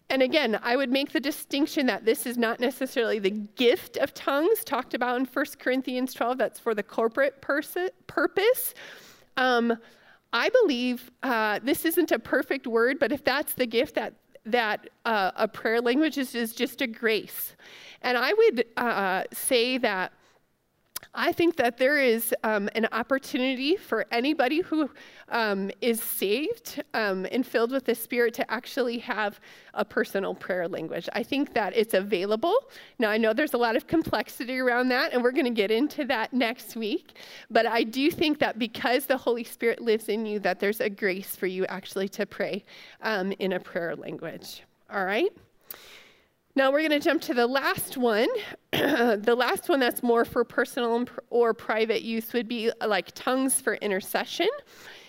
And 0.08 0.22
again, 0.22 0.58
I 0.62 0.76
would 0.76 0.90
make 0.90 1.12
the 1.12 1.20
distinction 1.20 1.86
that 1.86 2.04
this 2.04 2.26
is 2.26 2.36
not 2.36 2.60
necessarily 2.60 3.18
the 3.18 3.30
gift 3.30 3.96
of 3.96 4.14
tongues 4.14 4.62
talked 4.64 4.94
about 4.94 5.18
in 5.18 5.24
1 5.24 5.44
Corinthians 5.58 6.14
12, 6.14 6.38
that's 6.38 6.60
for 6.60 6.74
the 6.74 6.82
corporate 6.82 7.40
pers- 7.40 7.76
purpose. 8.06 8.74
Um, 9.36 9.76
I 10.36 10.48
believe 10.48 11.10
uh, 11.22 11.60
this 11.62 11.84
isn't 11.84 12.12
a 12.12 12.18
perfect 12.18 12.66
word, 12.66 12.98
but 12.98 13.10
if 13.12 13.24
that's 13.24 13.54
the 13.54 13.66
gift 13.66 13.94
that 13.94 14.14
that 14.44 14.88
uh, 15.04 15.32
a 15.34 15.48
prayer 15.48 15.80
language 15.80 16.16
is, 16.18 16.34
is 16.34 16.54
just 16.54 16.80
a 16.80 16.86
grace. 16.86 17.56
And 18.02 18.16
I 18.16 18.32
would 18.32 18.64
uh, 18.76 19.24
say 19.32 19.76
that 19.78 20.12
I 21.14 21.32
think 21.32 21.56
that 21.56 21.78
there 21.78 21.98
is 21.98 22.34
um, 22.42 22.68
an 22.74 22.86
opportunity 22.92 23.76
for 23.76 24.06
anybody 24.10 24.60
who 24.60 24.90
um, 25.28 25.70
is 25.80 26.02
saved 26.02 26.82
um, 26.94 27.26
and 27.32 27.46
filled 27.46 27.72
with 27.72 27.84
the 27.84 27.94
Spirit 27.94 28.34
to 28.34 28.50
actually 28.50 28.98
have 28.98 29.40
a 29.74 29.84
personal 29.84 30.34
prayer 30.34 30.68
language. 30.68 31.08
I 31.12 31.22
think 31.22 31.54
that 31.54 31.76
it's 31.76 31.94
available. 31.94 32.54
Now, 32.98 33.10
I 33.10 33.18
know 33.18 33.32
there's 33.32 33.54
a 33.54 33.58
lot 33.58 33.76
of 33.76 33.86
complexity 33.86 34.58
around 34.58 34.88
that, 34.88 35.12
and 35.12 35.22
we're 35.22 35.32
going 35.32 35.46
to 35.46 35.50
get 35.50 35.70
into 35.70 36.04
that 36.06 36.32
next 36.32 36.76
week. 36.76 37.16
But 37.50 37.66
I 37.66 37.82
do 37.82 38.10
think 38.10 38.38
that 38.38 38.58
because 38.58 39.06
the 39.06 39.16
Holy 39.16 39.44
Spirit 39.44 39.80
lives 39.80 40.08
in 40.08 40.26
you, 40.26 40.38
that 40.40 40.60
there's 40.60 40.80
a 40.80 40.90
grace 40.90 41.34
for 41.36 41.46
you 41.46 41.66
actually 41.66 42.08
to 42.10 42.26
pray 42.26 42.64
um, 43.02 43.32
in 43.38 43.54
a 43.54 43.60
prayer 43.60 43.96
language. 43.96 44.62
All 44.90 45.04
right? 45.04 45.30
Now 46.56 46.72
we're 46.72 46.80
going 46.80 46.98
to 46.98 47.00
jump 47.00 47.20
to 47.22 47.34
the 47.34 47.46
last 47.46 47.98
one. 47.98 48.28
the 48.72 49.34
last 49.36 49.68
one 49.68 49.78
that's 49.78 50.02
more 50.02 50.24
for 50.24 50.42
personal 50.42 51.04
or 51.28 51.52
private 51.52 52.00
use 52.00 52.32
would 52.32 52.48
be 52.48 52.72
uh, 52.80 52.88
like 52.88 53.12
tongues 53.14 53.60
for 53.60 53.74
intercession. 53.74 54.48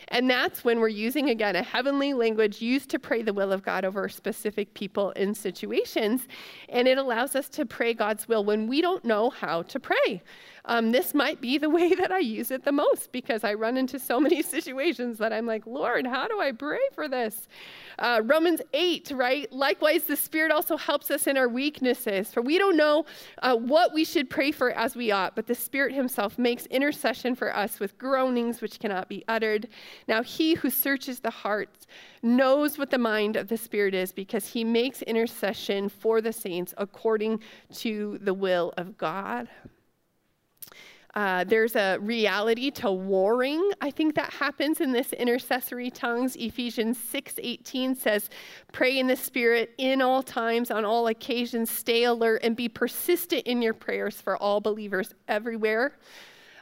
And 0.09 0.29
that's 0.29 0.65
when 0.65 0.81
we're 0.81 0.89
using, 0.89 1.29
again, 1.29 1.55
a 1.55 1.63
heavenly 1.63 2.13
language 2.13 2.61
used 2.61 2.89
to 2.89 2.99
pray 2.99 3.21
the 3.21 3.31
will 3.31 3.53
of 3.53 3.63
God 3.63 3.85
over 3.85 4.09
specific 4.09 4.73
people 4.73 5.11
in 5.11 5.33
situations. 5.33 6.27
And 6.67 6.85
it 6.85 6.97
allows 6.97 7.33
us 7.33 7.47
to 7.49 7.65
pray 7.65 7.93
God's 7.93 8.27
will 8.27 8.43
when 8.43 8.67
we 8.67 8.81
don't 8.81 9.05
know 9.05 9.29
how 9.29 9.61
to 9.63 9.79
pray 9.79 10.21
um, 10.67 10.91
this 10.91 11.13
might 11.13 11.41
be 11.41 11.57
the 11.57 11.69
way 11.77 11.95
that 11.95 12.11
I 12.11 12.19
use 12.19 12.51
it 12.51 12.63
the 12.63 12.71
most 12.71 13.11
because 13.11 13.43
I 13.43 13.53
run 13.53 13.77
into 13.77 13.97
so 13.97 14.19
many 14.19 14.41
situations 14.55 15.17
that 15.17 15.33
I'm 15.33 15.45
like, 15.45 15.65
Lord, 15.65 16.05
how 16.05 16.27
do 16.27 16.39
I 16.39 16.51
pray 16.51 16.79
for 16.93 17.07
this? 17.07 17.47
Uh, 17.97 18.21
Romans 18.23 18.61
8, 18.73 19.11
right? 19.15 19.51
Likewise, 19.51 20.03
the 20.03 20.15
Spirit 20.15 20.51
also 20.51 20.77
helps 20.77 21.09
us 21.09 21.25
in 21.25 21.37
our 21.37 21.47
weaknesses, 21.47 22.31
for 22.31 22.41
we 22.41 22.57
don't 22.57 22.77
know 22.77 23.05
uh, 23.41 23.55
what 23.55 23.93
we 23.93 24.03
should 24.03 24.29
pray 24.29 24.51
for 24.51 24.71
as 24.71 24.95
we 24.95 25.11
ought, 25.11 25.35
but 25.35 25.47
the 25.47 25.55
Spirit 25.55 25.93
Himself 25.93 26.37
makes 26.37 26.65
intercession 26.67 27.33
for 27.33 27.55
us 27.55 27.79
with 27.79 27.97
groanings 27.97 28.61
which 28.61 28.79
cannot 28.79 29.09
be 29.09 29.23
uttered. 29.27 29.67
Now, 30.07 30.21
He 30.21 30.55
who 30.55 30.69
searches 30.69 31.21
the 31.21 31.31
hearts 31.31 31.87
knows 32.21 32.77
what 32.77 32.91
the 32.91 32.97
mind 32.97 33.35
of 33.35 33.47
the 33.47 33.57
Spirit 33.57 33.93
is 33.93 34.11
because 34.11 34.49
He 34.49 34.63
makes 34.63 35.01
intercession 35.03 35.89
for 35.89 36.21
the 36.21 36.33
saints 36.33 36.73
according 36.77 37.39
to 37.75 38.19
the 38.21 38.33
will 38.33 38.73
of 38.77 38.97
God. 38.97 39.47
Uh, 41.17 41.43
there's 41.45 41.75
a 41.75 41.97
reality 41.97 42.69
to 42.69 42.91
warring. 42.91 43.71
I 43.81 43.89
think 43.89 44.13
that 44.13 44.31
happens 44.33 44.81
in 44.81 44.91
this 44.91 45.13
intercessory 45.13 45.89
tongues. 45.89 46.35
Ephesians 46.35 46.95
6:18 46.99 47.95
says, 47.95 48.29
"Pray 48.71 48.99
in 48.99 49.07
the 49.07 49.15
Spirit 49.15 49.73
in 49.79 49.99
all 49.99 50.21
times, 50.21 50.69
on 50.69 50.85
all 50.85 51.07
occasions. 51.07 51.71
Stay 51.71 52.03
alert 52.03 52.41
and 52.43 52.55
be 52.55 52.69
persistent 52.69 53.47
in 53.47 53.63
your 53.63 53.73
prayers 53.73 54.21
for 54.21 54.37
all 54.37 54.61
believers 54.61 55.15
everywhere." 55.27 55.97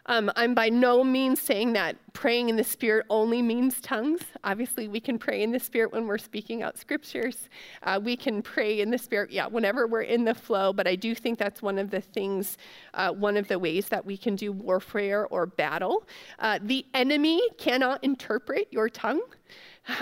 Um, 0.08 0.32
I'm 0.36 0.54
by 0.54 0.70
no 0.70 1.04
means 1.04 1.42
saying 1.42 1.74
that 1.74 1.96
praying 2.14 2.50
in 2.50 2.56
the 2.56 2.64
Spirit 2.64 3.06
only 3.10 3.42
means 3.42 3.82
tongues. 3.82 4.22
Obviously, 4.44 4.88
we 4.88 5.00
can 5.00 5.18
pray 5.18 5.42
in 5.42 5.52
the 5.52 5.60
Spirit 5.60 5.92
when 5.92 6.06
we're 6.08 6.18
speaking 6.18 6.62
out 6.62 6.78
scriptures. 6.78 7.50
Uh, 7.84 8.00
we 8.02 8.16
can 8.16 8.42
pray 8.42 8.82
in 8.82 8.92
the 8.92 8.98
Spirit, 8.98 9.32
yeah, 9.32 9.48
whenever 9.48 9.88
we're 9.88 10.02
in 10.02 10.24
the 10.24 10.36
flow, 10.36 10.72
but 10.72 10.88
I 10.88 10.96
do 10.96 11.16
think 11.16 11.40
that's 11.40 11.62
one 11.62 11.80
of 11.80 11.90
the 11.90 12.02
things, 12.02 12.58
uh, 12.94 13.12
one 13.12 13.36
of 13.36 13.48
the 13.48 13.58
ways 13.58 13.90
that 13.90 14.06
we 14.06 14.16
can 14.16 14.36
do 14.36 14.52
warfare 14.52 15.28
or 15.28 15.46
battle. 15.46 16.08
Uh, 16.40 16.60
the 16.62 16.86
enemy 16.94 17.42
cannot 17.58 18.04
interpret 18.04 18.68
your 18.72 18.90
tongue. 18.90 19.22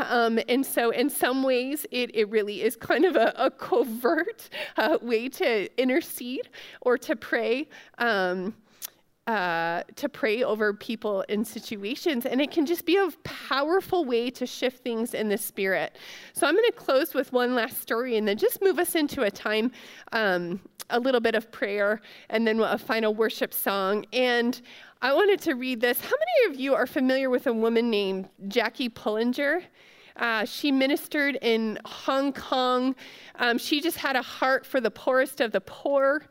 Um, 0.08 0.40
and 0.48 0.66
so, 0.66 0.92
in 0.92 1.10
some 1.10 1.44
ways, 1.44 1.86
it, 1.92 2.16
it 2.16 2.30
really 2.30 2.62
is 2.62 2.78
kind 2.78 3.04
of 3.04 3.18
a, 3.18 3.34
a 3.36 3.52
covert 3.52 4.50
uh, 4.78 4.98
way 5.02 5.28
to 5.30 5.82
intercede 5.82 6.50
or 6.82 6.98
to 7.00 7.16
pray. 7.18 7.68
Um, 7.98 8.54
uh, 9.28 9.84
to 9.96 10.10
pray 10.10 10.44
over 10.44 10.74
people 10.74 11.22
in 11.30 11.46
situations, 11.46 12.26
and 12.26 12.42
it 12.42 12.52
can 12.52 12.66
just 12.66 12.86
be 12.86 12.98
a 12.98 13.10
powerful 13.24 14.04
way 14.04 14.30
to 14.30 14.46
shift 14.46 14.84
things 14.84 15.14
in 15.14 15.30
the 15.30 15.38
spirit. 15.38 15.98
So, 16.34 16.46
I'm 16.46 16.56
going 16.56 16.70
to 16.70 16.78
close 16.78 17.14
with 17.14 17.32
one 17.32 17.56
last 17.56 17.82
story 17.82 18.18
and 18.18 18.28
then 18.28 18.38
just 18.38 18.62
move 18.62 18.80
us 18.80 18.96
into 18.96 19.24
a 19.24 19.32
time, 19.32 19.72
um, 20.12 20.60
a 20.90 21.00
little 21.00 21.22
bit 21.22 21.36
of 21.36 21.52
prayer, 21.52 22.02
and 22.30 22.46
then 22.46 22.60
a 22.60 22.78
final 22.78 23.14
worship 23.14 23.54
song. 23.54 24.06
And 24.12 24.62
I 25.02 25.14
wanted 25.14 25.40
to 25.42 25.54
read 25.54 25.82
this. 25.82 26.02
How 26.02 26.16
many 26.18 26.54
of 26.54 26.60
you 26.60 26.76
are 26.76 26.88
familiar 26.88 27.30
with 27.30 27.48
a 27.48 27.54
woman 27.54 27.90
named 27.90 28.30
Jackie 28.48 28.90
Pullinger? 28.90 29.64
Uh, 30.18 30.46
she 30.46 30.72
ministered 30.72 31.38
in 31.42 31.80
Hong 31.86 32.34
Kong. 32.34 32.96
Um, 33.36 33.58
she 33.58 33.82
just 33.82 33.98
had 33.98 34.16
a 34.16 34.22
heart 34.22 34.66
for 34.66 34.80
the 34.80 34.92
poorest 34.92 35.42
of 35.42 35.52
the 35.52 35.62
poor, 35.62 36.28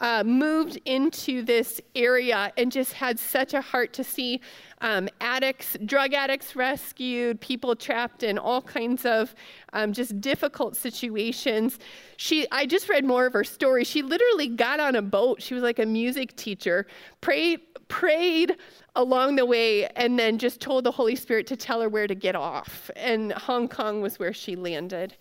uh, 0.00 0.24
moved 0.24 0.78
into 0.84 1.42
this 1.42 1.80
area, 1.94 2.52
and 2.56 2.72
just 2.72 2.94
had 2.94 3.18
such 3.18 3.54
a 3.54 3.60
heart 3.60 3.92
to 3.94 4.04
see 4.04 4.40
um, 4.80 5.08
addicts, 5.20 5.76
drug 5.84 6.12
addicts 6.12 6.54
rescued, 6.54 7.40
people 7.40 7.74
trapped 7.74 8.22
in 8.22 8.38
all 8.38 8.60
kinds 8.62 9.06
of 9.06 9.34
um, 9.72 9.92
just 9.92 10.20
difficult 10.20 10.76
situations. 10.76 11.78
She, 12.16 12.46
I 12.50 12.66
just 12.66 12.88
read 12.88 13.04
more 13.04 13.26
of 13.26 13.32
her 13.32 13.44
story. 13.44 13.84
She 13.84 14.02
literally 14.02 14.48
got 14.48 14.80
on 14.80 14.96
a 14.96 15.02
boat. 15.02 15.40
She 15.40 15.54
was 15.54 15.62
like 15.62 15.78
a 15.78 15.86
music 15.86 16.36
teacher, 16.36 16.86
prayed, 17.20 17.60
prayed 17.88 18.56
along 18.96 19.36
the 19.36 19.46
way 19.46 19.86
and 19.94 20.18
then 20.18 20.38
just 20.38 20.60
told 20.60 20.84
the 20.84 20.90
Holy 20.90 21.14
Spirit 21.14 21.46
to 21.46 21.56
tell 21.56 21.80
her 21.80 21.88
where 21.88 22.06
to 22.06 22.14
get 22.14 22.34
off. 22.34 22.90
And 22.96 23.32
Hong 23.32 23.68
Kong 23.68 24.00
was 24.00 24.18
where 24.18 24.32
she 24.32 24.56
landed. 24.56 25.16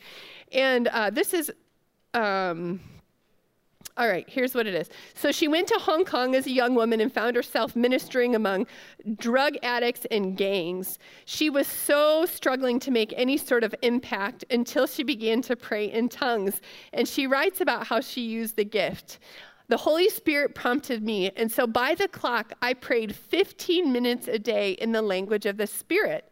And 0.51 0.87
uh, 0.87 1.11
this 1.11 1.33
is. 1.33 1.51
Um, 2.13 2.79
all 3.97 4.09
right, 4.09 4.25
here's 4.27 4.53
what 4.53 4.67
it 4.67 4.75
is. 4.75 4.89
So 5.13 5.31
she 5.31 5.47
went 5.47 5.69
to 5.69 5.75
Hong 5.75 6.03
Kong 6.03 6.35
as 6.35 6.47
a 6.47 6.51
young 6.51 6.75
woman 6.75 6.99
and 6.99 7.13
found 7.13 7.37
herself 7.37 7.77
ministering 7.77 8.35
among 8.35 8.67
drug 9.15 9.55
addicts 9.63 10.05
and 10.11 10.35
gangs. 10.35 10.99
She 11.23 11.49
was 11.49 11.65
so 11.65 12.25
struggling 12.25 12.77
to 12.81 12.91
make 12.91 13.13
any 13.15 13.37
sort 13.37 13.63
of 13.63 13.73
impact 13.81 14.43
until 14.49 14.85
she 14.85 15.03
began 15.03 15.41
to 15.43 15.55
pray 15.55 15.85
in 15.85 16.09
tongues. 16.09 16.59
And 16.91 17.07
she 17.07 17.25
writes 17.25 17.61
about 17.61 17.87
how 17.87 18.01
she 18.01 18.19
used 18.19 18.57
the 18.57 18.65
gift. 18.65 19.19
The 19.67 19.77
Holy 19.77 20.09
Spirit 20.09 20.53
prompted 20.53 21.03
me, 21.03 21.31
and 21.31 21.51
so 21.51 21.65
by 21.65 21.95
the 21.95 22.07
clock, 22.07 22.53
I 22.61 22.73
prayed 22.73 23.15
15 23.15 23.91
minutes 23.91 24.27
a 24.27 24.37
day 24.37 24.73
in 24.73 24.91
the 24.91 25.01
language 25.01 25.45
of 25.45 25.57
the 25.57 25.65
Spirit. 25.65 26.31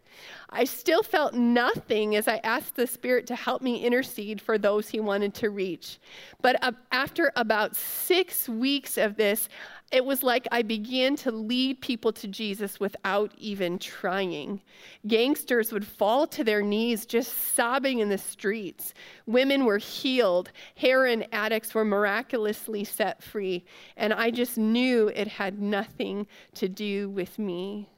I 0.55 0.65
still 0.65 1.01
felt 1.01 1.33
nothing 1.33 2.15
as 2.15 2.27
I 2.27 2.39
asked 2.43 2.75
the 2.75 2.85
Spirit 2.85 3.25
to 3.27 3.35
help 3.35 3.63
me 3.63 3.83
intercede 3.83 4.39
for 4.39 4.59
those 4.59 4.87
He 4.87 4.99
wanted 4.99 5.33
to 5.35 5.49
reach. 5.49 5.99
But 6.41 6.75
after 6.91 7.31
about 7.35 7.75
six 7.75 8.47
weeks 8.47 8.99
of 8.99 9.15
this, 9.15 9.49
it 9.91 10.05
was 10.05 10.21
like 10.21 10.47
I 10.51 10.61
began 10.61 11.15
to 11.17 11.31
lead 11.31 11.81
people 11.81 12.11
to 12.13 12.27
Jesus 12.27 12.79
without 12.79 13.31
even 13.37 13.79
trying. 13.79 14.61
Gangsters 15.07 15.71
would 15.71 15.85
fall 15.85 16.27
to 16.27 16.43
their 16.43 16.61
knees 16.61 17.05
just 17.05 17.55
sobbing 17.55 17.99
in 17.99 18.09
the 18.09 18.17
streets. 18.17 18.93
Women 19.25 19.65
were 19.65 19.77
healed. 19.79 20.51
Heroin 20.75 21.25
addicts 21.31 21.73
were 21.73 21.85
miraculously 21.85 22.83
set 22.83 23.23
free. 23.23 23.65
And 23.97 24.13
I 24.13 24.31
just 24.31 24.57
knew 24.57 25.09
it 25.09 25.27
had 25.27 25.61
nothing 25.61 26.27
to 26.55 26.67
do 26.67 27.09
with 27.09 27.37
me. 27.39 27.92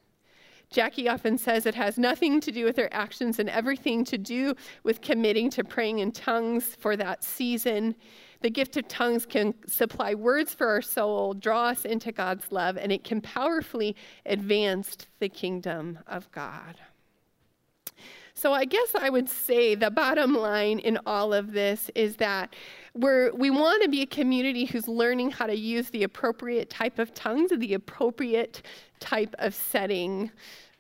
Jackie 0.76 1.08
often 1.08 1.38
says 1.38 1.66
it 1.66 1.74
has 1.76 1.98
nothing 1.98 2.42
to 2.42 2.52
do 2.52 2.66
with 2.66 2.76
their 2.76 2.94
actions 2.94 3.40
and 3.40 3.50
everything 3.50 4.04
to 4.04 4.18
do 4.18 4.54
with 4.84 5.00
committing 5.00 5.50
to 5.52 5.64
praying 5.64 6.00
in 6.00 6.12
tongues 6.12 6.76
for 6.78 6.98
that 6.98 7.24
season. 7.24 7.96
The 8.42 8.50
gift 8.50 8.76
of 8.76 8.86
tongues 8.90 9.26
can 9.26 9.54
supply 9.68 10.16
words 10.16 10.54
for 10.54 10.68
our 10.68 10.82
soul, 10.82 11.34
draw 11.34 11.68
us 11.68 11.86
into 11.86 12.12
God's 12.12 12.52
love, 12.52 12.76
and 12.76 12.92
it 12.92 13.06
can 13.06 13.22
powerfully 13.22 13.96
advance 14.26 14.98
the 15.20 15.30
kingdom 15.30 16.00
of 16.08 16.30
God. 16.34 16.76
So 18.34 18.52
I 18.52 18.66
guess 18.66 18.94
I 18.96 19.10
would 19.10 19.30
say 19.30 19.76
the 19.76 19.90
bottom 19.90 20.34
line 20.34 20.80
in 20.80 21.00
all 21.06 21.34
of 21.34 21.54
this 21.54 21.90
is 21.96 22.18
that 22.18 22.54
we're, 22.94 23.34
we 23.34 23.50
want 23.50 23.82
to 23.84 23.88
be 23.88 24.02
a 24.02 24.06
community 24.06 24.66
who's 24.66 24.90
learning 24.90 25.32
how 25.32 25.48
to 25.48 25.56
use 25.56 25.90
the 25.90 26.04
appropriate 26.04 26.70
type 26.70 27.00
of 27.00 27.14
tongues 27.14 27.54
and 27.54 27.62
the 27.62 27.76
appropriate 27.76 28.62
type 29.00 29.34
of 29.40 29.56
setting 29.56 30.32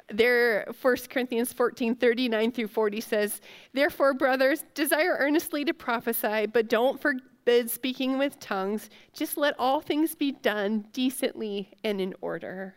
there 0.09 0.65
1 0.81 0.95
corinthians 1.09 1.51
14 1.51 1.95
39 1.95 2.51
through 2.51 2.67
40 2.67 3.01
says 3.01 3.41
therefore 3.73 4.13
brothers 4.13 4.63
desire 4.73 5.17
earnestly 5.19 5.65
to 5.65 5.73
prophesy 5.73 6.45
but 6.45 6.69
don't 6.69 7.01
forbid 7.01 7.69
speaking 7.69 8.17
with 8.17 8.39
tongues. 8.39 8.89
Just 9.13 9.37
let 9.37 9.53
all 9.59 9.79
things 9.79 10.15
be 10.15 10.31
done 10.31 10.85
decently 10.91 11.71
and 11.83 12.01
in 12.01 12.15
order 12.21 12.75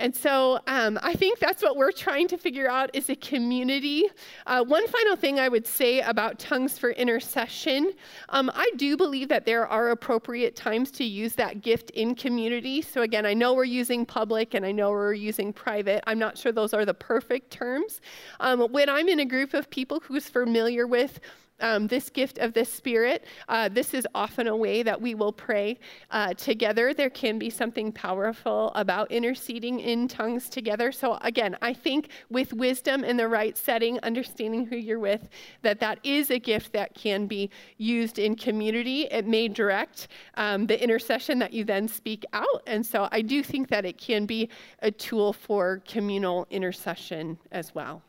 and 0.00 0.14
so 0.16 0.58
um, 0.66 0.98
I 1.02 1.14
think 1.14 1.38
that's 1.38 1.62
what 1.62 1.76
we're 1.76 1.92
trying 1.92 2.26
to 2.28 2.38
figure 2.38 2.68
out 2.68 2.90
is 2.94 3.08
a 3.10 3.16
community. 3.16 4.04
Uh, 4.46 4.64
one 4.64 4.86
final 4.88 5.14
thing 5.14 5.38
I 5.38 5.48
would 5.48 5.66
say 5.66 6.00
about 6.00 6.38
tongues 6.38 6.78
for 6.78 6.90
intercession 6.90 7.92
um, 8.30 8.50
I 8.54 8.70
do 8.76 8.96
believe 8.96 9.28
that 9.28 9.44
there 9.44 9.66
are 9.66 9.90
appropriate 9.90 10.56
times 10.56 10.90
to 10.92 11.04
use 11.04 11.34
that 11.34 11.62
gift 11.62 11.90
in 11.90 12.14
community. 12.14 12.82
So 12.82 13.02
again, 13.02 13.26
I 13.26 13.34
know 13.34 13.54
we're 13.54 13.64
using 13.64 14.06
public 14.06 14.54
and 14.54 14.64
I 14.64 14.72
know 14.72 14.90
we're 14.90 15.12
using 15.12 15.52
private. 15.52 16.02
I'm 16.06 16.18
not 16.18 16.38
sure 16.38 16.52
those 16.52 16.74
are 16.74 16.84
the 16.84 16.94
perfect 16.94 17.50
terms. 17.50 18.00
Um, 18.40 18.60
when 18.72 18.88
I'm 18.88 19.08
in 19.08 19.20
a 19.20 19.24
group 19.24 19.54
of 19.54 19.70
people 19.70 20.00
who's 20.00 20.28
familiar 20.28 20.86
with 20.86 21.20
um, 21.60 21.86
this 21.86 22.10
gift 22.10 22.38
of 22.38 22.52
the 22.52 22.64
Spirit, 22.64 23.24
uh, 23.48 23.68
this 23.68 23.94
is 23.94 24.06
often 24.14 24.48
a 24.48 24.56
way 24.56 24.82
that 24.82 25.00
we 25.00 25.14
will 25.14 25.32
pray 25.32 25.78
uh, 26.10 26.34
together. 26.34 26.94
There 26.94 27.10
can 27.10 27.38
be 27.38 27.50
something 27.50 27.92
powerful 27.92 28.72
about 28.74 29.10
interceding 29.10 29.80
in 29.80 30.08
tongues 30.08 30.48
together. 30.48 30.92
So, 30.92 31.18
again, 31.22 31.56
I 31.62 31.72
think 31.72 32.08
with 32.30 32.52
wisdom 32.52 33.04
in 33.04 33.16
the 33.16 33.28
right 33.28 33.56
setting, 33.56 33.98
understanding 34.02 34.66
who 34.66 34.76
you're 34.76 34.98
with, 34.98 35.28
that 35.62 35.80
that 35.80 35.98
is 36.02 36.30
a 36.30 36.38
gift 36.38 36.72
that 36.72 36.94
can 36.94 37.26
be 37.26 37.50
used 37.78 38.18
in 38.18 38.36
community. 38.36 39.02
It 39.10 39.26
may 39.26 39.48
direct 39.48 40.08
um, 40.34 40.66
the 40.66 40.82
intercession 40.82 41.38
that 41.40 41.52
you 41.52 41.64
then 41.64 41.88
speak 41.88 42.24
out. 42.32 42.62
And 42.66 42.84
so, 42.84 43.08
I 43.12 43.22
do 43.22 43.42
think 43.42 43.68
that 43.68 43.84
it 43.84 43.98
can 43.98 44.26
be 44.26 44.48
a 44.80 44.90
tool 44.90 45.32
for 45.32 45.82
communal 45.86 46.46
intercession 46.50 47.38
as 47.52 47.74
well. 47.74 48.02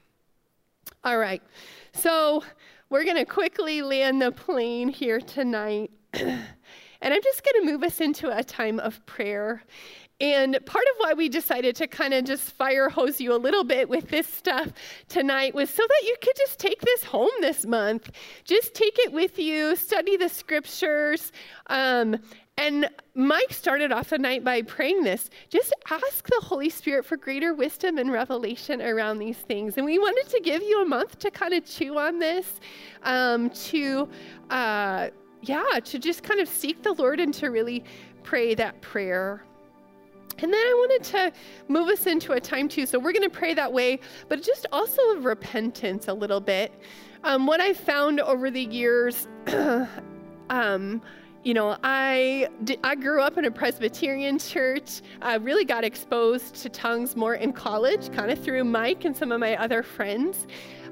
All 1.04 1.18
right. 1.18 1.42
So, 1.94 2.44
we're 2.92 3.06
going 3.06 3.16
to 3.16 3.26
quickly 3.26 3.82
land 3.82 4.22
the 4.22 4.34
plane 4.34 4.90
here 4.90 5.22
tonight. 5.22 5.92
and 6.14 6.44
I'm 7.02 7.22
just 7.24 7.42
going 7.42 7.66
to 7.66 7.72
move 7.72 7.84
us 7.84 8.02
into 8.02 8.38
a 8.38 8.44
time 8.44 8.82
of 8.82 9.04
prayer. 9.06 9.64
And 10.22 10.64
part 10.68 10.86
of 10.86 10.98
why 11.00 11.14
we 11.14 11.30
decided 11.30 11.76
to 11.78 11.88
kind 11.88 12.14
of 12.14 12.26
just 12.26 12.52
fire 12.52 12.90
hose 12.90 13.20
you 13.20 13.34
a 13.34 13.38
little 13.38 13.64
bit 13.64 13.90
with 13.90 14.10
this 14.10 14.28
stuff 14.28 14.72
tonight 15.10 15.56
was 15.56 15.70
so 15.72 15.82
that 15.82 16.04
you 16.06 16.16
could 16.22 16.36
just 16.38 16.60
take 16.60 16.80
this 16.82 17.04
home 17.04 17.32
this 17.42 17.66
month. 17.66 18.12
Just 18.44 18.76
take 18.76 19.00
it 19.00 19.12
with 19.12 19.40
you, 19.40 19.76
study 19.76 20.18
the 20.18 20.30
scriptures, 20.30 21.32
um, 21.68 22.18
and 22.58 22.88
Mike 23.16 23.52
started 23.52 23.92
off 23.92 24.10
the 24.10 24.20
night 24.20 24.44
by 24.44 24.62
praying 24.62 25.04
this. 25.04 25.32
Just 25.50 25.74
ask 25.90 26.28
the 26.28 26.40
Holy 26.44 26.70
Spirit 26.70 27.06
for 27.06 27.18
greater 27.18 27.56
wisdom 27.56 27.98
and 27.98 28.12
revelation 28.12 28.84
around 28.84 29.18
these 29.18 29.38
things. 29.38 29.78
And 29.78 29.86
we 29.86 29.98
wanted 29.98 30.30
to 30.30 30.40
give 30.42 30.62
you 30.62 30.84
a 30.84 30.86
month 30.86 31.18
to 31.20 31.32
kind 31.32 31.56
of 31.56 31.66
chew 31.66 31.98
on 31.98 32.20
this, 32.20 32.60
um, 33.02 33.50
to, 33.50 34.08
uh, 34.52 35.10
yeah, 35.42 35.80
to 35.84 35.98
just 35.98 36.22
kind 36.22 36.40
of 36.40 36.48
seek 36.48 36.84
the 36.84 36.94
Lord 36.94 37.20
and 37.20 37.34
to 37.36 37.48
really 37.48 37.84
pray 38.22 38.54
that 38.54 38.80
prayer. 38.82 39.44
And 40.42 40.52
then 40.52 40.60
I 40.60 40.74
wanted 40.74 41.04
to 41.12 41.32
move 41.68 41.88
us 41.90 42.08
into 42.08 42.34
a 42.34 42.40
time 42.40 42.68
too. 42.68 42.86
So 42.86 42.98
we're 43.00 43.14
going 43.14 43.30
to 43.30 43.30
pray 43.30 43.54
that 43.54 43.72
way, 43.72 44.00
but 44.28 44.42
just 44.42 44.66
also 44.72 45.02
of 45.12 45.26
repentance 45.26 46.08
a 46.08 46.14
little 46.14 46.40
bit. 46.40 46.72
Um, 47.24 47.46
what 47.46 47.62
I've 47.62 47.78
found 47.78 48.20
over 48.20 48.50
the 48.50 48.64
years, 48.64 49.28
um, 50.50 51.02
you 51.44 51.54
know, 51.54 51.78
I, 51.84 52.50
I 52.84 52.96
grew 52.96 53.22
up 53.22 53.38
in 53.38 53.46
a 53.46 53.52
Presbyterian 53.52 54.38
church. 54.38 55.02
I 55.22 55.36
really 55.36 55.66
got 55.66 55.84
exposed 55.84 56.56
to 56.56 56.70
tongues 56.70 57.16
more 57.16 57.36
in 57.36 57.54
college, 57.54 58.12
kind 58.12 58.32
of 58.32 58.40
through 58.40 58.64
Mike 58.64 59.06
and 59.06 59.16
some 59.16 59.32
of 59.32 59.40
my 59.40 59.56
other 59.58 59.82
friends. 59.82 60.46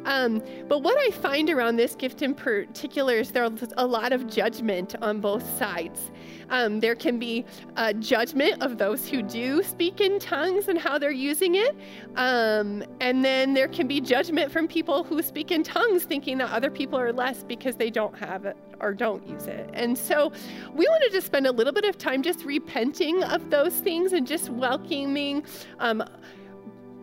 Um, 0.06 0.42
but 0.68 0.82
what 0.82 0.98
I 0.98 1.12
find 1.12 1.50
around 1.50 1.76
this 1.76 1.96
gift 1.96 2.22
in 2.22 2.34
particular 2.34 3.16
is 3.16 3.32
there's 3.32 3.74
a 3.78 3.86
lot 3.86 4.14
of 4.14 4.28
judgment 4.28 4.96
on 5.02 5.20
both 5.20 5.58
sides. 5.58 6.12
Um, 6.50 6.80
there 6.80 6.96
can 6.96 7.20
be 7.20 7.46
a 7.76 7.94
judgment 7.94 8.64
of 8.64 8.78
those 8.78 9.08
who 9.08 9.22
do 9.22 9.62
speak 9.62 10.02
in 10.02 10.20
tongues 10.20 10.68
and 10.68 10.80
how 10.80 10.98
they're 10.98 11.12
using 11.12 11.56
it. 11.56 11.76
Um, 12.16 12.84
and 13.00 13.24
then 13.24 13.54
there 13.54 13.68
can 13.68 13.88
be 13.88 14.02
judgment 14.02 14.52
from 14.52 14.68
people 14.68 15.04
who 15.04 15.22
speak 15.22 15.52
in 15.52 15.64
tongues 15.64 16.04
thinking 16.04 16.38
that 16.40 16.52
other 16.52 16.72
people 16.72 16.98
are 16.98 17.14
less 17.14 17.44
because 17.44 17.76
they 17.76 17.90
don't 17.90 18.18
have 18.18 18.46
it 18.46 18.58
or 18.82 18.94
don't 18.94 19.28
use 19.28 19.48
it. 19.48 19.70
And 19.74 19.98
so 19.98 20.32
we 20.74 20.88
wanted 20.88 21.12
to 21.12 21.22
spend 21.22 21.46
a 21.46 21.52
little 21.52 21.74
bit 21.74 21.86
of 21.86 21.98
time 21.98 22.24
just 22.24 22.44
repenting 22.46 23.24
of 23.24 23.50
those 23.50 23.74
things 23.76 24.14
and 24.14 24.26
just 24.26 24.50
welcoming. 24.50 25.44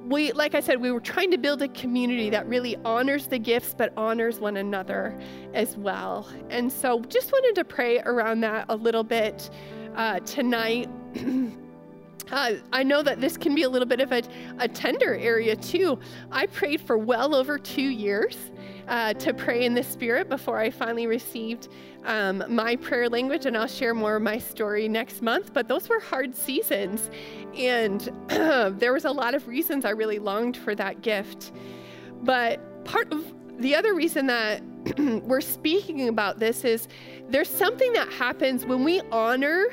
We, 0.06 0.30
like 0.32 0.54
I 0.54 0.60
said, 0.60 0.80
we 0.80 0.92
were 0.92 1.00
trying 1.00 1.32
to 1.32 1.38
build 1.38 1.62
a 1.62 1.68
community 1.68 2.30
that 2.30 2.46
really 2.48 2.76
honors 2.84 3.26
the 3.26 3.38
gifts 3.38 3.74
but 3.76 3.92
honors 3.96 4.38
one 4.38 4.56
another 4.56 5.18
as 5.52 5.76
well. 5.76 6.28
And 6.48 6.72
so 6.72 7.00
just 7.02 7.32
wanted 7.32 7.56
to 7.56 7.64
pray 7.64 7.98
around 8.00 8.40
that 8.42 8.66
a 8.68 8.76
little 8.76 9.02
bit 9.02 9.50
uh, 9.96 10.20
tonight. 10.20 10.88
Uh, 12.28 12.54
I 12.72 12.82
know 12.82 13.04
that 13.04 13.20
this 13.20 13.36
can 13.36 13.54
be 13.54 13.62
a 13.62 13.68
little 13.68 13.86
bit 13.86 14.00
of 14.00 14.10
a, 14.10 14.20
a 14.58 14.66
tender 14.66 15.14
area 15.14 15.54
too. 15.54 15.96
I 16.32 16.46
prayed 16.46 16.80
for 16.80 16.98
well 16.98 17.36
over 17.36 17.56
two 17.56 17.82
years 17.82 18.50
uh, 18.88 19.14
to 19.14 19.34
pray 19.34 19.64
in 19.64 19.74
the 19.74 19.82
Spirit 19.82 20.28
before 20.28 20.58
I 20.58 20.70
finally 20.70 21.06
received 21.06 21.68
um, 22.04 22.44
my 22.48 22.76
prayer 22.76 23.08
language, 23.08 23.46
and 23.46 23.56
I'll 23.56 23.66
share 23.66 23.94
more 23.94 24.16
of 24.16 24.22
my 24.22 24.38
story 24.38 24.88
next 24.88 25.22
month. 25.22 25.52
But 25.52 25.68
those 25.68 25.88
were 25.88 26.00
hard 26.00 26.36
seasons, 26.36 27.10
and 27.56 28.00
there 28.78 28.92
was 28.92 29.04
a 29.04 29.12
lot 29.12 29.34
of 29.34 29.48
reasons 29.48 29.84
I 29.84 29.90
really 29.90 30.18
longed 30.18 30.56
for 30.56 30.74
that 30.74 31.02
gift. 31.02 31.52
But 32.22 32.84
part 32.84 33.12
of 33.12 33.24
the 33.58 33.74
other 33.74 33.94
reason 33.94 34.26
that 34.26 34.62
we're 34.98 35.40
speaking 35.40 36.08
about 36.08 36.38
this 36.38 36.64
is 36.64 36.88
there's 37.28 37.48
something 37.48 37.92
that 37.94 38.08
happens 38.12 38.64
when 38.64 38.84
we 38.84 39.00
honor 39.10 39.66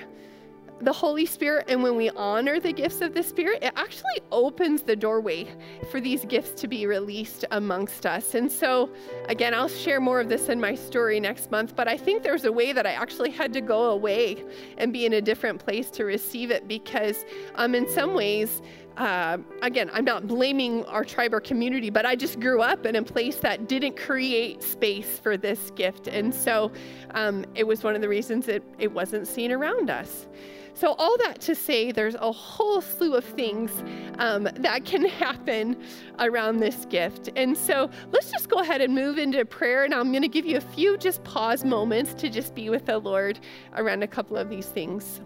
the 0.84 0.93
Holy 0.93 1.25
Spirit 1.25 1.65
and 1.69 1.81
when 1.81 1.95
we 1.95 2.09
honor 2.11 2.59
the 2.59 2.73
gifts 2.73 3.01
of 3.01 3.13
the 3.13 3.23
Spirit, 3.23 3.63
it 3.63 3.73
actually 3.75 4.19
opens 4.31 4.81
the 4.81 4.95
doorway 4.95 5.47
for 5.91 6.01
these 6.01 6.25
gifts 6.25 6.59
to 6.61 6.67
be 6.67 6.86
released 6.86 7.45
amongst 7.51 8.05
us. 8.05 8.36
And 8.36 8.51
so, 8.51 8.89
again, 9.29 9.53
I'll 9.53 9.69
share 9.69 10.01
more 10.01 10.19
of 10.19 10.29
this 10.29 10.49
in 10.49 10.59
my 10.59 10.75
story 10.75 11.19
next 11.19 11.51
month, 11.51 11.75
but 11.75 11.88
I 11.88 11.97
think 11.97 12.23
there's 12.23 12.45
a 12.45 12.51
way 12.51 12.73
that 12.73 12.86
I 12.86 12.91
actually 12.91 13.31
had 13.31 13.53
to 13.53 13.61
go 13.61 13.91
away 13.91 14.43
and 14.77 14.91
be 14.91 15.05
in 15.05 15.13
a 15.13 15.21
different 15.21 15.63
place 15.63 15.89
to 15.91 16.03
receive 16.03 16.51
it 16.51 16.67
because, 16.67 17.25
um, 17.55 17.75
in 17.75 17.88
some 17.88 18.13
ways, 18.13 18.61
uh, 18.97 19.38
again, 19.61 19.89
I'm 19.91 20.05
not 20.05 20.27
blaming 20.27 20.86
our 20.86 21.03
tribe 21.03 21.34
or 21.34 21.39
community, 21.39 21.89
but 21.89 22.05
I 22.05 22.15
just 22.15 22.39
grew 22.39 22.61
up 22.61 22.86
in 22.86 22.95
a 22.95 23.03
place 23.03 23.38
that 23.38 23.67
didn't 23.67 23.97
create 23.97 24.61
space 24.61 25.19
for 25.19 25.36
this 25.36 25.71
gift. 25.71 26.07
And 26.07 26.34
so 26.34 26.71
um, 27.11 27.45
it 27.55 27.65
was 27.65 27.84
one 27.84 27.95
of 27.95 28.01
the 28.01 28.09
reasons 28.09 28.47
it, 28.47 28.63
it 28.77 28.91
wasn't 28.91 29.27
seen 29.27 29.51
around 29.51 29.89
us. 29.89 30.27
So, 30.76 30.95
all 30.97 31.17
that 31.19 31.39
to 31.41 31.55
say, 31.55 31.91
there's 31.91 32.15
a 32.15 32.32
whole 32.32 32.82
slew 32.82 33.13
of 33.13 33.24
things 33.24 33.71
um, 34.17 34.49
that 34.55 34.86
can 34.86 35.05
happen 35.19 35.82
around 36.19 36.59
this 36.59 36.86
gift. 36.86 37.30
And 37.36 37.55
so, 37.55 37.89
let's 38.11 38.32
just 38.32 38.49
go 38.49 38.59
ahead 38.59 38.82
and 38.82 38.93
move 38.93 39.17
into 39.17 39.45
prayer. 39.45 39.84
And 39.84 39.93
I'm 39.93 40.11
going 40.11 40.24
to 40.24 40.28
give 40.28 40.45
you 40.45 40.57
a 40.57 40.61
few 40.61 40.97
just 40.97 41.24
pause 41.24 41.63
moments 41.63 42.13
to 42.15 42.30
just 42.30 42.55
be 42.55 42.69
with 42.69 42.86
the 42.86 42.97
Lord 42.97 43.39
around 43.76 44.03
a 44.03 44.07
couple 44.07 44.36
of 44.36 44.49
these 44.49 44.65
things. 44.65 45.21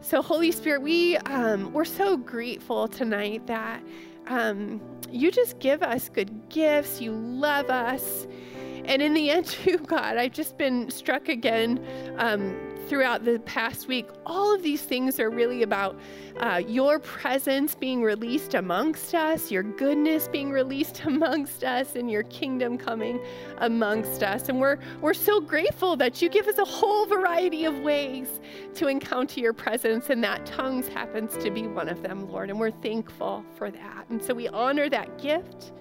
So, 0.00 0.20
Holy 0.20 0.50
Spirit, 0.50 0.82
we 0.82 1.16
um, 1.18 1.72
we're 1.72 1.84
so 1.84 2.16
grateful 2.16 2.88
tonight 2.88 3.46
that 3.46 3.80
um, 4.26 4.80
you 5.10 5.30
just 5.30 5.60
give 5.60 5.82
us 5.82 6.08
good 6.08 6.48
gifts. 6.48 7.00
You 7.00 7.12
love 7.12 7.70
us. 7.70 8.26
And 8.84 9.00
in 9.02 9.14
the 9.14 9.30
end, 9.30 9.46
too, 9.46 9.78
God, 9.78 10.16
I've 10.16 10.32
just 10.32 10.58
been 10.58 10.90
struck 10.90 11.28
again 11.28 11.84
um, 12.18 12.56
throughout 12.88 13.24
the 13.24 13.38
past 13.40 13.88
week, 13.88 14.06
all 14.26 14.54
of 14.54 14.62
these 14.62 14.82
things 14.82 15.18
are 15.18 15.30
really 15.30 15.62
about 15.62 15.98
uh, 16.40 16.60
your 16.66 16.98
presence 16.98 17.74
being 17.74 18.02
released 18.02 18.54
amongst 18.54 19.14
us, 19.14 19.50
your 19.50 19.62
goodness 19.62 20.28
being 20.28 20.50
released 20.50 21.02
amongst 21.06 21.64
us, 21.64 21.94
and 21.96 22.10
your 22.10 22.24
kingdom 22.24 22.76
coming 22.76 23.18
amongst 23.58 24.22
us. 24.22 24.48
And 24.48 24.60
we're, 24.60 24.78
we're 25.00 25.14
so 25.14 25.40
grateful 25.40 25.96
that 25.96 26.20
you 26.20 26.28
give 26.28 26.48
us 26.48 26.58
a 26.58 26.64
whole 26.64 27.06
variety 27.06 27.64
of 27.64 27.78
ways 27.78 28.40
to 28.74 28.88
encounter 28.88 29.40
your 29.40 29.52
presence, 29.52 30.10
and 30.10 30.22
that 30.24 30.44
tongues 30.44 30.88
happens 30.88 31.36
to 31.38 31.50
be 31.50 31.66
one 31.66 31.88
of 31.88 32.02
them, 32.02 32.30
Lord. 32.30 32.50
And 32.50 32.58
we're 32.58 32.70
thankful 32.70 33.44
for 33.56 33.70
that. 33.70 34.04
And 34.10 34.22
so 34.22 34.34
we 34.34 34.48
honor 34.48 34.90
that 34.90 35.18
gift. 35.18 35.72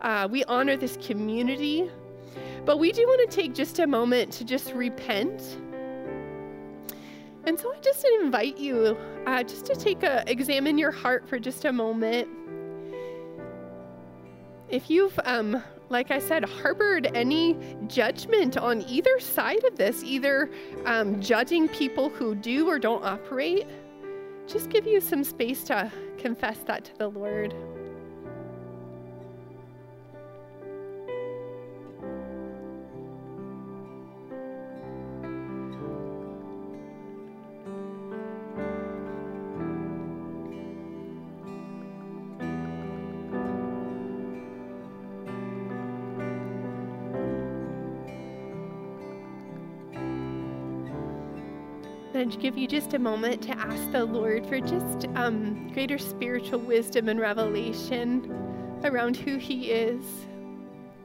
Uh, 0.00 0.28
we 0.30 0.44
honor 0.44 0.76
this 0.76 0.98
community. 0.98 1.90
But 2.64 2.78
we 2.78 2.92
do 2.92 3.06
want 3.06 3.30
to 3.30 3.36
take 3.36 3.54
just 3.54 3.78
a 3.78 3.86
moment 3.86 4.32
to 4.34 4.44
just 4.44 4.72
repent 4.72 5.58
and 7.46 7.60
so 7.60 7.72
I 7.72 7.78
just 7.80 8.06
invite 8.20 8.56
you 8.56 8.96
uh, 9.26 9.42
just 9.42 9.66
to 9.66 9.74
take 9.74 10.02
a 10.02 10.24
examine 10.26 10.78
your 10.78 10.90
heart 10.90 11.28
for 11.28 11.38
just 11.38 11.64
a 11.66 11.72
moment. 11.72 12.28
If 14.70 14.88
you've, 14.88 15.18
um, 15.24 15.62
like 15.90 16.10
I 16.10 16.18
said, 16.18 16.44
harbored 16.44 17.10
any 17.14 17.56
judgment 17.86 18.56
on 18.56 18.82
either 18.88 19.20
side 19.20 19.62
of 19.64 19.76
this, 19.76 20.02
either 20.02 20.50
um, 20.86 21.20
judging 21.20 21.68
people 21.68 22.08
who 22.08 22.34
do 22.34 22.66
or 22.68 22.78
don't 22.78 23.04
operate, 23.04 23.66
just 24.46 24.70
give 24.70 24.86
you 24.86 25.00
some 25.00 25.22
space 25.22 25.64
to 25.64 25.92
confess 26.16 26.58
that 26.60 26.86
to 26.86 26.96
the 26.96 27.08
Lord. 27.08 27.54
To 52.30 52.38
give 52.38 52.58
you 52.58 52.66
just 52.68 52.94
a 52.94 52.98
moment 52.98 53.42
to 53.42 53.58
ask 53.58 53.92
the 53.92 54.04
Lord 54.04 54.46
for 54.46 54.60
just 54.60 55.06
um, 55.16 55.70
greater 55.72 55.98
spiritual 55.98 56.60
wisdom 56.60 57.08
and 57.08 57.20
revelation 57.20 58.30
around 58.84 59.16
who 59.16 59.36
He 59.38 59.70
is. 59.70 60.04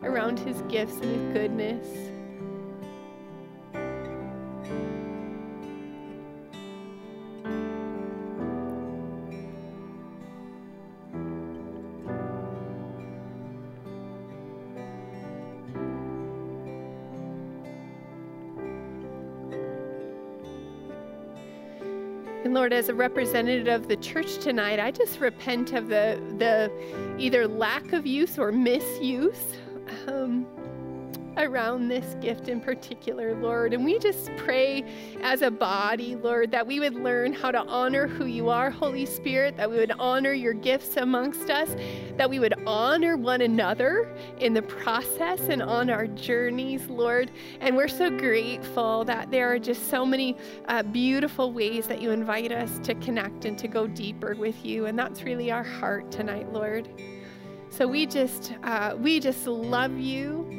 around 0.03 0.39
his 0.39 0.61
gifts 0.63 0.95
and 1.01 1.11
his 1.15 1.34
goodness. 1.34 1.88
And 22.49 22.55
Lord, 22.55 22.73
as 22.73 22.89
a 22.89 22.95
representative 22.95 23.67
of 23.67 23.87
the 23.87 23.95
church 23.97 24.39
tonight, 24.39 24.79
I 24.79 24.89
just 24.89 25.19
repent 25.19 25.73
of 25.73 25.87
the, 25.87 26.19
the 26.39 26.71
either 27.19 27.47
lack 27.47 27.93
of 27.93 28.07
use 28.07 28.39
or 28.39 28.51
misuse. 28.51 29.53
Um, 30.07 30.18
around 31.49 31.87
this 31.87 32.15
gift 32.21 32.47
in 32.47 32.61
particular, 32.61 33.33
Lord. 33.35 33.73
And 33.73 33.83
we 33.83 33.97
just 33.97 34.29
pray 34.37 34.83
as 35.21 35.41
a 35.41 35.49
body, 35.49 36.15
Lord, 36.15 36.51
that 36.51 36.65
we 36.65 36.79
would 36.79 36.93
learn 36.93 37.33
how 37.33 37.51
to 37.51 37.59
honor 37.65 38.07
who 38.07 38.25
you 38.25 38.49
are, 38.49 38.69
Holy 38.69 39.05
Spirit, 39.05 39.57
that 39.57 39.69
we 39.69 39.77
would 39.77 39.91
honor 39.99 40.31
your 40.33 40.53
gifts 40.53 40.97
amongst 40.97 41.49
us, 41.49 41.75
that 42.17 42.29
we 42.29 42.37
would 42.37 42.53
honor 42.67 43.17
one 43.17 43.41
another 43.41 44.15
in 44.37 44.53
the 44.53 44.61
process 44.61 45.39
and 45.49 45.63
on 45.63 45.89
our 45.89 46.05
journeys, 46.05 46.87
Lord. 46.87 47.31
And 47.61 47.75
we're 47.75 47.87
so 47.87 48.15
grateful 48.15 49.03
that 49.05 49.31
there 49.31 49.51
are 49.51 49.59
just 49.59 49.89
so 49.89 50.05
many 50.05 50.37
uh, 50.67 50.83
beautiful 50.83 51.51
ways 51.51 51.87
that 51.87 52.01
you 52.01 52.11
invite 52.11 52.51
us 52.51 52.79
to 52.83 52.93
connect 52.95 53.45
and 53.45 53.57
to 53.57 53.67
go 53.67 53.87
deeper 53.87 54.35
with 54.35 54.63
you. 54.63 54.85
And 54.85 54.97
that's 54.97 55.23
really 55.23 55.51
our 55.51 55.63
heart 55.63 56.11
tonight, 56.11 56.53
Lord. 56.53 56.89
So 57.71 57.87
we 57.87 58.05
just 58.05 58.53
uh, 58.63 58.95
we 58.97 59.19
just 59.19 59.47
love 59.47 59.97
you. 59.97 60.59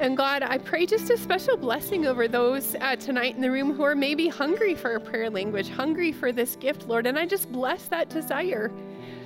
And 0.00 0.16
God, 0.16 0.42
I 0.42 0.56
pray 0.56 0.86
just 0.86 1.10
a 1.10 1.18
special 1.18 1.58
blessing 1.58 2.06
over 2.06 2.26
those 2.26 2.74
uh, 2.80 2.96
tonight 2.96 3.34
in 3.34 3.42
the 3.42 3.50
room 3.50 3.74
who 3.74 3.82
are 3.82 3.94
maybe 3.94 4.28
hungry 4.28 4.74
for 4.74 4.94
a 4.94 5.00
prayer 5.00 5.28
language, 5.28 5.68
hungry 5.68 6.10
for 6.10 6.32
this 6.32 6.56
gift, 6.56 6.88
Lord. 6.88 7.06
And 7.06 7.18
I 7.18 7.26
just 7.26 7.52
bless 7.52 7.84
that 7.88 8.08
desire 8.08 8.72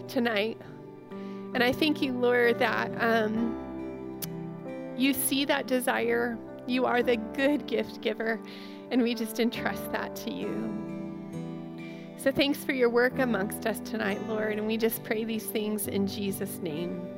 tonight. 0.09 0.61
And 1.55 1.63
I 1.63 1.71
thank 1.71 2.03
you, 2.03 2.13
Lord, 2.13 2.59
that 2.59 2.91
um, 3.01 4.19
you 4.97 5.13
see 5.13 5.45
that 5.45 5.69
desire. 5.69 6.37
You 6.67 6.87
are 6.87 7.05
the 7.05 7.19
good 7.19 7.69
gift 7.69 8.01
giver. 8.01 8.41
And 8.91 9.01
we 9.01 9.15
just 9.15 9.39
entrust 9.39 9.93
that 9.93 10.17
to 10.17 10.33
you. 10.33 10.73
So 12.17 12.33
thanks 12.33 12.65
for 12.65 12.73
your 12.73 12.89
work 12.89 13.21
amongst 13.21 13.65
us 13.65 13.79
tonight, 13.79 14.27
Lord. 14.27 14.59
And 14.59 14.67
we 14.67 14.77
just 14.77 15.05
pray 15.05 15.23
these 15.23 15.47
things 15.47 15.87
in 15.87 16.09
Jesus' 16.09 16.59
name. 16.59 17.14